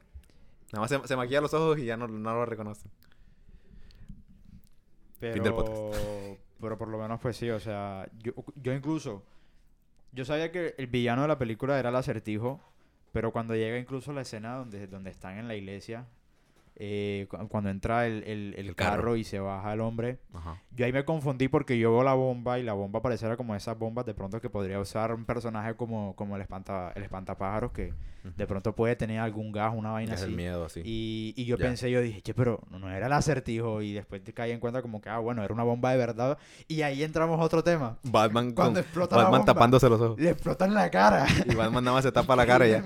Nada 0.72 0.82
más 0.82 0.90
se, 0.90 1.08
se 1.08 1.16
maquilla 1.16 1.42
los 1.42 1.54
ojos 1.54 1.78
y 1.80 1.86
ya 1.86 1.98
no, 1.98 2.08
no 2.08 2.34
lo 2.34 2.46
reconoce. 2.46 2.88
Pero, 5.20 5.92
pero 6.60 6.78
por 6.78 6.88
lo 6.88 6.98
menos, 6.98 7.20
pues 7.20 7.38
sí, 7.38 7.50
o 7.50 7.60
sea, 7.60 8.08
yo, 8.20 8.34
yo 8.62 8.74
incluso, 8.74 9.24
yo 10.14 10.26
sabía 10.26 10.52
que 10.52 10.76
el 10.78 10.88
villano 10.88 11.24
de 11.24 11.28
la 11.28 11.38
película 11.38 11.80
era 11.80 11.90
el 11.90 11.96
acertijo, 11.96 12.62
pero 13.12 13.32
cuando 13.32 13.56
llega 13.56 13.78
incluso 13.78 14.14
la 14.14 14.22
escena 14.22 14.56
donde, 14.56 14.88
donde 14.88 15.10
están 15.10 15.38
en 15.38 15.48
la 15.48 15.56
iglesia, 15.56 16.06
eh, 16.76 17.28
cu- 17.30 17.48
cuando 17.50 17.70
entra 17.70 18.08
el, 18.08 18.24
el- 18.24 18.56
el 18.58 18.68
El 18.70 18.76
carro. 18.76 18.96
carro. 18.98 19.16
y 19.16 19.24
se 19.24 19.40
baja 19.40 19.74
el 19.74 19.82
hombre. 19.82 20.20
Ajá. 20.34 20.62
Yo 20.76 20.86
ahí 20.86 20.92
me 20.94 21.06
confundí 21.06 21.48
porque 21.48 21.78
yo 21.78 21.92
veo 21.92 22.04
la 22.04 22.14
bomba 22.16 22.58
y 22.60 22.64
la 22.64 22.74
bomba 22.74 23.02
pareciera 23.02 23.38
como 23.38 23.56
esas 23.56 23.78
bombas 23.78 24.06
de 24.06 24.14
pronto 24.14 24.42
que 24.42 24.50
podría 24.50 24.80
usar 24.80 25.14
un 25.14 25.26
personaje 25.26 25.76
como, 25.76 26.16
como 26.16 26.36
el, 26.36 26.42
espanta, 26.42 26.92
el 26.96 27.04
espantapájaros 27.04 27.72
que 27.72 27.94
de 28.38 28.48
pronto 28.48 28.74
puede 28.74 28.96
tener 28.96 29.20
algún 29.20 29.52
gas, 29.52 29.74
una 29.76 29.92
vaina 29.92 30.14
Es 30.14 30.22
el 30.22 30.28
así. 30.30 30.36
miedo, 30.36 30.66
así. 30.66 30.82
Y, 30.86 31.34
y 31.36 31.46
yo 31.46 31.58
Ya. 31.58 31.66
pensé, 31.66 31.92
yo 31.92 32.02
dije, 32.02 32.22
che, 32.22 32.34
pero 32.34 32.62
no 32.72 32.90
era 32.90 33.08
el 33.08 33.14
acertijo. 33.14 33.82
Y 33.82 33.92
después 33.94 34.24
te 34.24 34.34
caí 34.34 34.52
en 34.52 34.60
cuenta 34.62 34.82
como 34.82 35.02
que, 35.02 35.10
ah, 35.10 35.20
bueno, 35.20 35.44
era 35.44 35.54
una 35.54 35.64
bomba 35.64 35.92
de 35.92 35.98
verdad. 35.98 36.38
Y 36.70 36.82
ahí 36.84 37.04
entramos 37.04 37.40
a 37.40 37.44
otro 37.44 37.64
tema. 37.64 37.98
Batman, 38.04 38.52
Cuando 38.54 38.76
con, 38.76 38.84
explota 38.84 39.18
la 39.18 39.24
Batman 39.24 39.42
bomba, 39.42 39.54
tapándose 39.54 39.90
los 39.90 40.00
ojos. 40.02 40.20
le 40.20 40.30
explotan 40.30 40.74
la 40.74 40.90
cara. 40.90 41.28
Y 41.46 41.54
Batman 41.54 41.84
nada 41.84 41.96
más 41.98 42.04
se 42.06 42.12
tapa 42.14 42.36
la 42.36 42.46
cara 42.48 42.66
ya. 42.66 42.82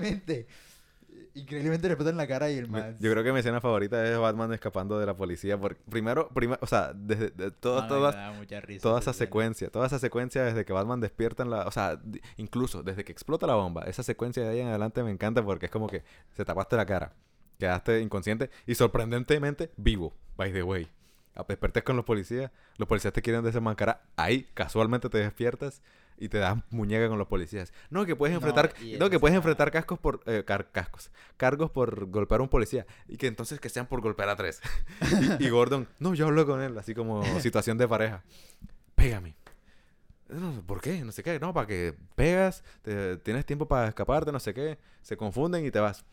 Increíblemente. 1.38 1.86
Le 1.88 1.94
explotan 1.94 2.16
la 2.16 2.26
cara 2.26 2.50
y 2.50 2.58
el 2.58 2.68
man... 2.68 2.96
Yo 3.00 3.10
creo 3.10 3.22
que 3.24 3.32
mi 3.32 3.38
escena 3.38 3.60
favorita 3.60 4.04
es 4.04 4.18
Batman 4.18 4.52
escapando 4.52 4.98
de 4.98 5.06
la 5.06 5.14
policía. 5.16 5.58
Porque 5.58 5.80
primero, 5.88 6.28
prima- 6.28 6.58
o 6.60 6.66
sea, 6.66 6.92
desde 6.94 7.30
de 7.30 7.50
todas, 7.50 7.88
todas, 7.88 8.16
risa 8.62 8.82
toda 8.82 9.00
esa 9.00 9.12
secuencia, 9.12 9.70
toda 9.70 9.86
esa 9.86 9.98
secuencia 9.98 10.44
desde 10.44 10.64
que 10.64 10.72
Batman 10.72 11.00
despierta 11.00 11.42
en 11.42 11.50
la, 11.50 11.66
o 11.66 11.70
sea, 11.70 12.00
incluso 12.36 12.82
desde 12.82 13.04
que 13.04 13.12
explota 13.12 13.46
la 13.46 13.54
bomba, 13.54 13.84
esa 13.84 14.02
secuencia 14.02 14.42
de 14.42 14.48
ahí 14.50 14.60
en 14.60 14.68
adelante 14.68 15.02
me 15.02 15.10
encanta 15.10 15.42
porque 15.44 15.66
es 15.66 15.72
como 15.72 15.88
que 15.88 16.02
se 16.36 16.44
tapaste 16.44 16.76
la 16.76 16.86
cara, 16.86 17.12
quedaste 17.58 18.00
inconsciente 18.00 18.50
y 18.66 18.74
sorprendentemente 18.74 19.70
vivo, 19.76 20.14
by 20.36 20.52
the 20.52 20.62
way. 20.62 20.88
Despertes 21.46 21.84
con 21.84 21.94
los 21.94 22.04
policías, 22.04 22.50
los 22.78 22.88
policías 22.88 23.14
te 23.14 23.22
quieren 23.22 23.44
desenmascarar, 23.44 24.02
ahí 24.16 24.48
casualmente 24.54 25.08
te 25.08 25.18
despiertas 25.18 25.82
y 26.18 26.28
te 26.28 26.38
das 26.38 26.58
muñeca 26.70 27.08
con 27.08 27.18
los 27.18 27.28
policías. 27.28 27.72
No, 27.90 28.04
que 28.06 28.16
puedes 28.16 28.34
enfrentar, 28.34 28.72
no, 28.98 29.08
que 29.10 29.18
puedes 29.20 29.36
enfrentar 29.36 29.70
cascos 29.70 29.98
por 29.98 30.20
eh, 30.26 30.42
car- 30.46 30.70
cascos, 30.72 31.10
cargos 31.36 31.70
por 31.70 32.06
golpear 32.10 32.40
a 32.40 32.42
un 32.42 32.48
policía 32.48 32.86
y 33.08 33.16
que 33.16 33.26
entonces 33.28 33.60
que 33.60 33.68
sean 33.68 33.86
por 33.86 34.00
golpear 34.00 34.28
a 34.28 34.36
tres. 34.36 34.60
y, 35.38 35.44
y 35.46 35.48
Gordon, 35.50 35.86
no, 35.98 36.14
yo 36.14 36.26
hablo 36.26 36.44
con 36.46 36.60
él, 36.60 36.76
así 36.78 36.94
como 36.94 37.22
situación 37.40 37.78
de 37.78 37.86
pareja. 37.88 38.22
Pégame. 38.94 39.36
No, 40.28 40.60
¿Por 40.66 40.80
qué? 40.82 41.00
No 41.04 41.12
sé 41.12 41.22
qué. 41.22 41.40
No, 41.40 41.54
para 41.54 41.66
que 41.66 41.94
pegas, 42.14 42.62
te- 42.82 43.16
tienes 43.18 43.46
tiempo 43.46 43.66
para 43.66 43.88
escaparte, 43.88 44.30
no 44.30 44.40
sé 44.40 44.52
qué. 44.52 44.78
Se 45.02 45.16
confunden 45.16 45.64
y 45.64 45.70
te 45.70 45.78
vas. 45.80 46.04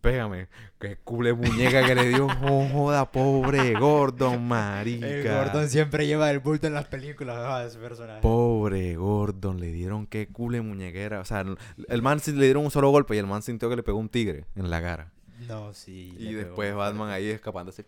Pégame. 0.00 0.48
Qué 0.78 0.96
cule 0.96 1.34
muñeca 1.34 1.86
que 1.86 1.94
le 1.94 2.08
dio. 2.08 2.26
Oh, 2.42 2.66
joda, 2.72 3.10
pobre 3.10 3.74
Gordon, 3.74 4.42
marica. 4.46 5.06
El 5.06 5.28
Gordon 5.28 5.68
siempre 5.68 6.06
lleva 6.06 6.30
el 6.30 6.38
bulto 6.38 6.66
en 6.66 6.74
las 6.74 6.86
películas, 6.86 7.36
ah, 7.38 7.64
ese 7.64 7.78
personaje. 7.78 8.20
Pobre 8.22 8.96
Gordon, 8.96 9.60
le 9.60 9.72
dieron 9.72 10.06
qué 10.06 10.28
cule 10.28 10.62
muñequera. 10.62 11.20
O 11.20 11.24
sea, 11.24 11.44
el 11.88 12.02
man 12.02 12.20
le 12.24 12.44
dieron 12.44 12.64
un 12.64 12.70
solo 12.70 12.90
golpe 12.90 13.14
y 13.14 13.18
el 13.18 13.26
man 13.26 13.42
sintió 13.42 13.68
que 13.68 13.76
le 13.76 13.82
pegó 13.82 13.98
un 13.98 14.08
tigre 14.08 14.46
en 14.56 14.70
la 14.70 14.80
cara. 14.80 15.12
No, 15.46 15.74
sí. 15.74 16.14
Y 16.18 16.28
pegó 16.28 16.38
después 16.38 16.74
Batman 16.74 17.10
ahí 17.10 17.28
escapándose. 17.28 17.84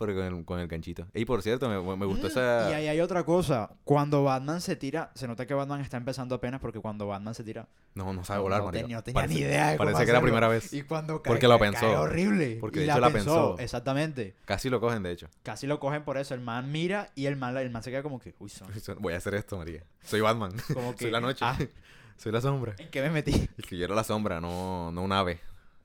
Porque 0.00 0.14
con 0.14 0.24
el, 0.24 0.44
con 0.46 0.58
el 0.58 0.66
ganchito. 0.66 1.06
Y 1.12 1.26
por 1.26 1.42
cierto, 1.42 1.68
me, 1.68 1.74
me 1.94 2.06
gustó 2.06 2.28
Mm, 2.28 2.30
esa. 2.30 2.70
Y 2.70 2.72
ahí 2.72 2.88
hay 2.88 3.00
otra 3.02 3.22
cosa. 3.24 3.70
Cuando 3.84 4.24
Batman 4.24 4.62
se 4.62 4.74
tira, 4.74 5.10
se 5.14 5.28
nota 5.28 5.46
que 5.46 5.52
Batman 5.52 5.82
está 5.82 5.98
empezando 5.98 6.34
apenas 6.34 6.58
porque 6.58 6.80
cuando 6.80 7.06
Batman 7.06 7.34
se 7.34 7.44
tira. 7.44 7.68
No, 7.94 8.10
no 8.14 8.24
sabe 8.24 8.40
volar, 8.40 8.62
no, 8.62 8.70
tenía, 8.70 8.96
no 8.96 9.02
tenía 9.04 9.20
Parece- 9.20 9.34
ni 9.34 9.40
idea 9.42 9.70
de 9.72 9.76
cómo 9.76 9.90
Parece 9.90 10.04
que 10.06 10.10
era 10.10 10.18
hacerlo. 10.20 10.26
primera 10.26 10.48
vez. 10.48 10.72
Y 10.72 10.82
cuando 10.84 11.20
cae, 11.22 11.30
Porque 11.32 11.46
lo 11.48 11.58
cae- 11.58 11.70
cae 11.72 11.80
pensó. 11.82 12.00
horrible. 12.00 12.56
Porque 12.62 12.78
y 12.78 12.80
de 12.80 12.86
la 12.86 12.92
hecho 12.94 13.00
la 13.02 13.10
pensó. 13.10 13.48
pensó. 13.56 13.62
Exactamente. 13.62 14.34
Casi 14.46 14.70
lo 14.70 14.80
cogen, 14.80 15.02
de 15.02 15.10
hecho. 15.12 15.28
Casi 15.42 15.66
lo 15.66 15.78
cogen 15.78 16.02
por 16.02 16.16
eso. 16.16 16.32
El 16.32 16.40
man 16.40 16.72
mira 16.72 17.10
y 17.14 17.26
el 17.26 17.36
man, 17.36 17.54
el 17.58 17.68
man 17.70 17.82
se 17.82 17.90
queda 17.90 18.02
como 18.02 18.18
que, 18.20 18.34
uy, 18.38 18.48
son. 18.48 18.68
Voy 19.00 19.12
a 19.12 19.18
hacer 19.18 19.34
esto, 19.34 19.58
María. 19.58 19.84
Soy 20.02 20.22
Batman. 20.22 20.52
Como 20.72 20.92
que, 20.96 20.98
Soy 21.04 21.10
la 21.10 21.20
noche. 21.20 21.44
ah. 21.44 21.58
Soy 22.16 22.32
la 22.32 22.40
sombra. 22.40 22.74
¿En 22.78 22.88
qué 22.90 23.02
me 23.02 23.10
metí? 23.10 23.48
Y 23.58 23.62
que 23.62 23.76
yo 23.78 23.84
era 23.84 23.94
la 23.94 24.04
sombra, 24.04 24.40
no, 24.40 24.90
no 24.92 25.02
un 25.02 25.12
ave. 25.12 25.40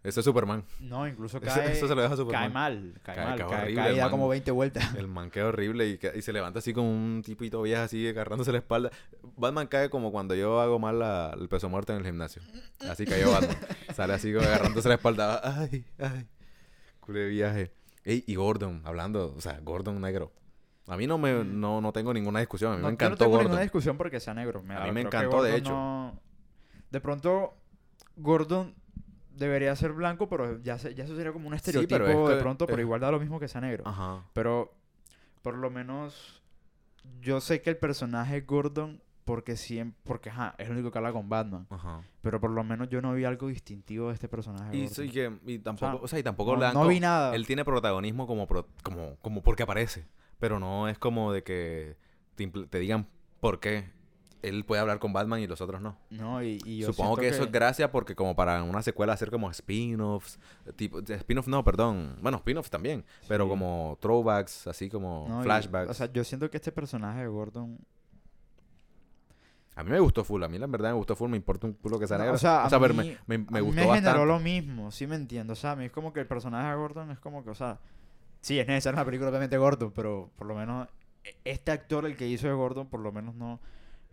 Eso 0.05 0.19
es 0.19 0.23
Superman. 0.23 0.63
No, 0.79 1.07
incluso 1.07 1.41
cae. 1.41 1.71
eso 1.73 1.87
se 1.87 1.95
lo 1.95 2.01
deja 2.01 2.13
a 2.13 2.17
Cae 2.17 2.25
Superman. 2.25 2.53
mal. 2.53 2.93
Cae, 3.03 3.15
Cae- 3.15 3.25
mal. 3.25 3.37
cae 3.39 3.47
Cae, 3.49 3.61
horrible, 3.63 3.81
cae 3.83 3.95
da 3.95 4.09
como 4.11 4.27
20 4.27 4.51
vueltas. 4.51 4.95
El 4.95 5.07
man 5.07 5.31
queda 5.31 5.47
horrible 5.47 5.87
y, 5.87 6.21
se 6.21 6.31
levanta 6.31 6.59
así 6.59 6.73
como 6.73 6.89
un 6.91 7.21
tipito 7.25 7.61
viejo 7.63 7.81
así 7.81 8.07
agarrándose 8.07 8.51
la 8.51 8.59
espalda. 8.59 8.91
Batman 9.35 9.67
cae 9.67 9.89
como 9.89 10.11
cuando 10.11 10.35
yo 10.35 10.61
hago 10.61 10.77
mal 10.79 10.99
la- 10.99 11.35
el 11.39 11.49
peso 11.49 11.69
muerto 11.69 11.91
en 11.93 11.99
el 11.99 12.05
gimnasio. 12.05 12.41
Así 12.87 13.05
cayó 13.05 13.31
Batman. 13.31 13.57
Sale 13.95 14.13
así 14.13 14.31
como 14.33 14.45
agarrándose 14.45 14.87
la 14.89 14.95
espalda. 14.95 15.41
Ay, 15.43 15.85
ay. 15.99 16.27
Cule 16.99 17.27
viaje. 17.27 17.71
Ey, 18.03 18.23
y 18.27 18.35
Gordon, 18.35 18.81
hablando, 18.85 19.33
o 19.35 19.41
sea, 19.41 19.59
Gordon 19.61 19.99
negro. 19.99 20.31
A 20.87 20.97
mí 20.97 21.07
no 21.07 21.17
me 21.17 21.43
no, 21.43 21.81
no 21.81 21.91
tengo 21.91 22.13
ninguna 22.13 22.39
discusión. 22.41 22.73
A 22.73 22.75
mí 22.75 22.81
No, 22.83 22.87
me 22.89 22.91
yo 22.91 22.91
no 22.91 22.93
encantó 22.93 23.17
tengo 23.17 23.31
Gordon. 23.31 23.45
ninguna 23.47 23.61
discusión 23.63 23.97
porque 23.97 24.19
sea 24.19 24.35
negro. 24.35 24.63
A 24.69 24.85
mí 24.85 24.91
me 24.91 25.01
encantó, 25.01 25.41
de 25.41 25.55
hecho. 25.57 25.71
no- 25.71 26.21
De 26.91 27.01
pronto, 27.01 27.55
Gordon 28.15 28.75
debería 29.35 29.75
ser 29.75 29.93
blanco, 29.93 30.27
pero 30.29 30.61
ya, 30.61 30.77
se- 30.77 30.93
ya 30.95 31.03
eso 31.03 31.15
sería 31.15 31.31
como 31.33 31.47
un 31.47 31.53
Sí, 31.53 31.57
estereotipo 31.57 31.89
pero 32.05 32.27
de 32.29 32.35
que- 32.35 32.41
pronto, 32.41 32.65
pero 32.67 32.81
igual 32.81 32.99
da 33.01 33.11
lo 33.11 33.19
mismo 33.19 33.39
que 33.39 33.47
sea 33.47 33.61
negro. 33.61 33.83
Ajá. 33.87 34.23
Pero, 34.33 34.73
por 35.41 35.55
lo 35.55 35.69
menos, 35.69 36.41
yo 37.21 37.41
sé 37.41 37.61
que 37.61 37.69
el 37.69 37.77
personaje 37.77 38.41
Gordon, 38.41 39.01
porque 39.25 39.55
siempre, 39.57 39.99
porque 40.05 40.29
ajá, 40.29 40.53
es 40.59 40.67
el 40.67 40.73
único 40.73 40.91
que 40.91 40.97
habla 40.99 41.11
con 41.11 41.27
Batman, 41.29 41.65
Ajá. 41.71 42.01
pero 42.21 42.39
por 42.39 42.51
lo 42.51 42.63
menos 42.63 42.89
yo 42.89 43.01
no 43.01 43.13
vi 43.13 43.25
algo 43.25 43.47
distintivo 43.47 44.09
de 44.09 44.13
este 44.13 44.27
personaje. 44.29 44.77
Y, 44.77 44.87
que, 45.09 45.31
tampoco, 45.63 45.91
sea, 45.97 46.03
o 46.03 46.07
sea, 46.07 46.19
y 46.19 46.23
tampoco 46.23 46.55
no, 46.57 46.87
vi 46.87 46.99
nada. 46.99 47.35
Él 47.35 47.45
tiene 47.47 47.65
protagonismo 47.65 48.27
como, 48.27 48.47
pro- 48.47 48.67
como, 48.83 49.15
como 49.21 49.41
porque 49.41 49.63
aparece. 49.63 50.05
Pero 50.39 50.59
no 50.59 50.87
es 50.89 50.97
como 50.99 51.31
de 51.31 51.43
que 51.43 51.97
te 52.35 52.79
digan 52.79 53.07
por 53.39 53.59
qué 53.59 53.89
él 54.47 54.63
puede 54.65 54.81
hablar 54.81 54.99
con 54.99 55.13
Batman 55.13 55.39
y 55.39 55.47
los 55.47 55.61
otros 55.61 55.81
no. 55.81 55.97
No, 56.09 56.41
y, 56.43 56.59
y 56.65 56.79
yo 56.79 56.87
Supongo 56.87 57.17
que, 57.17 57.27
eso 57.27 57.43
es 57.43 57.51
gracia 57.51 57.91
porque 57.91 58.15
como 58.15 58.35
para 58.35 58.61
una 58.63 58.81
secuela 58.81 59.13
hacer 59.13 59.31
como 59.31 59.49
spin-offs, 59.51 60.39
tipo, 60.75 60.99
spin-off 60.99 61.47
no, 61.47 61.63
perdón, 61.63 62.17
bueno, 62.21 62.37
spin-offs 62.37 62.69
también, 62.69 63.03
pero 63.27 63.45
Sí. 63.45 63.49
como 63.49 63.97
throwbacks, 64.01 64.67
así 64.67 64.89
como 64.89 65.25
no, 65.27 65.41
y- 65.41 65.43
flashbacks. 65.43 65.89
o 65.91 65.93
sea, 65.93 66.11
yo 66.11 66.23
siento 66.23 66.49
que 66.49 66.57
este 66.57 66.71
personaje 66.71 67.21
de 67.21 67.27
Gordon 67.27 67.77
a 69.77 69.83
mí 69.83 69.91
me 69.91 69.99
gustó 69.99 70.23
full, 70.23 70.41
a 70.41 70.47
mí 70.47 70.57
la 70.57 70.67
verdad 70.67 70.89
me 70.91 70.95
gustó 70.95 71.17
full, 71.17 71.29
me 71.29 71.35
importa 71.35 71.67
un 71.67 71.73
culo 71.73 71.99
que 71.99 72.07
sea 72.07 72.17
No, 72.17 72.31
o 72.31 72.37
sea, 72.37 72.65
a 72.65 72.69
pero 72.79 72.93
mí- 72.93 73.17
me, 73.27 73.37
me, 73.39 73.45
me 73.51 73.59
a 73.59 73.61
mí 73.61 73.67
gustó 73.67 73.81
me 73.81 73.87
bastante. 73.87 74.09
generó 74.09 74.25
lo 74.25 74.39
mismo, 74.39 74.89
sí 74.91 75.05
me 75.05 75.15
entiendo. 75.15 75.51
O 75.51 75.55
sea, 75.57 75.71
a 75.71 75.75
mí 75.75 75.83
es 75.85 75.91
como 75.91 76.13
que 76.13 76.21
el 76.21 76.27
personaje 76.27 76.69
de 76.69 76.75
Gordon 76.75 77.11
es 77.11 77.19
como 77.19 77.43
que, 77.43 77.49
o 77.49 77.55
sea, 77.55 77.79
sí 78.39 78.57
es 78.57 78.65
necesario 78.67 78.95
una 78.97 79.05
película 79.05 79.29
obviamente 79.29 79.57
Gordon, 79.57 79.91
pero 79.91 80.31
por 80.37 80.47
lo 80.47 80.55
menos 80.55 80.87
e- 81.25 81.35
este 81.43 81.71
actor, 81.73 82.05
el 82.05 82.15
que 82.15 82.25
hizo 82.25 82.47
de 82.47 82.53
Gordon, 82.53 82.87
por 82.87 83.01
lo 83.01 83.11
menos 83.11 83.35
no, 83.35 83.59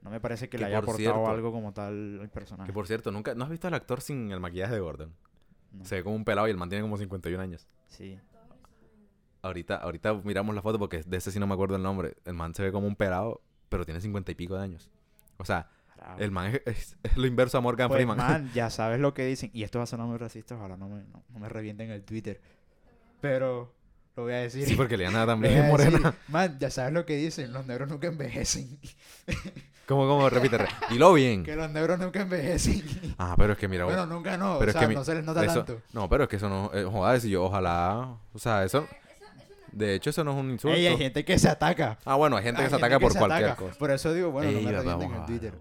no 0.03 0.11
me 0.11 0.21
parece 0.21 0.49
que, 0.49 0.57
Que 0.57 0.59
le 0.59 0.67
haya 0.67 0.81
por 0.81 0.91
aportado 0.95 1.15
cierto- 1.15 1.31
algo 1.31 1.53
como 1.53 1.73
tal 1.73 2.21
al 2.21 2.29
personaje. 2.31 2.67
Que 2.69 2.73
por 2.73 2.87
cierto, 2.87 3.11
nunca, 3.13 3.35
¿no 3.35 3.45
has 3.45 3.51
visto 3.51 3.69
al 3.69 3.75
actor 3.75 4.01
sin 4.01 4.31
el 4.33 4.41
maquillaje 4.41 4.75
de 4.75 4.81
Gordon? 4.81 5.15
No. 5.73 5.85
Se 5.85 5.95
ve 5.97 6.05
como 6.05 6.17
un 6.17 6.25
pelado 6.25 6.49
y 6.49 6.51
el 6.51 6.57
man 6.57 6.69
tiene 6.69 6.83
como 6.83 6.99
51 6.99 7.41
años. 7.43 7.67
Sí. 7.89 8.19
Ahorita, 9.43 9.77
ahorita 9.77 10.15
miramos 10.23 10.55
la 10.55 10.63
foto 10.63 10.79
porque 10.79 11.03
de 11.03 11.17
ese 11.17 11.33
sí 11.33 11.41
no 11.41 11.47
me 11.47 11.55
acuerdo 11.55 11.75
el 11.77 11.83
nombre. 11.83 12.17
El 12.25 12.35
man 12.35 12.55
se 12.55 12.63
ve 12.63 12.71
como 12.71 12.87
un 12.87 12.95
pelado, 12.95 13.41
pero 13.69 13.85
tiene 13.85 14.01
50 14.01 14.31
y 14.31 14.35
pico 14.37 14.55
de 14.57 14.63
años. 14.63 14.91
O 15.39 15.45
sea, 15.45 15.69
Bravo. 15.97 16.21
el 16.21 16.31
man 16.31 16.47
es, 16.55 16.63
es- 16.67 16.97
es 17.03 17.17
lo 17.17 17.27
inverso 17.27 17.59
a 17.59 17.61
Morgan 17.61 17.89
Pues, 17.89 17.99
Freeman. 17.99 18.17
man, 18.19 18.51
ya 18.55 18.71
sabes 18.71 19.01
lo 19.01 19.15
que 19.15 19.25
dicen. 19.27 19.51
Y 19.53 19.63
esto 19.65 19.79
va 19.79 19.85
a 19.85 19.87
sonar 19.87 20.07
muy 20.07 20.17
racista, 20.19 20.55
ojalá 20.57 20.77
no 20.77 20.89
me, 20.89 21.03
no, 21.05 21.25
no 21.29 21.39
me 21.41 21.49
revienten 21.49 21.91
el 21.91 22.05
Twitter. 22.05 22.41
Pero 23.21 23.75
lo 24.15 24.25
voy 24.25 24.33
a 24.35 24.37
decir. 24.41 24.65
Sí, 24.67 24.75
porque 24.77 24.97
Liana 24.97 25.27
también 25.27 25.55
es 25.55 25.59
decir. 25.59 25.71
morena. 25.91 26.15
Man, 26.29 26.59
ya 26.61 26.71
sabes 26.71 26.93
lo 26.93 27.05
que 27.07 27.17
dicen. 27.17 27.53
Los 27.53 27.67
negros 27.67 27.89
nunca 27.89 28.07
envejecen. 28.09 28.79
¿Cómo, 29.87 30.07
cómo? 30.07 30.29
Repite. 30.31 30.59
re- 30.59 30.69
Dilo 30.91 31.13
bien. 31.13 31.43
que 31.45 31.57
los 31.57 31.71
negros 31.71 31.99
nunca 31.99 32.21
envejecen. 32.23 32.83
Ah, 33.19 33.35
pero 33.37 33.53
es 33.55 33.59
que 33.59 33.69
mira... 33.69 33.85
Bueno, 33.85 34.07
nunca 34.07 34.37
no. 34.37 34.59
pero 34.59 34.69
o 34.69 34.71
es 34.71 34.73
sea, 34.73 34.81
que 34.83 34.89
mi- 34.89 34.95
no 34.95 35.05
se 35.05 35.15
les 35.15 35.25
nota 35.25 35.45
eso- 35.45 35.65
tanto. 35.65 35.83
No, 35.93 36.09
pero 36.09 36.25
es 36.25 36.29
que 36.31 36.37
eso 36.37 36.49
no... 36.49 36.71
Eh, 36.73 36.85
joder, 36.85 37.21
si 37.21 37.31
yo 37.31 37.45
ojalá... 37.45 38.17
O 38.33 38.39
sea, 38.39 38.65
eso... 38.65 38.87
De 39.73 39.95
hecho, 39.95 40.11
eso 40.11 40.23
no 40.23 40.33
es 40.33 40.37
un 40.39 40.51
insulto. 40.51 40.77
Ey, 40.77 40.87
hay 40.87 40.99
gente 40.99 41.25
que 41.25 41.39
se 41.39 41.49
ataca. 41.49 41.99
Ah, 42.05 42.17
bueno, 42.17 42.37
hay 42.37 42.43
gente 42.45 42.61
Hay 42.61 42.67
que 42.67 42.71
se 42.71 42.77
ataca 42.77 43.01
por 43.01 43.13
se 43.13 43.19
cualquier 43.19 43.45
ataca. 43.51 43.63
cosa. 43.67 43.79
Por 43.79 43.91
eso 43.91 44.13
digo, 44.13 44.31
bueno, 44.31 44.51
Ey, 44.51 44.57
no 44.57 44.63
me 44.71 44.73
revienten 44.73 45.15
en 45.15 45.27
Twitter. 45.27 45.55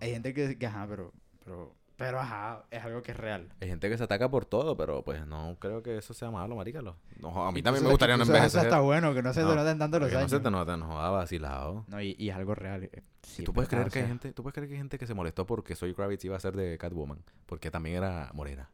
Hay 0.00 0.10
gente 0.12 0.32
que, 0.32 0.56
que, 0.56 0.66
ajá, 0.66 0.86
pero, 0.88 1.12
pero, 1.44 1.74
pero, 1.96 2.18
ajá, 2.20 2.62
es 2.70 2.82
algo 2.82 3.02
que 3.02 3.10
es 3.12 3.18
real. 3.18 3.48
Hay 3.60 3.68
gente 3.68 3.90
que 3.90 3.98
se 3.98 4.04
ataca 4.04 4.30
por 4.30 4.46
todo, 4.46 4.74
pero 4.74 5.02
pues 5.02 5.26
no 5.26 5.56
creo 5.60 5.82
que 5.82 5.98
eso 5.98 6.14
sea 6.14 6.30
malo, 6.30 6.56
marícalo. 6.56 6.96
No, 7.20 7.46
a 7.46 7.52
mí 7.52 7.60
también 7.62 7.84
me 7.84 7.90
gustaría 7.90 8.16
no 8.16 8.22
incluso 8.22 8.38
eso 8.38 8.46
envejecer. 8.46 8.68
está 8.68 8.80
bueno, 8.80 9.12
que 9.12 9.22
no 9.22 9.34
se 9.34 9.40
te 9.40 9.54
noten 9.54 9.78
tanto 9.78 9.98
los 9.98 10.06
Porque 10.06 10.14
no 10.14 10.18
años. 10.20 10.30
se 10.30 10.40
te 10.40 10.50
nota, 10.50 10.76
no 10.78 10.86
joda, 10.86 11.10
vacilado. 11.10 11.84
No, 11.88 12.00
y, 12.00 12.16
y 12.18 12.30
es 12.30 12.36
algo 12.36 12.54
real. 12.54 12.88
Sí, 13.22 13.42
¿Y 13.42 13.44
tú 13.44 13.50
es 13.50 13.54
puedes 13.54 13.68
creer 13.68 13.88
que 13.90 13.98
hay 14.00 14.06
gente, 14.06 14.32
tú 14.32 14.42
puedes 14.42 14.54
creer 14.54 14.68
que 14.68 14.74
hay 14.74 14.78
gente 14.80 14.98
que 14.98 15.06
se 15.06 15.14
molestó 15.14 15.46
porque 15.46 15.74
Soy 15.74 15.94
Kravitz 15.94 16.24
iba 16.24 16.36
a 16.36 16.40
ser 16.40 16.56
de 16.56 16.76
Catwoman, 16.78 17.18
porque 17.46 17.70
también 17.70 17.96
era 17.96 18.30
morena. 18.34 18.70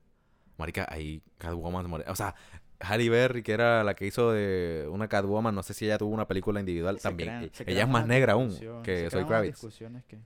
Marica, 0.56 0.86
ahí 0.90 1.22
Catwoman 1.38 1.88
morena. 1.88 2.10
O 2.12 2.16
sea, 2.16 2.34
Halle 2.80 3.08
Berry, 3.08 3.42
que 3.42 3.52
era 3.52 3.82
la 3.84 3.94
que 3.94 4.06
hizo 4.06 4.30
de 4.32 4.86
una 4.90 5.08
Catwoman, 5.08 5.54
no 5.54 5.62
sé 5.62 5.74
si 5.74 5.84
ella 5.86 5.98
tuvo 5.98 6.12
una 6.14 6.26
película 6.28 6.60
individual 6.60 6.98
se 6.98 7.02
también. 7.08 7.50
crean- 7.50 7.68
ella 7.68 7.82
es 7.82 7.88
más 7.88 8.06
negra 8.06 8.34
aún 8.34 8.50
que 8.82 9.10
Soy 9.10 9.24
Kravitz. 9.24 9.60
que- 10.06 10.18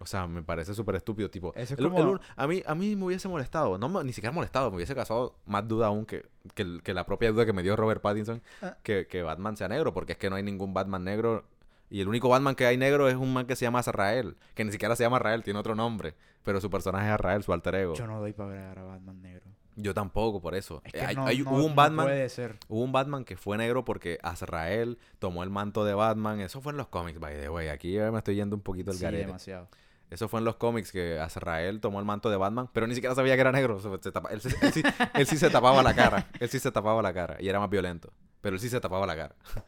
O 0.00 0.06
sea, 0.06 0.26
me 0.26 0.42
parece 0.42 0.74
súper 0.74 0.96
estúpido, 0.96 1.30
tipo. 1.30 1.52
Eso 1.54 1.74
es 1.74 1.78
el- 1.80 1.88
como- 1.88 2.14
el 2.14 2.20
a, 2.36 2.46
mí, 2.48 2.62
a 2.66 2.74
mí 2.74 2.96
me 2.96 3.04
hubiese 3.04 3.28
molestado, 3.28 3.78
no 3.78 4.02
ni 4.02 4.12
siquiera 4.12 4.32
molestado, 4.32 4.70
me 4.70 4.76
hubiese 4.76 4.92
causado 4.94 5.36
más 5.46 5.66
duda 5.68 5.86
aún 5.86 6.04
que, 6.04 6.26
que, 6.54 6.80
que 6.82 6.92
la 6.94 7.06
propia 7.06 7.30
duda 7.30 7.46
que 7.46 7.52
me 7.52 7.62
dio 7.62 7.76
Robert 7.76 8.02
Pattinson 8.02 8.42
Ah. 8.60 8.76
que, 8.82 9.06
que 9.06 9.22
Batman 9.22 9.56
sea 9.56 9.68
negro, 9.68 9.94
porque 9.94 10.12
es 10.12 10.18
que 10.18 10.28
no 10.30 10.36
hay 10.36 10.42
ningún 10.42 10.74
Batman 10.74 11.04
negro. 11.04 11.44
Y 11.90 12.00
el 12.00 12.08
único 12.08 12.28
Batman 12.28 12.54
que 12.54 12.66
hay 12.66 12.76
negro 12.76 13.08
es 13.08 13.14
un 13.14 13.32
man 13.32 13.46
que 13.46 13.56
se 13.56 13.64
llama 13.64 13.78
Azrael, 13.80 14.36
que 14.54 14.64
ni 14.64 14.72
siquiera 14.72 14.96
se 14.96 15.04
llama 15.04 15.16
Azrael, 15.18 15.42
tiene 15.42 15.58
otro 15.60 15.74
nombre, 15.74 16.14
pero 16.42 16.60
su 16.60 16.70
personaje 16.70 17.06
es 17.06 17.12
Azrael, 17.12 17.42
su 17.42 17.52
alter 17.52 17.74
ego. 17.76 17.94
Yo 17.94 18.06
no 18.06 18.20
doy 18.20 18.32
para 18.32 18.50
ver 18.50 18.78
a 18.78 18.82
Batman 18.84 19.20
negro. 19.22 19.44
Yo 19.76 19.92
tampoco, 19.92 20.40
por 20.40 20.54
eso. 20.54 20.80
Es 20.84 20.94
Eh, 20.94 20.98
que 20.98 21.04
hay- 21.04 21.16
no, 21.16 21.26
hay- 21.26 21.38
no- 21.40 21.50
hubo 21.50 21.64
un 21.64 21.70
no 21.70 21.74
Batman, 21.74 22.06
puede 22.06 22.28
ser. 22.28 22.56
hubo 22.68 22.82
un 22.82 22.92
Batman 22.92 23.24
que 23.24 23.36
fue 23.36 23.58
negro 23.58 23.84
porque 23.84 24.18
Azrael 24.22 24.98
tomó 25.18 25.42
el 25.42 25.50
manto 25.50 25.84
de 25.84 25.94
Batman. 25.94 26.40
Eso 26.40 26.60
fue 26.60 26.72
en 26.72 26.76
los 26.78 26.86
cómics, 26.88 27.18
by 27.18 27.38
the 27.40 27.48
way. 27.48 27.68
Aquí 27.68 27.92
ya 27.92 28.10
me 28.12 28.18
estoy 28.18 28.36
yendo 28.36 28.54
un 28.56 28.62
poquito 28.62 28.92
el 28.92 28.96
Sí, 28.96 29.02
garete. 29.02 29.26
demasiado. 29.26 29.68
Eso 30.10 30.28
fue 30.28 30.38
en 30.38 30.44
los 30.44 30.56
cómics 30.56 30.92
que 30.92 31.18
Azrael 31.18 31.80
tomó 31.80 31.98
el 31.98 32.04
manto 32.04 32.30
de 32.30 32.36
Batman, 32.36 32.68
pero 32.72 32.86
ni 32.86 32.94
siquiera 32.94 33.16
sabía 33.16 33.34
que 33.34 33.40
era 33.40 33.50
negro. 33.50 33.80
Se- 33.80 33.88
se 34.00 34.12
tapa- 34.12 34.30
él, 34.30 34.40
se- 34.40 34.54
él 34.64 34.72
sí, 34.72 34.82
él 35.14 35.26
sí 35.26 35.36
se 35.36 35.50
tapaba 35.50 35.82
la 35.82 35.92
cara. 35.94 36.28
Él 36.38 36.48
sí 36.48 36.60
se 36.60 36.70
tapaba 36.70 37.02
la 37.02 37.12
cara 37.12 37.36
y 37.40 37.48
era 37.48 37.58
más 37.58 37.68
violento. 37.70 38.12
Pero 38.40 38.54
él 38.54 38.60
sí 38.60 38.68
se 38.68 38.80
tapaba 38.80 39.06
la 39.06 39.16
cara. 39.16 39.34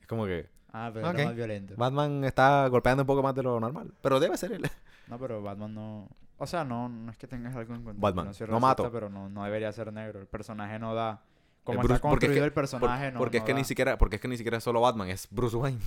Es 0.00 0.06
como 0.06 0.24
que 0.26 0.48
Ah, 0.72 0.90
pero 0.92 1.08
Ok. 1.08 1.14
era 1.14 1.24
más 1.26 1.34
violento. 1.36 1.74
Batman 1.76 2.24
está 2.24 2.66
golpeando 2.68 3.02
un 3.02 3.06
poco 3.06 3.22
más 3.22 3.34
de 3.34 3.42
lo 3.42 3.58
normal. 3.60 3.92
Pero 4.02 4.20
debe 4.20 4.36
ser 4.36 4.52
él. 4.52 4.62
No, 5.08 5.18
pero 5.18 5.40
Batman 5.42 5.74
no... 5.74 6.08
O 6.36 6.46
sea, 6.46 6.64
no, 6.64 6.86
no 6.90 7.10
es 7.10 7.16
que 7.16 7.26
tengas 7.26 7.56
algo 7.56 7.74
en 7.74 7.82
contra. 7.82 7.98
Batman, 8.00 8.26
no, 8.26 8.34
soy 8.34 8.46
no 8.46 8.52
racista, 8.60 8.66
mato. 8.82 8.92
Pero 8.92 9.08
no, 9.08 9.30
no 9.30 9.42
debería 9.42 9.72
ser 9.72 9.90
negro. 9.90 10.20
El 10.20 10.26
personaje 10.26 10.78
no 10.78 10.94
da... 10.94 11.22
Como 11.64 11.78
Bruce- 11.78 11.94
está 11.94 12.06
es 12.06 12.10
construido 12.10 12.34
que- 12.42 12.44
el 12.44 12.52
personaje, 12.52 13.04
Por- 13.06 13.12
no 13.14 13.18
porque 13.18 13.38
es 13.38 13.44
que 13.44 13.54
ni 13.54 13.64
siquiera, 13.64 13.96
porque 13.96 14.16
es 14.16 14.22
que 14.22 14.28
ni 14.28 14.36
siquiera 14.36 14.58
es 14.58 14.64
solo 14.64 14.82
Batman, 14.82 15.08
es 15.08 15.26
Bruce 15.30 15.56
Wayne. 15.56 15.78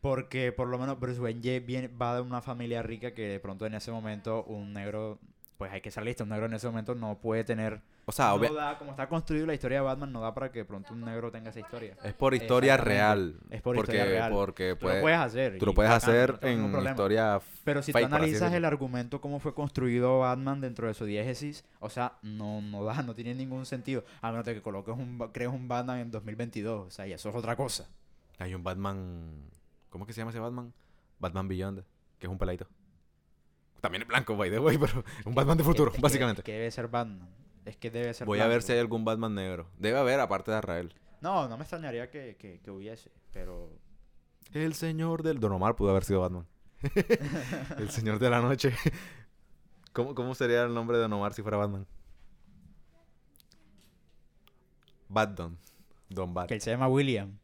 Porque 0.00 0.52
por 0.52 0.68
lo 0.68 0.78
menos 0.78 0.98
Bruce 0.98 1.20
Wayne 1.20 1.60
viene, 1.60 1.88
va 1.88 2.14
de 2.16 2.22
una 2.22 2.40
familia 2.40 2.82
rica 2.82 3.12
que 3.12 3.28
de 3.28 3.40
pronto 3.40 3.66
en 3.66 3.74
ese 3.74 3.92
momento 3.92 4.42
un 4.44 4.72
negro, 4.72 5.18
pues 5.62 5.72
hay 5.72 5.80
que 5.80 5.92
ser 5.92 6.02
listo, 6.02 6.24
un 6.24 6.30
negro 6.30 6.46
en 6.46 6.54
ese 6.54 6.66
momento 6.66 6.92
no 6.96 7.20
puede 7.20 7.44
tener, 7.44 7.80
O 8.04 8.10
sea, 8.10 8.34
no 8.36 8.52
da, 8.52 8.76
como 8.78 8.90
está 8.90 9.08
construido 9.08 9.46
la 9.46 9.54
historia 9.54 9.78
de 9.78 9.84
Batman, 9.84 10.10
no 10.12 10.20
da 10.20 10.34
para 10.34 10.50
que 10.50 10.64
pronto 10.64 10.92
un 10.92 11.04
negro 11.04 11.30
tenga 11.30 11.50
esa 11.50 11.60
historia. 11.60 11.96
es 12.02 12.12
por 12.14 12.34
historia 12.34 12.76
real. 12.76 13.36
Es 13.48 13.62
por 13.62 13.76
porque, 13.76 13.92
historia 13.92 14.04
real. 14.12 14.32
Porque 14.32 14.74
Tú 14.74 14.80
puede- 14.80 14.96
lo 14.96 15.02
puedes 15.02 15.18
hacer. 15.20 15.58
tú 15.58 15.66
lo 15.66 15.72
puedes 15.72 15.92
hacer 15.92 16.36
no 16.42 16.48
en 16.48 16.62
problema. 16.72 16.90
historia. 16.90 17.40
Pero 17.62 17.80
si 17.80 17.92
fake, 17.92 18.08
tú 18.08 18.14
analizas 18.16 18.52
el 18.52 18.64
argumento, 18.64 19.20
cómo 19.20 19.38
fue 19.38 19.54
construido 19.54 20.18
Batman 20.18 20.60
dentro 20.60 20.88
de 20.88 20.94
su 20.94 21.04
diégesis, 21.04 21.64
o 21.78 21.88
sea, 21.88 22.14
no, 22.22 22.60
no 22.60 22.82
da, 22.82 23.00
no 23.04 23.14
tiene 23.14 23.32
ningún 23.36 23.64
sentido. 23.64 24.02
A 24.20 24.32
menos 24.32 24.44
de 24.44 24.54
que 24.54 24.62
coloques 24.62 24.96
un, 24.96 25.16
crees 25.32 25.52
un 25.52 25.68
Batman 25.68 26.00
en 26.00 26.10
2022, 26.10 26.88
o 26.88 26.90
sea, 26.90 27.06
y 27.06 27.12
eso 27.12 27.28
es 27.28 27.36
otra 27.36 27.54
cosa. 27.54 27.86
Hay 28.40 28.52
un 28.52 28.64
Batman. 28.64 29.30
¿Cómo 29.90 30.02
es 30.02 30.06
que 30.08 30.12
se 30.12 30.22
llama 30.22 30.32
ese 30.32 30.40
Batman? 30.40 30.72
Batman 31.20 31.46
Beyond, 31.46 31.84
que 32.18 32.26
es 32.26 32.32
un 32.32 32.36
peladito. 32.38 32.66
También 33.82 34.00
es 34.02 34.08
blanco, 34.08 34.34
by 34.36 34.48
the 34.50 34.58
way, 34.58 34.78
pero 34.80 35.04
es 35.20 35.26
un 35.26 35.34
Batman 35.34 35.58
de 35.58 35.64
que- 35.64 35.68
futuro, 35.68 35.90
es 35.90 35.96
que- 35.96 36.00
básicamente. 36.02 36.40
Es 36.40 36.44
que 36.46 36.52
debe 36.52 36.70
ser 36.70 36.88
Batman. 36.88 37.28
Es 37.66 37.76
que 37.76 37.90
debe 37.90 38.14
ser 38.14 38.26
Voy 38.26 38.40
a 38.40 38.46
ver 38.46 38.62
si 38.62 38.72
hay 38.72 38.78
algún 38.78 39.04
Batman 39.04 39.34
negro. 39.34 39.68
Debe 39.76 39.98
haber, 39.98 40.18
aparte 40.20 40.50
de 40.50 40.56
Arrael. 40.56 40.94
No, 41.20 41.46
no 41.48 41.56
me 41.58 41.62
extrañaría 41.64 42.10
que, 42.10 42.36
que, 42.36 42.60
que 42.60 42.70
hubiese, 42.70 43.12
pero... 43.32 43.70
El 44.52 44.74
señor 44.74 45.22
del. 45.22 45.38
Don 45.38 45.52
Omar 45.52 45.76
pudo 45.76 45.90
haber 45.90 46.04
sido 46.04 46.20
Batman. 46.20 46.46
el 47.78 47.90
señor 47.90 48.18
de 48.18 48.30
la 48.30 48.40
noche. 48.40 48.74
¿Cómo, 49.92 50.14
¿Cómo 50.14 50.34
sería 50.34 50.62
el 50.64 50.74
nombre 50.74 50.96
de 50.96 51.02
Don 51.02 51.12
Omar 51.12 51.32
si 51.34 51.42
fuera 51.42 51.56
Batman? 51.58 51.86
Bad 55.08 55.28
Don. 55.28 55.58
Don 56.08 56.34
Bad. 56.34 56.48
Que 56.48 56.54
él 56.54 56.60
se 56.60 56.70
llama 56.70 56.88
William. 56.88 57.38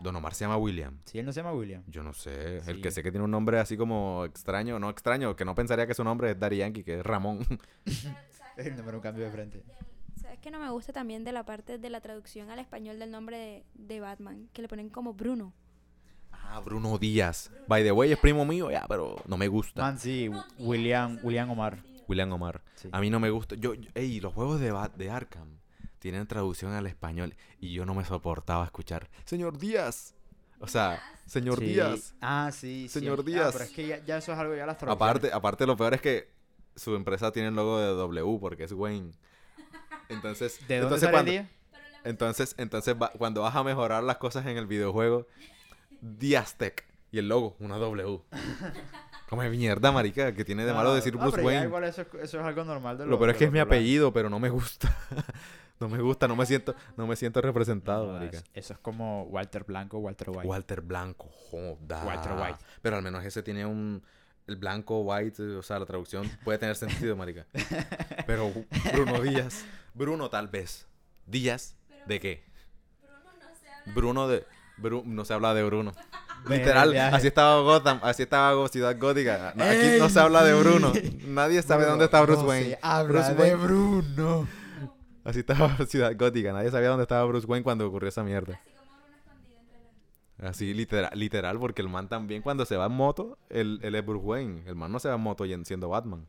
Don 0.00 0.14
Omar 0.16 0.34
se 0.34 0.44
llama 0.44 0.56
William. 0.56 0.98
Si 1.04 1.18
él 1.18 1.26
no 1.26 1.32
se 1.32 1.40
llama 1.40 1.52
William. 1.52 1.82
Yo 1.88 2.02
no 2.02 2.12
sé. 2.12 2.58
El 2.58 2.76
Sí. 2.76 2.80
que 2.80 2.90
sé 2.90 3.02
que 3.02 3.10
tiene 3.10 3.24
un 3.24 3.30
nombre 3.30 3.58
así 3.58 3.76
como 3.76 4.24
extraño, 4.24 4.78
no 4.78 4.90
extraño, 4.90 5.34
que 5.34 5.44
no 5.44 5.54
pensaría 5.54 5.86
que 5.86 5.94
su 5.94 6.04
nombre 6.04 6.30
es 6.32 6.38
Daddy 6.38 6.58
Yankee, 6.58 6.84
que 6.84 6.98
es 7.00 7.04
Ramón. 7.04 7.40
El 8.56 8.76
número 8.76 8.98
un 8.98 9.02
cambio 9.02 9.24
de 9.24 9.30
frente. 9.30 9.62
¿Sabes 10.20 10.38
que 10.40 10.50
no 10.50 10.58
me 10.58 10.68
gusta 10.70 10.92
también 10.92 11.24
de 11.24 11.32
la 11.32 11.44
parte 11.44 11.78
de 11.78 11.90
la 11.90 12.00
traducción 12.00 12.50
al 12.50 12.58
español 12.58 12.98
del 12.98 13.10
nombre 13.10 13.36
de, 13.38 13.64
de 13.74 14.00
Batman? 14.00 14.48
Que 14.52 14.62
le 14.62 14.68
ponen 14.68 14.88
como 14.88 15.14
Bruno. 15.14 15.52
ah, 16.32 16.60
Bruno 16.64 16.98
Díaz. 16.98 17.50
By 17.68 17.82
the 17.84 17.92
way, 17.92 18.12
es 18.12 18.18
primo 18.18 18.44
mío, 18.44 18.70
ya, 18.70 18.84
pero 18.88 19.16
no 19.26 19.36
me 19.36 19.46
gusta. 19.48 19.82
Man, 19.82 19.98
sí, 19.98 20.30
William, 20.58 21.18
William 21.22 21.50
Omar. 21.50 21.78
William 22.08 22.32
Omar. 22.32 22.62
Sí. 22.74 22.88
A 22.90 23.00
mí 23.00 23.10
no 23.10 23.20
me 23.20 23.30
gusta. 23.30 23.54
Yo, 23.54 23.74
yo- 23.74 23.90
ey, 23.94 24.18
los 24.20 24.32
juegos 24.34 24.60
de, 24.60 24.72
de 24.96 25.10
Arkham 25.10 25.57
tienen 25.98 26.26
traducción 26.26 26.72
al 26.72 26.86
español 26.86 27.34
y 27.60 27.72
yo 27.72 27.84
no 27.84 27.94
me 27.94 28.04
soportaba 28.04 28.64
escuchar. 28.64 29.08
Señor 29.24 29.58
Díaz. 29.58 30.14
O 30.60 30.66
sea, 30.66 31.00
señor 31.26 31.58
Sí. 31.60 31.66
Díaz. 31.66 32.14
Ah, 32.20 32.50
sí, 32.52 32.88
sí. 32.88 33.00
Señor 33.00 33.20
Ah, 33.20 33.22
Díaz. 33.26 33.52
pero 33.52 33.64
es 33.64 33.70
que 33.70 33.86
ya, 33.86 34.04
ya 34.04 34.18
eso 34.18 34.32
es 34.32 34.38
algo, 34.38 34.54
ya 34.56 34.66
las. 34.66 34.82
Aparte, 34.82 35.30
aparte, 35.32 35.66
lo 35.66 35.76
peor 35.76 35.94
es 35.94 36.00
que 36.00 36.30
su 36.74 36.94
empresa 36.96 37.30
tiene 37.32 37.48
el 37.48 37.54
logo 37.56 37.78
de 37.78 37.86
W 37.88 38.38
porque 38.40 38.64
es 38.64 38.72
Wayne. 38.72 39.12
Entonces, 40.08 40.58
¿De 40.68 40.78
dónde 40.80 40.96
entonces 40.96 41.10
cuando, 41.10 41.30
día? 41.30 41.48
entonces, 42.04 42.54
entonces 42.58 42.96
va- 43.00 43.12
cuando 43.16 43.42
vas 43.42 43.54
a 43.54 43.62
mejorar 43.62 44.02
las 44.02 44.16
cosas 44.16 44.46
en 44.46 44.56
el 44.56 44.66
videojuego, 44.66 45.26
Diaztec 46.00 46.84
y 47.12 47.18
el 47.18 47.28
logo, 47.28 47.56
una 47.60 47.76
W. 47.78 48.20
Como 49.28 49.42
de 49.42 49.50
mierda, 49.50 49.92
marica, 49.92 50.32
que 50.34 50.44
tiene 50.44 50.64
de 50.64 50.72
malo 50.72 50.94
decir 50.94 51.14
no, 51.14 51.20
Bruce 51.20 51.36
pero 51.36 51.46
Wayne. 51.48 51.64
igual 51.66 51.84
eso, 51.84 52.00
es- 52.02 52.08
eso 52.22 52.40
es 52.40 52.46
algo 52.46 52.64
normal 52.64 52.96
de 52.98 53.04
Lo 53.04 53.10
los- 53.10 53.18
peor 53.18 53.30
es 53.30 53.36
que 53.36 53.44
es 53.44 53.52
mi 53.52 53.58
apellido, 53.58 54.12
pero 54.12 54.30
no 54.30 54.38
me 54.40 54.48
gusta. 54.48 54.96
no 55.80 55.88
me 55.88 55.98
gusta, 56.00 56.26
no 56.28 56.36
me 56.36 56.46
siento, 56.46 56.74
no 56.96 57.06
me 57.06 57.16
siento 57.16 57.40
representado, 57.40 58.06
No, 58.06 58.12
marica. 58.18 58.38
es- 58.38 58.44
eso 58.54 58.72
es 58.74 58.78
como 58.80 59.24
Walter 59.24 59.64
Blanco, 59.64 59.98
Walter 59.98 60.30
White. 60.30 60.46
Walter 60.48 60.80
Blanco, 60.80 61.28
joda. 61.50 62.04
Walter 62.04 62.32
White. 62.32 62.58
Pero 62.82 62.96
al 62.96 63.02
menos 63.02 63.24
ese 63.24 63.42
tiene 63.42 63.64
un. 63.66 64.02
El 64.46 64.56
blanco, 64.56 65.00
white, 65.02 65.42
o 65.56 65.62
sea, 65.62 65.78
la 65.78 65.84
traducción 65.84 66.26
puede 66.42 66.56
tener 66.56 66.74
sentido, 66.74 67.14
marica. 67.16 67.44
Pero 68.26 68.50
Bruno 68.94 69.20
Díaz. 69.20 69.66
Bruno, 69.92 70.30
tal 70.30 70.48
vez. 70.48 70.86
Díaz, 71.26 71.76
¿de 72.06 72.18
qué? 72.18 72.44
Bruno 73.94 74.26
de. 74.28 74.46
Bru- 74.78 75.04
no 75.04 75.24
se 75.26 75.34
habla 75.34 75.52
de 75.54 75.64
Bruno. 75.64 75.92
Literal, 76.48 76.96
así 76.96 77.26
estaba 77.26 77.60
Gotham, 77.60 77.98
así 78.02 78.22
estaba 78.22 78.66
Ciudad 78.68 78.96
Gótica. 78.98 79.52
No, 79.56 79.64
aquí 79.64 79.98
no 79.98 80.08
se 80.08 80.20
habla 80.20 80.44
de 80.44 80.54
Bruno. 80.54 80.92
Nadie 81.26 81.60
sabe 81.62 81.84
dónde 81.84 82.04
está 82.06 82.20
Bruce 82.22 82.42
no 82.42 82.48
Wayne. 82.48 82.70
se 82.70 82.78
habla 82.80 83.12
Bruce 83.12 83.34
de 83.34 83.54
Wayne. 83.54 83.56
Bruno. 83.56 84.48
Así 85.28 85.40
estaba 85.40 85.76
Ciudad 85.86 86.10
Gótica. 86.16 86.54
Nadie 86.54 86.70
sabía 86.70 86.88
dónde 86.88 87.02
estaba 87.02 87.22
Bruce 87.26 87.46
Wayne 87.46 87.62
cuando 87.62 87.86
ocurrió 87.86 88.08
esa 88.08 88.24
mierda. 88.24 88.58
Así 90.38 90.72
literal, 90.72 91.10
literal, 91.14 91.58
porque 91.58 91.82
el 91.82 91.88
man 91.90 92.08
también 92.08 92.40
cuando 92.40 92.64
se 92.64 92.76
va 92.78 92.86
en 92.86 92.92
moto, 92.92 93.36
él, 93.50 93.78
él 93.82 93.94
es 93.94 94.06
Bruce 94.06 94.24
Wayne. 94.24 94.62
El 94.66 94.74
man 94.74 94.90
no 94.90 94.98
se 95.00 95.08
va 95.08 95.16
en 95.16 95.20
moto 95.20 95.44
siendo 95.64 95.90
Batman. 95.90 96.26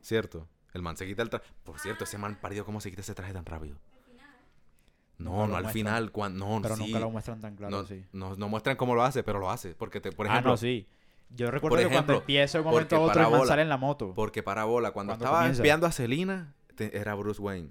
¿Cierto? 0.00 0.48
El 0.72 0.82
man 0.82 0.96
se 0.96 1.06
quita 1.06 1.22
el 1.22 1.30
traje. 1.30 1.44
Por 1.62 1.78
cierto, 1.78 2.02
ese 2.02 2.18
man 2.18 2.36
parido, 2.40 2.64
¿cómo 2.64 2.80
se 2.80 2.90
quita 2.90 3.02
ese 3.02 3.14
traje 3.14 3.32
tan 3.32 3.44
rápido? 3.44 3.76
No, 5.18 5.32
no 5.32 5.42
al 5.42 5.48
muestran. 5.50 5.72
final. 5.72 6.10
cuan- 6.10 6.36
no, 6.36 6.58
Pero 6.62 6.74
sí. 6.76 6.86
nunca 6.86 6.98
lo 6.98 7.10
muestran 7.10 7.40
tan 7.40 7.54
claro, 7.54 7.76
no, 7.76 7.86
sí. 7.86 8.04
no, 8.12 8.34
no 8.34 8.48
muestran 8.48 8.76
cómo 8.76 8.94
lo 8.96 9.04
hace, 9.04 9.22
pero 9.22 9.38
lo 9.38 9.50
hace. 9.50 9.74
Porque, 9.76 10.00
te, 10.00 10.10
por 10.10 10.26
ah, 10.26 10.30
ejemplo, 10.30 10.52
no, 10.52 10.56
sí. 10.56 10.88
Yo 11.28 11.50
recuerdo 11.52 11.76
por 11.76 11.78
que 11.78 11.84
cuando 11.84 11.96
ejemplo, 12.14 12.16
empieza 12.16 12.58
un 12.58 12.64
momento 12.64 13.00
otro 13.02 13.22
el 13.22 13.30
man 13.30 13.46
sale 13.46 13.62
en 13.62 13.68
la 13.68 13.76
moto. 13.76 14.14
Porque 14.14 14.42
Parabola, 14.42 14.90
cuando, 14.90 15.10
Cuando 15.12 15.24
estaba 15.26 15.38
comienza. 15.40 15.62
espiando 15.62 15.86
a 15.86 15.92
Selina, 15.92 16.54
era 16.78 17.14
Bruce 17.14 17.40
Wayne. 17.40 17.70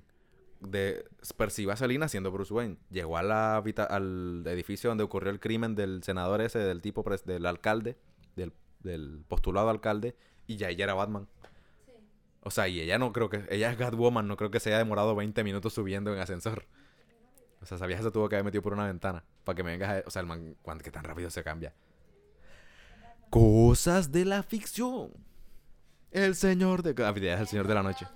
De, 0.62 1.06
percibe 1.38 1.72
a 1.72 1.76
Selina 1.78 2.08
siendo 2.10 2.32
Bruce 2.32 2.54
Wayne. 2.54 2.78
Llegó 2.89 3.17
a 3.17 3.24
la 3.24 3.56
habita- 3.56 3.86
al 3.86 4.43
edificio 4.45 4.89
donde 4.89 5.04
ocurrió 5.06 5.32
el 5.32 5.39
crimen 5.39 5.76
del 5.76 6.04
senador 6.04 6.41
ese, 6.41 6.60
del 6.60 6.82
tipo, 6.82 7.04
pres- 7.04 7.24
del 7.24 7.45
alcalde, 7.45 7.98
del, 8.36 8.52
del 8.82 9.24
postulado 9.28 9.69
alcalde, 9.69 10.15
y 10.48 10.58
ya 10.58 10.69
ella 10.69 10.84
era 10.86 10.93
Batman. 10.95 11.28
O 12.41 12.52
sea, 12.52 12.67
y 12.67 12.80
ella 12.82 12.98
no 12.98 13.12
creo 13.13 13.30
que, 13.30 13.45
ella 13.50 13.72
es 13.72 13.78
Catwoman, 13.78 14.28
no 14.28 14.36
creo 14.38 14.52
que 14.52 14.60
se 14.60 14.69
haya 14.69 14.78
demorado 14.80 15.15
20 15.15 15.43
minutos 15.43 15.74
subiendo 15.74 16.13
en 16.13 16.19
ascensor. 16.19 16.65
O 17.62 17.65
sea, 17.65 17.76
esa 17.76 17.86
vieja 17.86 18.02
se 18.04 18.12
tuvo 18.12 18.30
que 18.30 18.36
haber 18.36 18.45
metido 18.45 18.62
por 18.62 18.74
una 18.74 18.88
ventana. 18.88 19.24
Para 19.43 19.56
que 19.56 19.63
me 19.63 19.72
vengas 19.72 19.89
a... 19.89 20.08
O 20.08 20.10
sea, 20.10 20.22
el 20.22 20.28
man, 20.28 20.56
que 20.82 20.91
tan 20.91 21.04
rápido 21.04 21.30
se 21.30 21.43
cambia. 21.43 21.74
Cosas 23.30 24.12
de 24.12 24.26
la 24.26 24.43
ficción. 24.43 25.12
El 26.12 26.36
señor 26.36 26.82
de... 26.84 26.95
Ah, 27.04 27.13
el 27.15 27.48
señor 27.48 27.67
de 27.67 27.74
la 27.76 27.84
noche. 27.84 28.08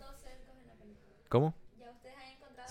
¿Cómo? 1.29 1.53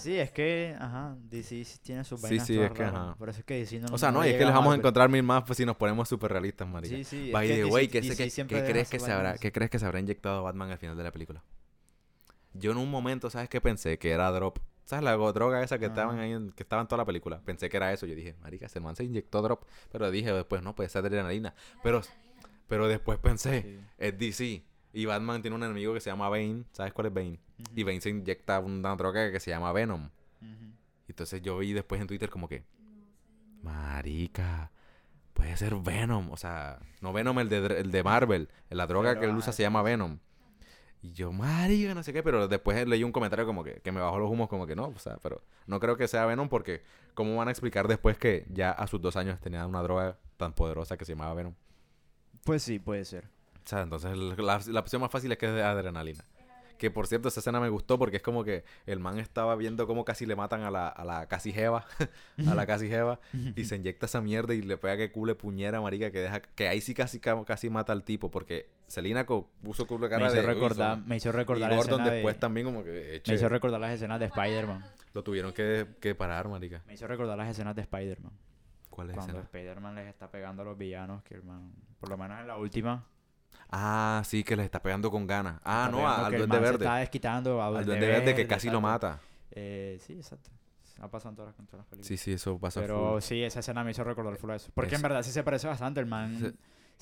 Sí, 0.02 0.18
es 0.18 0.30
que, 0.30 0.76
ajá, 0.78 1.16
DC 1.30 1.64
sí 1.64 1.78
tiene 1.82 2.04
sus 2.04 2.20
Sí, 2.20 2.26
vainas 2.26 2.46
sí, 2.46 2.54
todas 2.54 2.70
es 2.70 2.76
que, 2.76 2.82
raras. 2.84 3.00
ajá. 3.00 3.14
Por 3.16 3.28
eso 3.28 3.38
es 3.40 3.44
que 3.44 3.54
DC 3.58 3.78
no 3.80 3.94
O 3.94 3.98
sea, 3.98 4.10
no, 4.10 4.24
y 4.26 4.30
es 4.30 4.36
que 4.38 4.44
les 4.44 4.54
vamos 4.54 4.72
a 4.72 4.76
encontrar 4.76 5.08
mil 5.08 5.22
más 5.22 5.44
pues, 5.44 5.56
si 5.56 5.64
nos 5.66 5.76
ponemos 5.76 6.08
súper 6.08 6.32
realistas, 6.32 6.66
marica. 6.68 6.94
Sí, 6.96 7.04
sí. 7.04 7.30
By 7.32 7.48
the 7.48 7.64
way, 7.66 7.88
¿qué, 7.88 8.00
crees 8.00 8.88
que 8.88 8.98
se 9.00 9.12
habrá. 9.12 9.36
¿qué 9.38 9.52
crees 9.52 9.70
que 9.70 9.78
se 9.78 9.86
habrá 9.86 10.00
inyectado 10.00 10.42
Batman 10.42 10.70
al 10.70 10.78
final 10.78 10.96
de 10.96 11.02
la 11.04 11.12
película? 11.12 11.42
Yo 12.54 12.72
en 12.72 12.78
un 12.78 12.90
momento, 12.90 13.30
¿sabes 13.30 13.48
qué 13.48 13.60
pensé? 13.60 13.98
Que 13.98 14.10
era 14.10 14.30
drop. 14.30 14.58
¿Sabes 14.84 15.04
la 15.04 15.12
droga 15.16 15.62
esa 15.62 15.78
que 15.78 15.86
estaban 15.86 16.18
Ah. 16.18 16.22
ahí, 16.22 16.32
en- 16.32 16.50
que 16.52 16.64
estaba 16.64 16.82
en 16.82 16.88
toda 16.88 16.98
la 16.98 17.04
película? 17.06 17.40
Pensé 17.44 17.68
que 17.70 17.76
era 17.76 17.92
eso. 17.92 18.04
Yo 18.04 18.14
dije, 18.14 18.34
marica, 18.42 18.66
ese 18.66 18.80
man 18.80 18.96
se 18.96 19.04
inyectó 19.04 19.40
drop. 19.40 19.64
Pero 19.90 20.10
dije 20.10 20.32
después, 20.32 20.62
no, 20.62 20.74
puede 20.74 20.88
ser 20.90 21.06
adrenalina. 21.06 21.54
Pero, 21.82 22.02
pero 22.68 22.88
después 22.88 23.18
pensé, 23.18 23.62
Sí. 23.62 23.80
es 23.96 24.18
DC. 24.18 24.64
Y 24.92 25.06
Batman 25.06 25.40
tiene 25.40 25.56
un 25.56 25.62
enemigo 25.62 25.94
que 25.94 26.00
se 26.00 26.10
llama 26.10 26.28
Bane. 26.28 26.64
¿Sabes 26.72 26.92
cuál 26.92 27.06
es 27.06 27.14
Bane? 27.14 27.40
Y 27.74 27.82
Bane 27.82 28.00
se 28.00 28.10
inyecta 28.10 28.60
una 28.60 28.94
droga 28.96 29.30
que 29.32 29.40
se 29.40 29.50
llama 29.50 29.72
Venom. 29.72 30.10
Entonces 31.08 31.42
yo 31.42 31.58
vi 31.58 31.72
después 31.72 32.00
en 32.00 32.06
Twitter 32.06 32.30
como 32.30 32.48
que, 32.48 32.64
marica, 33.62 34.70
puede 35.34 35.56
ser 35.56 35.74
Venom. 35.76 36.30
O 36.30 36.36
sea, 36.36 36.78
no 37.00 37.12
Venom 37.12 37.38
el 37.38 37.48
de, 37.48 37.58
el 37.80 37.90
de 37.90 38.02
Marvel. 38.02 38.48
La 38.70 38.86
droga 38.86 39.18
que 39.18 39.26
él 39.26 39.36
usa 39.36 39.52
se 39.52 39.62
llama 39.62 39.82
Venom. 39.82 40.18
Y 41.02 41.12
yo, 41.12 41.32
marica, 41.32 41.94
no 41.94 42.02
sé 42.04 42.12
qué, 42.12 42.22
pero 42.22 42.46
después 42.46 42.86
leí 42.86 43.02
un 43.02 43.10
comentario 43.10 43.44
como 43.44 43.64
que, 43.64 43.80
que 43.80 43.90
me 43.90 44.00
bajó 44.00 44.20
los 44.20 44.30
humos 44.30 44.48
como 44.48 44.68
que 44.68 44.76
no, 44.76 44.86
o 44.86 44.98
sea, 45.00 45.16
pero 45.20 45.42
no 45.66 45.80
creo 45.80 45.96
que 45.96 46.06
sea 46.06 46.24
Venom 46.26 46.48
porque 46.48 46.82
¿cómo 47.14 47.34
van 47.36 47.48
a 47.48 47.50
explicar 47.50 47.88
después 47.88 48.16
que 48.18 48.46
ya 48.50 48.70
a 48.70 48.86
sus 48.86 49.00
dos 49.00 49.16
años 49.16 49.40
tenía 49.40 49.66
una 49.66 49.82
droga 49.82 50.16
tan 50.36 50.52
poderosa 50.52 50.96
que 50.96 51.04
se 51.04 51.14
llamaba 51.14 51.34
Venom? 51.34 51.54
Pues 52.44 52.62
sí, 52.62 52.78
puede 52.78 53.04
ser. 53.04 53.28
O 53.64 53.68
sea, 53.68 53.82
entonces 53.82 54.16
la, 54.16 54.60
la 54.66 54.80
opción 54.80 55.00
más 55.02 55.10
fácil 55.10 55.30
es 55.32 55.38
que 55.38 55.46
es 55.46 55.54
de 55.54 55.62
adrenalina. 55.62 56.24
Que 56.78 56.90
por 56.90 57.06
cierto, 57.06 57.28
esa 57.28 57.38
escena 57.38 57.60
me 57.60 57.68
gustó 57.68 57.96
porque 57.96 58.16
es 58.16 58.24
como 58.24 58.42
que 58.42 58.64
el 58.86 58.98
man 58.98 59.20
estaba 59.20 59.54
viendo 59.54 59.86
cómo 59.86 60.04
casi 60.04 60.26
le 60.26 60.34
matan 60.34 60.62
a 60.62 60.70
la, 60.72 60.88
a 60.88 61.04
la 61.04 61.28
casi 61.28 61.52
jeva, 61.52 61.84
a 62.48 62.54
la 62.56 62.66
casi 62.66 62.88
jeva, 62.88 63.20
y 63.54 63.64
se 63.66 63.76
inyecta 63.76 64.06
esa 64.06 64.20
mierda 64.20 64.52
y 64.52 64.62
le 64.62 64.76
pega 64.78 64.96
que 64.96 65.12
cule 65.12 65.36
puñera, 65.36 65.80
marica, 65.80 66.10
que 66.10 66.18
deja, 66.18 66.40
que 66.42 66.66
ahí 66.66 66.80
sí 66.80 66.92
casi, 66.92 67.20
ca- 67.20 67.44
casi 67.44 67.70
mata 67.70 67.92
al 67.92 68.02
tipo, 68.02 68.32
porque 68.32 68.68
Selina 68.88 69.24
puso 69.24 69.86
culo 69.86 70.08
de 70.08 70.16
Me 70.16 70.22
cara 70.22 70.26
hizo 70.32 70.42
de... 70.42 70.48
"Uy, 70.48 70.54
recordar, 70.54 70.96
son-". 70.96 71.06
me 71.06 71.16
hizo 71.18 71.28
Y 71.28 71.32
recordar 71.32 71.70
la 71.70 71.76
Gordon 71.76 71.92
escena 72.00 72.10
de- 72.10 72.16
después 72.16 72.40
también 72.40 72.66
como 72.66 72.82
que... 72.82 72.90
Me 72.90 73.14
"Eche". 73.14 73.34
hizo 73.34 73.48
recordar 73.48 73.80
las 73.80 73.92
escenas 73.92 74.18
de 74.18 74.26
Spider-Man. 74.26 74.84
Lo 75.14 75.22
tuvieron 75.22 75.52
que, 75.52 75.86
que 76.00 76.16
parar, 76.16 76.48
marica. 76.48 76.82
Me 76.88 76.94
hizo 76.94 77.06
recordar 77.06 77.38
las 77.38 77.48
escenas 77.48 77.76
de 77.76 77.82
Spider-Man. 77.82 78.32
¿Cuál 78.90 79.10
es 79.10 79.16
Cuando? 79.16 79.38
Spider-Man 79.38 79.94
les 79.94 80.08
está 80.08 80.30
pegando 80.32 80.62
a 80.62 80.64
los 80.64 80.76
villanos, 80.76 81.22
que 81.22 81.34
el 81.36 81.44
man, 81.44 81.72
por 82.00 82.08
lo 82.10 82.18
menos 82.18 82.40
en 82.40 82.48
la 82.48 82.56
última. 82.56 83.06
Ah, 83.72 84.22
sí, 84.26 84.44
que 84.44 84.54
les 84.54 84.66
está 84.66 84.82
pegando 84.82 85.10
con 85.10 85.26
ganas. 85.26 85.60
Ah, 85.64 85.86
está 85.86 85.96
no, 85.96 86.06
a- 86.06 86.26
al 86.26 86.32
Duende 86.32 86.46
man 86.46 86.58
se 86.58 86.62
Verde. 86.62 86.84
está 86.84 86.96
desquitando 86.96 87.62
a 87.62 87.66
Al 87.68 87.84
Duende 87.86 88.06
Verde 88.06 88.24
que 88.26 88.32
Verde, 88.42 88.46
casi 88.46 88.68
lo 88.70 88.80
mata. 88.82 89.18
Eh, 89.50 89.98
sí, 90.06 90.12
exacto. 90.14 90.50
Ha 91.00 91.08
pasado 91.08 91.30
en 91.30 91.36
todas 91.36 91.54
todas 91.56 91.72
las 91.72 91.86
películas. 91.86 92.06
Sí, 92.06 92.16
sí, 92.16 92.32
eso 92.34 92.58
pasa 92.58 92.80
Pero 92.80 93.12
full. 93.14 93.20
sí, 93.22 93.42
esa 93.42 93.60
escena 93.60 93.82
me 93.82 93.90
hizo 93.90 94.04
recordar 94.04 94.36
full 94.36 94.50
a 94.50 94.56
eso. 94.56 94.70
Porque 94.74 94.94
Es- 94.94 94.98
en 94.98 95.02
verdad 95.02 95.22
sí 95.22 95.32
se 95.32 95.42
parece 95.42 95.66
bastante. 95.66 96.00
El 96.00 96.06
man 96.06 96.38
Se- 96.38 96.52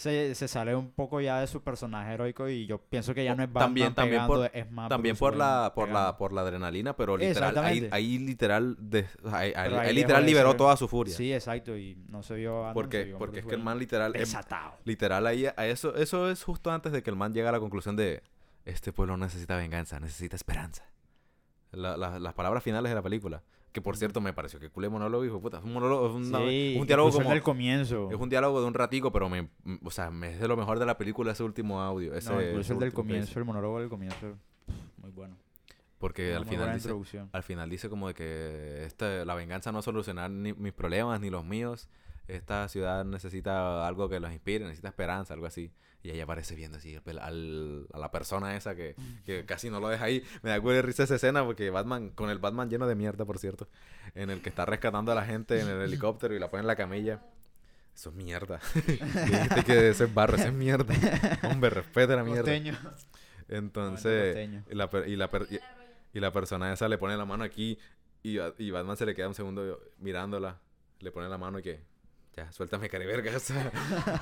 se, 0.01 0.34
se 0.34 0.48
sale 0.48 0.74
un 0.74 0.90
poco 0.90 1.20
ya 1.20 1.40
de 1.40 1.46
su 1.46 1.62
personaje 1.62 2.12
heroico 2.14 2.48
y 2.48 2.66
yo 2.66 2.78
pienso 2.78 3.12
que 3.14 3.22
ya 3.24 3.34
no 3.34 3.42
es 3.42 3.53
Batman 3.53 3.68
También- 3.68 3.94
también 3.94 4.22
pegando, 4.22 4.34
por- 4.34 4.51
es 4.57 4.70
más 4.70 4.88
También 4.88 5.16
por 5.16 5.36
la, 5.36 5.72
por 5.74 5.88
la, 5.90 6.16
por 6.16 6.32
la 6.32 6.40
adrenalina, 6.40 6.96
pero 6.96 7.16
literal, 7.16 7.57
ahí, 7.59 7.88
ahí 7.92 8.18
literal, 8.18 8.76
de, 8.80 9.07
ahí, 9.32 9.94
literal 9.94 10.24
liberó 10.24 10.57
toda 10.57 10.76
su 10.76 10.88
furia. 10.88 11.14
Sí, 11.14 11.32
exacto. 11.32 11.76
Y 11.76 11.96
no 12.09 12.22
se 12.22 12.34
vio 12.36 12.66
se 12.68 12.74
porque 12.74 13.05
vio 13.05 13.18
porque 13.18 13.40
es 13.40 13.46
que 13.46 13.55
el 13.55 13.62
man 13.62 13.78
literal, 13.78 14.14
es- 14.16 14.20
desatado. 14.22 14.72
literal 14.84 15.26
ahí, 15.26 15.46
a 15.46 15.66
eso, 15.66 15.94
eso 15.94 16.30
es 16.30 16.42
justo 16.42 16.70
antes 16.70 16.92
de 16.92 17.03
que 17.03 17.11
el 17.11 17.16
man 17.16 17.32
llegue 17.34 17.48
a 17.48 17.53
la 17.53 17.61
conclusión 17.61 17.94
de, 17.96 18.22
este 18.64 18.92
pueblo 18.92 19.16
necesita 19.16 19.57
venganza, 19.57 19.98
necesita 20.01 20.36
esperanza. 20.36 20.84
La- 21.72 21.96
la- 21.96 22.18
las 22.18 22.34
palabras 22.34 22.62
finales 22.62 22.90
de 22.90 22.94
la 22.94 23.02
película. 23.02 23.42
Que 23.72 23.80
por 23.80 23.96
cierto 23.96 24.20
me 24.20 24.32
pareció 24.32 24.58
que 24.58 24.68
culé 24.68 24.88
monólogo, 24.88 25.24
hijo 25.24 25.40
puta. 25.40 25.58
Es 25.58 25.64
un 25.64 25.72
monólogo, 25.72 26.08
es, 26.08 26.14
una- 26.14 26.38
Sí, 26.40 26.72
es 26.74 26.80
un 26.80 26.86
diálogo 26.88 27.08
el 27.10 27.14
como... 27.24 27.40
comienzo. 27.42 28.10
Es 28.10 28.16
un 28.18 28.28
diálogo 28.28 28.60
de 28.60 28.66
un 28.66 28.74
ratico, 28.74 29.12
pero 29.12 29.28
me, 29.28 29.48
m- 29.64 29.78
o 29.84 29.90
sea, 29.92 30.10
me 30.10 30.32
es 30.32 30.40
de 30.40 30.48
lo 30.48 30.56
mejor 30.56 30.80
de 30.80 30.86
la 30.86 30.98
película 30.98 31.30
ese 31.32 31.44
último 31.44 31.80
audio. 31.80 32.12
Ese, 32.14 32.30
no, 32.30 32.40
incluso 32.42 32.60
ese 32.60 32.72
el 32.72 32.78
del 32.80 32.92
comienzo, 32.92 33.38
el 33.38 33.44
monólogo 33.44 33.78
del 33.78 33.88
comienzo. 33.88 34.34
Muy 34.98 35.10
bueno. 35.12 35.36
Porque 35.98 36.34
al 36.34 36.44
final 36.46 36.66
dice, 36.74 36.88
al 37.32 37.42
final 37.42 37.70
dice 37.70 37.88
como 37.90 38.08
de 38.08 38.14
que 38.14 38.84
esta, 38.86 39.24
la 39.24 39.34
venganza 39.34 39.70
no 39.70 39.82
solucionará 39.82 40.28
ni 40.28 40.52
mis 40.54 40.72
problemas 40.72 41.20
ni 41.20 41.30
los 41.30 41.44
míos. 41.44 41.88
Esta 42.37 42.68
ciudad 42.68 43.05
necesita 43.05 43.87
algo 43.87 44.09
que 44.09 44.20
los 44.20 44.33
inspire, 44.33 44.64
necesita 44.64 44.89
esperanza, 44.89 45.35
algo 45.35 45.47
así. 45.47 45.72
Y 46.03 46.11
ahí 46.11 46.20
aparece 46.20 46.55
viendo 46.55 46.78
así 46.78 46.97
al- 47.20 47.87
a 47.93 47.99
la 47.99 48.11
persona 48.11 48.57
esa 48.57 48.74
que, 48.74 48.95
que 49.26 49.45
casi 49.45 49.68
no 49.68 49.81
lo 49.81 49.89
deja 49.89 50.05
ahí. 50.07 50.24
Me 50.43 50.49
da 50.51 50.59
de 50.59 50.83
risa 50.83 51.03
esa 51.03 51.16
escena 51.16 51.45
porque 51.45 51.68
Batman, 51.70 52.11
con 52.11 52.31
el 52.31 52.39
Batman 52.39 52.70
lleno 52.70 52.87
de 52.87 52.95
mierda, 52.95 53.24
por 53.26 53.39
cierto, 53.39 53.68
en 54.14 54.31
el 54.31 54.41
que 54.41 54.49
está 54.49 54.64
rescatando 54.64 55.12
a 55.12 55.14
la 55.14 55.26
gente 55.26 55.61
en 55.61 55.68
el 55.68 55.81
helicóptero 55.83 56.35
y 56.35 56.39
la 56.39 56.51
pone 56.51 56.62
en 56.62 56.66
la 56.68 56.76
camilla. 56.76 57.20
Eso 57.95 58.11
es 58.11 58.16
mierda. 58.16 58.61
Dijiste 58.87 59.64
que 59.64 59.91
ese 59.91 60.05
es 60.05 60.14
barro, 60.14 60.37
eso 60.37 60.47
es 60.47 60.55
mierda. 60.55 60.95
Hombre, 61.51 61.68
respete 61.70 62.16
la 62.16 62.24
mierda. 62.24 62.43
Costeño. 62.45 62.78
Entonces, 63.49 64.49
y 64.70 64.74
la, 64.74 64.89
per- 64.91 65.09
y, 65.09 65.16
la 65.16 65.28
per- 65.31 65.49
y, 65.51 65.59
y 66.16 66.20
la 66.20 66.33
persona 66.33 66.72
esa 66.72 66.89
le 66.89 66.99
pone 66.99 67.16
la 67.16 67.24
mano 67.24 67.45
aquí 67.45 67.78
y, 68.22 68.39
y 68.59 68.70
Batman 68.70 68.97
se 68.97 69.07
le 69.07 69.14
queda 69.14 69.28
un 69.28 69.35
segundo 69.35 69.81
mirándola. 69.99 70.61
Le 71.01 71.11
pone 71.12 71.28
la 71.28 71.39
mano 71.39 71.59
y 71.59 71.62
que, 71.62 71.81
ya, 72.37 72.51
suéltame, 72.53 72.89
cariberga. 72.89 73.37
O 73.37 73.41
sea, 73.41 73.72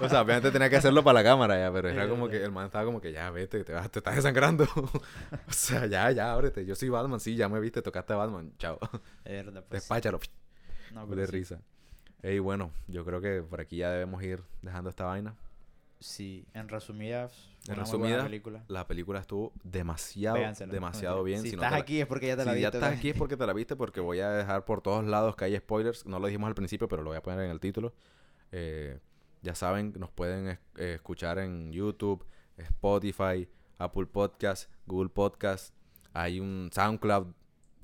o 0.00 0.08
sea, 0.08 0.22
obviamente 0.22 0.50
tenía 0.50 0.70
que 0.70 0.76
hacerlo 0.76 1.04
para 1.04 1.20
la 1.20 1.24
cámara 1.24 1.58
ya, 1.58 1.72
pero 1.72 1.88
era 1.88 2.08
como 2.08 2.28
que 2.28 2.42
el 2.42 2.50
man 2.50 2.66
estaba 2.66 2.84
como 2.84 3.00
que, 3.00 3.12
ya, 3.12 3.30
vete, 3.30 3.64
te, 3.64 3.72
vas, 3.72 3.90
te 3.90 3.98
estás 3.98 4.16
desangrando. 4.16 4.64
o 4.74 5.52
sea, 5.52 5.86
ya, 5.86 6.10
ya, 6.10 6.32
ábrete. 6.32 6.64
Yo 6.64 6.74
soy 6.74 6.88
Batman, 6.88 7.20
sí, 7.20 7.36
ya 7.36 7.48
me 7.48 7.60
viste, 7.60 7.82
tocaste 7.82 8.12
a 8.12 8.16
Batman. 8.16 8.52
Chao. 8.58 8.78
Es 9.24 9.44
verdad, 9.44 9.64
pues, 9.68 9.82
Despáchalo. 9.82 10.20
no, 10.92 11.06
de 11.06 11.26
sí. 11.26 11.32
risa. 11.32 11.60
Ey, 12.22 12.38
bueno, 12.40 12.72
yo 12.88 13.04
creo 13.04 13.20
que 13.20 13.42
por 13.42 13.60
aquí 13.60 13.76
ya 13.76 13.90
debemos 13.90 14.22
ir 14.22 14.42
dejando 14.62 14.90
esta 14.90 15.04
vaina. 15.04 15.34
Sí, 16.00 16.46
en 16.54 16.68
resumidas, 16.68 17.48
En 17.66 17.74
resumidas, 17.76 18.22
película. 18.24 18.62
La 18.68 18.86
película 18.86 19.18
estuvo 19.18 19.52
demasiado, 19.64 20.38
demasiado 20.70 21.24
bien. 21.24 21.42
Si, 21.42 21.50
si 21.50 21.56
no 21.56 21.62
estás 21.62 21.72
la- 21.72 21.78
aquí 21.78 22.00
es 22.00 22.06
porque 22.06 22.28
ya 22.28 22.36
te 22.36 22.44
la 22.44 22.52
si 22.52 22.58
viste. 22.58 22.72
ya 22.72 22.78
estás 22.78 22.96
aquí 22.98 23.08
es 23.10 23.16
porque 23.16 23.36
te 23.36 23.46
la 23.46 23.52
viste, 23.52 23.74
porque 23.74 24.00
voy 24.00 24.20
a 24.20 24.30
dejar 24.30 24.64
por 24.64 24.80
todos 24.80 25.04
lados 25.04 25.34
que 25.34 25.44
hay 25.46 25.56
spoilers. 25.56 26.06
No 26.06 26.18
lo 26.20 26.26
dijimos 26.28 26.46
al 26.48 26.54
principio, 26.54 26.86
pero 26.88 27.02
lo 27.02 27.10
voy 27.10 27.16
a 27.18 27.22
poner 27.22 27.40
en 27.44 27.50
el 27.50 27.58
título. 27.60 27.92
Eh, 28.52 28.98
ya 29.42 29.54
saben, 29.56 29.92
nos 29.98 30.10
pueden 30.12 30.48
es- 30.48 30.58
eh, 30.76 30.92
escuchar 30.94 31.38
en 31.40 31.72
YouTube, 31.72 32.24
Spotify, 32.56 33.48
Apple 33.78 34.06
Podcast, 34.06 34.70
Google 34.86 35.08
Podcast. 35.10 35.74
Hay 36.12 36.40
un 36.40 36.70
SoundCloud 36.72 37.26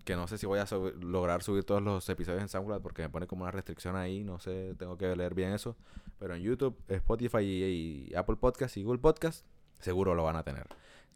que 0.04 0.16
no 0.16 0.26
sé 0.28 0.36
si 0.38 0.46
voy 0.46 0.58
a 0.58 0.66
lograr 1.00 1.42
subir 1.42 1.64
todos 1.64 1.82
los 1.82 2.06
episodios 2.08 2.42
en 2.42 2.48
SoundCloud 2.48 2.82
porque 2.82 3.02
me 3.02 3.08
pone 3.08 3.26
como 3.26 3.42
una 3.42 3.50
restricción 3.50 3.96
ahí. 3.96 4.22
No 4.22 4.38
sé, 4.38 4.74
tengo 4.78 4.96
que 4.98 5.14
leer 5.16 5.34
bien 5.34 5.52
eso. 5.52 5.76
Pero 6.18 6.34
en 6.34 6.42
YouTube, 6.42 6.76
Spotify 6.88 7.38
y, 7.42 8.08
y 8.10 8.14
Apple 8.14 8.36
Podcast 8.36 8.76
y 8.76 8.82
Google 8.82 9.00
Podcast 9.00 9.44
seguro 9.80 10.14
lo 10.14 10.24
van 10.24 10.36
a 10.36 10.42
tener. 10.42 10.66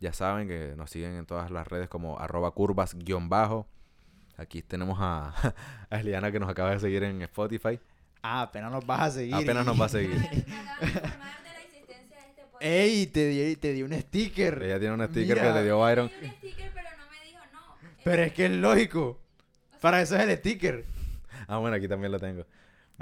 Ya 0.01 0.12
saben 0.12 0.46
que 0.46 0.74
nos 0.76 0.90
siguen 0.90 1.14
en 1.14 1.26
todas 1.26 1.51
las 1.51 1.66
redes 1.66 1.88
como 1.88 2.18
arroba 2.18 2.53
curvas 2.53 2.94
guion 2.94 3.28
bajo. 3.28 3.66
Aquí 4.36 4.62
tenemos 4.62 4.99
a, 5.01 5.34
a 5.90 6.01
Eliana 6.01 6.30
que 6.30 6.38
nos 6.38 6.49
acaba 6.49 6.70
de 6.70 6.78
seguir 6.78 7.03
en 7.03 7.22
Spotify. 7.22 7.80
Ah, 8.22 8.42
apenas 8.42 8.70
nos 8.70 8.86
vas 8.86 9.01
a 9.01 9.11
seguir. 9.11 9.34
Apenas 9.34 9.66
nos 9.66 9.80
va 9.80 9.86
a 9.86 9.88
seguir. 9.88 10.16
¡Ey! 12.61 13.07
Te 13.07 13.26
di, 13.28 13.57
te 13.57 13.72
di 13.72 13.82
un 13.82 13.92
sticker. 13.92 14.62
Ella 14.62 14.78
tiene 14.78 14.94
un 14.94 15.09
sticker 15.09 15.36
Mira. 15.36 15.49
que 15.53 15.59
le 15.61 15.64
dio 15.64 15.78
Byron. 15.78 16.07
un 16.07 16.30
sticker, 16.30 16.72
pero 16.74 16.88
no 16.99 17.11
me 17.11 17.24
dijo 17.26 17.40
no. 17.53 17.61
Pero 18.05 18.22
es 18.22 18.32
que 18.32 18.46
es 18.46 18.53
lógico. 18.53 19.20
Para 19.80 20.03
eso 20.03 20.16
es 20.16 20.22
el 20.22 20.36
sticker. 20.38 20.84
Ah, 21.46 21.59
bueno, 21.59 21.76
aquí 21.76 21.86
también 21.86 22.11
lo 22.12 22.18
tengo. 22.18 22.44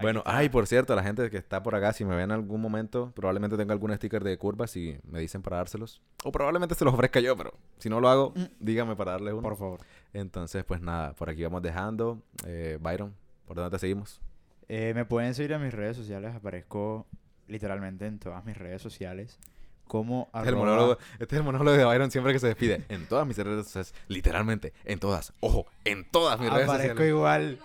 Bueno, 0.03 0.23
ay, 0.27 0.49
por 0.49 0.67
cierto, 0.67 0.95
la 0.95 1.03
gente 1.03 1.31
que 1.31 1.37
está 1.39 1.63
por 1.63 1.75
acá, 1.75 1.93
si 1.93 2.05
me 2.05 2.15
ven 2.15 2.25
en 2.25 2.33
algún 2.33 2.61
momento, 2.61 3.13
probablemente 3.15 3.57
tenga 3.57 3.73
algún 3.73 3.95
sticker 3.97 4.23
de 4.23 4.37
curvas 4.37 4.77
y 4.77 4.99
me 5.05 5.21
dicen 5.21 5.41
para 5.43 5.57
dárselos. 5.57 6.03
O 6.25 6.31
probablemente 6.33 6.75
se 6.75 6.85
los 6.85 6.93
ofrezca 6.95 7.21
yo, 7.21 7.37
pero 7.37 7.55
si 7.79 7.89
no 7.89 8.01
lo 8.01 8.09
hago, 8.09 8.33
Mm. 8.37 8.45
dígame 8.61 8.95
para 8.97 9.13
darles 9.13 9.33
uno. 9.33 9.43
Por 9.43 9.57
favor. 9.57 9.81
Entonces, 10.13 10.65
pues 10.65 10.81
nada, 10.81 11.15
por 11.15 11.31
aquí 11.31 11.43
vamos 11.43 11.63
dejando. 11.63 12.23
Eh, 12.47 12.79
Byron, 12.81 13.15
¿por 13.47 13.57
dónde 13.57 13.71
te 13.71 13.79
seguimos? 13.81 14.21
Eh, 14.69 14.93
me 14.95 15.05
pueden 15.05 15.35
seguir 15.35 15.53
en 15.53 15.63
mis 15.63 15.73
redes 15.73 15.97
sociales. 15.97 16.35
Aparezco 16.35 17.07
literalmente 17.47 18.07
en 18.07 18.19
todas 18.19 18.45
mis 18.45 18.57
redes 18.57 18.83
sociales. 18.83 19.39
Como 19.87 20.25
Este 20.35 20.41
es, 20.41 20.49
el 20.49 20.57
monólogo, 20.57 20.99
este 21.21 21.37
es 21.37 21.39
el 21.39 21.43
monólogo 21.45 21.77
de 21.77 21.85
Byron 21.85 22.11
siempre 22.11 22.33
que 22.33 22.41
se 22.41 22.49
despide. 22.49 22.85
En 22.89 23.07
todas 23.07 23.25
mis 23.25 23.39
redes 23.39 23.67
sociales, 23.67 23.95
literalmente, 24.09 24.73
en 24.85 24.99
todas. 24.99 25.33
Ojo, 25.39 25.67
en 25.85 26.05
todas 26.11 26.41
mis 26.41 26.51
redes 26.53 26.65
Aparezco 26.69 26.95
sociales. 26.99 27.09
igual. 27.09 27.59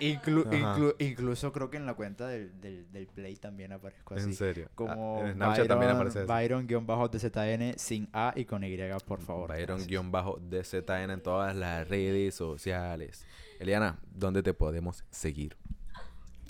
Inclu- 0.00 0.94
incluso 0.98 1.52
creo 1.52 1.70
que 1.70 1.76
en 1.76 1.86
la 1.86 1.94
cuenta 1.94 2.26
del, 2.28 2.60
del, 2.60 2.90
del 2.92 3.06
Play 3.06 3.36
también 3.36 3.72
aparezco 3.72 4.14
así. 4.14 4.24
En 4.24 4.34
serio. 4.34 4.68
Como 4.74 5.20
Ah, 5.22 5.26
en 5.28 5.34
Snapchat 5.34 5.68
también 5.68 5.90
aparece 5.92 6.24
eso. 6.24 6.26
Byron-DZN 6.32 7.78
sin 7.78 8.08
A 8.12 8.32
y 8.36 8.44
con 8.44 8.64
Y, 8.64 8.76
por 9.06 9.20
favor. 9.20 9.50
Byron-DZN 9.50 11.10
en 11.12 11.20
todas 11.22 11.54
las 11.54 11.88
redes 11.88 12.34
sociales. 12.34 13.24
Eliana, 13.60 13.98
¿dónde 14.12 14.42
te 14.42 14.52
podemos 14.54 15.04
seguir? 15.10 15.56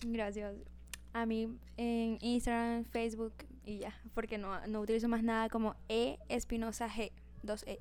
Gracias. 0.07 0.55
A 1.13 1.27
mí 1.27 1.57
en 1.77 2.19
Instagram, 2.21 2.85
Facebook 2.85 3.35
y 3.65 3.79
ya. 3.79 3.95
Porque 4.15 4.37
no, 4.39 4.67
no 4.67 4.81
utilizo 4.81 5.09
más 5.09 5.23
nada 5.23 5.49
como 5.49 5.77
E 5.89 6.19
Espinosa 6.29 6.89
G. 6.89 7.13
2E. 7.45 7.79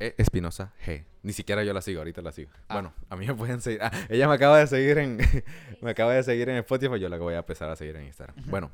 E. 0.00 0.14
Espinosa 0.16 0.72
G. 0.84 1.04
Ni 1.22 1.32
siquiera 1.34 1.62
yo 1.62 1.74
la 1.74 1.82
sigo, 1.82 2.00
ahorita 2.00 2.22
la 2.22 2.32
sigo. 2.32 2.50
Ah. 2.68 2.74
Bueno, 2.74 2.94
a 3.10 3.16
mí 3.16 3.26
me 3.26 3.34
pueden 3.34 3.60
seguir. 3.60 3.82
Ah, 3.82 3.92
ella 4.08 4.26
me 4.26 4.34
acaba 4.34 4.58
de 4.58 4.66
seguir 4.66 4.98
en. 4.98 5.18
me 5.82 5.90
acaba 5.90 6.14
de 6.14 6.22
seguir 6.22 6.48
en 6.48 6.56
Spotify, 6.56 6.98
yo 6.98 7.08
la 7.08 7.18
voy 7.18 7.34
a 7.34 7.38
empezar 7.38 7.68
a 7.68 7.76
seguir 7.76 7.96
en 7.96 8.06
Instagram. 8.06 8.34
Bueno, 8.46 8.70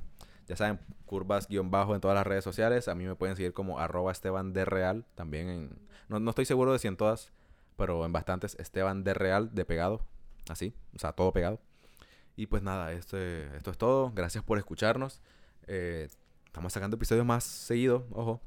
ya 0.47 0.57
saben, 0.57 0.79
curvas 1.05 1.49
guion 1.49 1.71
bajo 1.71 1.95
en 1.95 2.01
todas 2.01 2.15
las 2.15 2.27
redes 2.27 2.45
sociales. 2.45 2.87
A 2.87 2.95
mí 2.95 3.05
me 3.05 3.17
pueden 3.17 3.37
seguir 3.37 3.53
como 3.53 3.81
arroba 3.81 4.13
Esteban 4.13 4.53
de 4.53 4.65
Real. 4.65 5.05
También 5.17 5.49
en. 5.49 5.79
No, 6.09 6.21
no 6.21 6.31
estoy 6.31 6.45
seguro 6.45 6.73
de 6.73 6.79
si 6.79 6.87
en 6.87 6.97
todas, 6.97 7.33
pero 7.77 8.07
en 8.07 8.13
bastantes. 8.13 8.55
Esteban 8.61 9.03
de 9.03 9.13
Real, 9.13 9.53
de 9.53 9.65
pegado. 9.65 10.07
Así, 10.49 10.75
o 10.95 11.01
sea, 11.01 11.13
todo 11.13 11.33
pegado. 11.33 11.61
Y 12.37 12.47
pues 12.47 12.63
nada, 12.63 12.93
este, 12.93 13.57
esto 13.57 13.73
es 13.73 13.79
todo. 13.79 14.13
Gracias 14.15 14.45
por 14.45 14.59
escucharnos. 14.59 15.21
Eh, 15.67 16.09
estamos 16.45 16.73
sacando 16.73 16.97
episodios 16.97 17.27
más 17.27 17.43
seguidos, 17.43 18.05
ojo. 18.13 18.41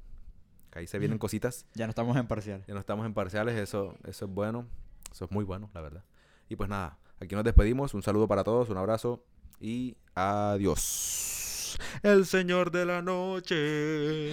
Que 0.72 0.80
ahí 0.80 0.88
se 0.88 1.00
vienen 1.00 1.18
cositas. 1.18 1.66
Ya 1.74 1.86
no 1.86 1.92
estamos 1.92 2.16
en 2.18 2.28
parcial. 2.28 2.64
Ya 2.68 2.74
no 2.74 2.80
estamos 2.80 3.06
en 3.06 3.14
parciales, 3.14 3.56
eso, 3.56 3.96
eso 4.06 4.26
es 4.26 4.32
bueno. 4.32 4.68
Eso 5.12 5.26
es 5.26 5.32
muy 5.32 5.44
bueno, 5.44 5.70
la 5.74 5.82
verdad. 5.82 6.04
Y 6.48 6.56
pues 6.56 6.70
nada, 6.70 6.98
aquí 7.20 7.36
nos 7.36 7.44
despedimos. 7.44 7.94
Un 7.94 8.04
saludo 8.04 8.28
para 8.28 8.44
todos, 8.44 8.70
un 8.70 8.78
abrazo 8.78 9.24
y 9.60 9.98
adiós. 10.16 11.78
El 12.04 12.26
señor 12.26 12.72
de 12.72 12.86
la 12.86 13.02
noche. 13.02 14.32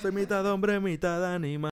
Soy 0.00 0.12
mitad 0.12 0.44
hombre, 0.46 0.80
mitad 0.80 1.34
animal. 1.34 1.70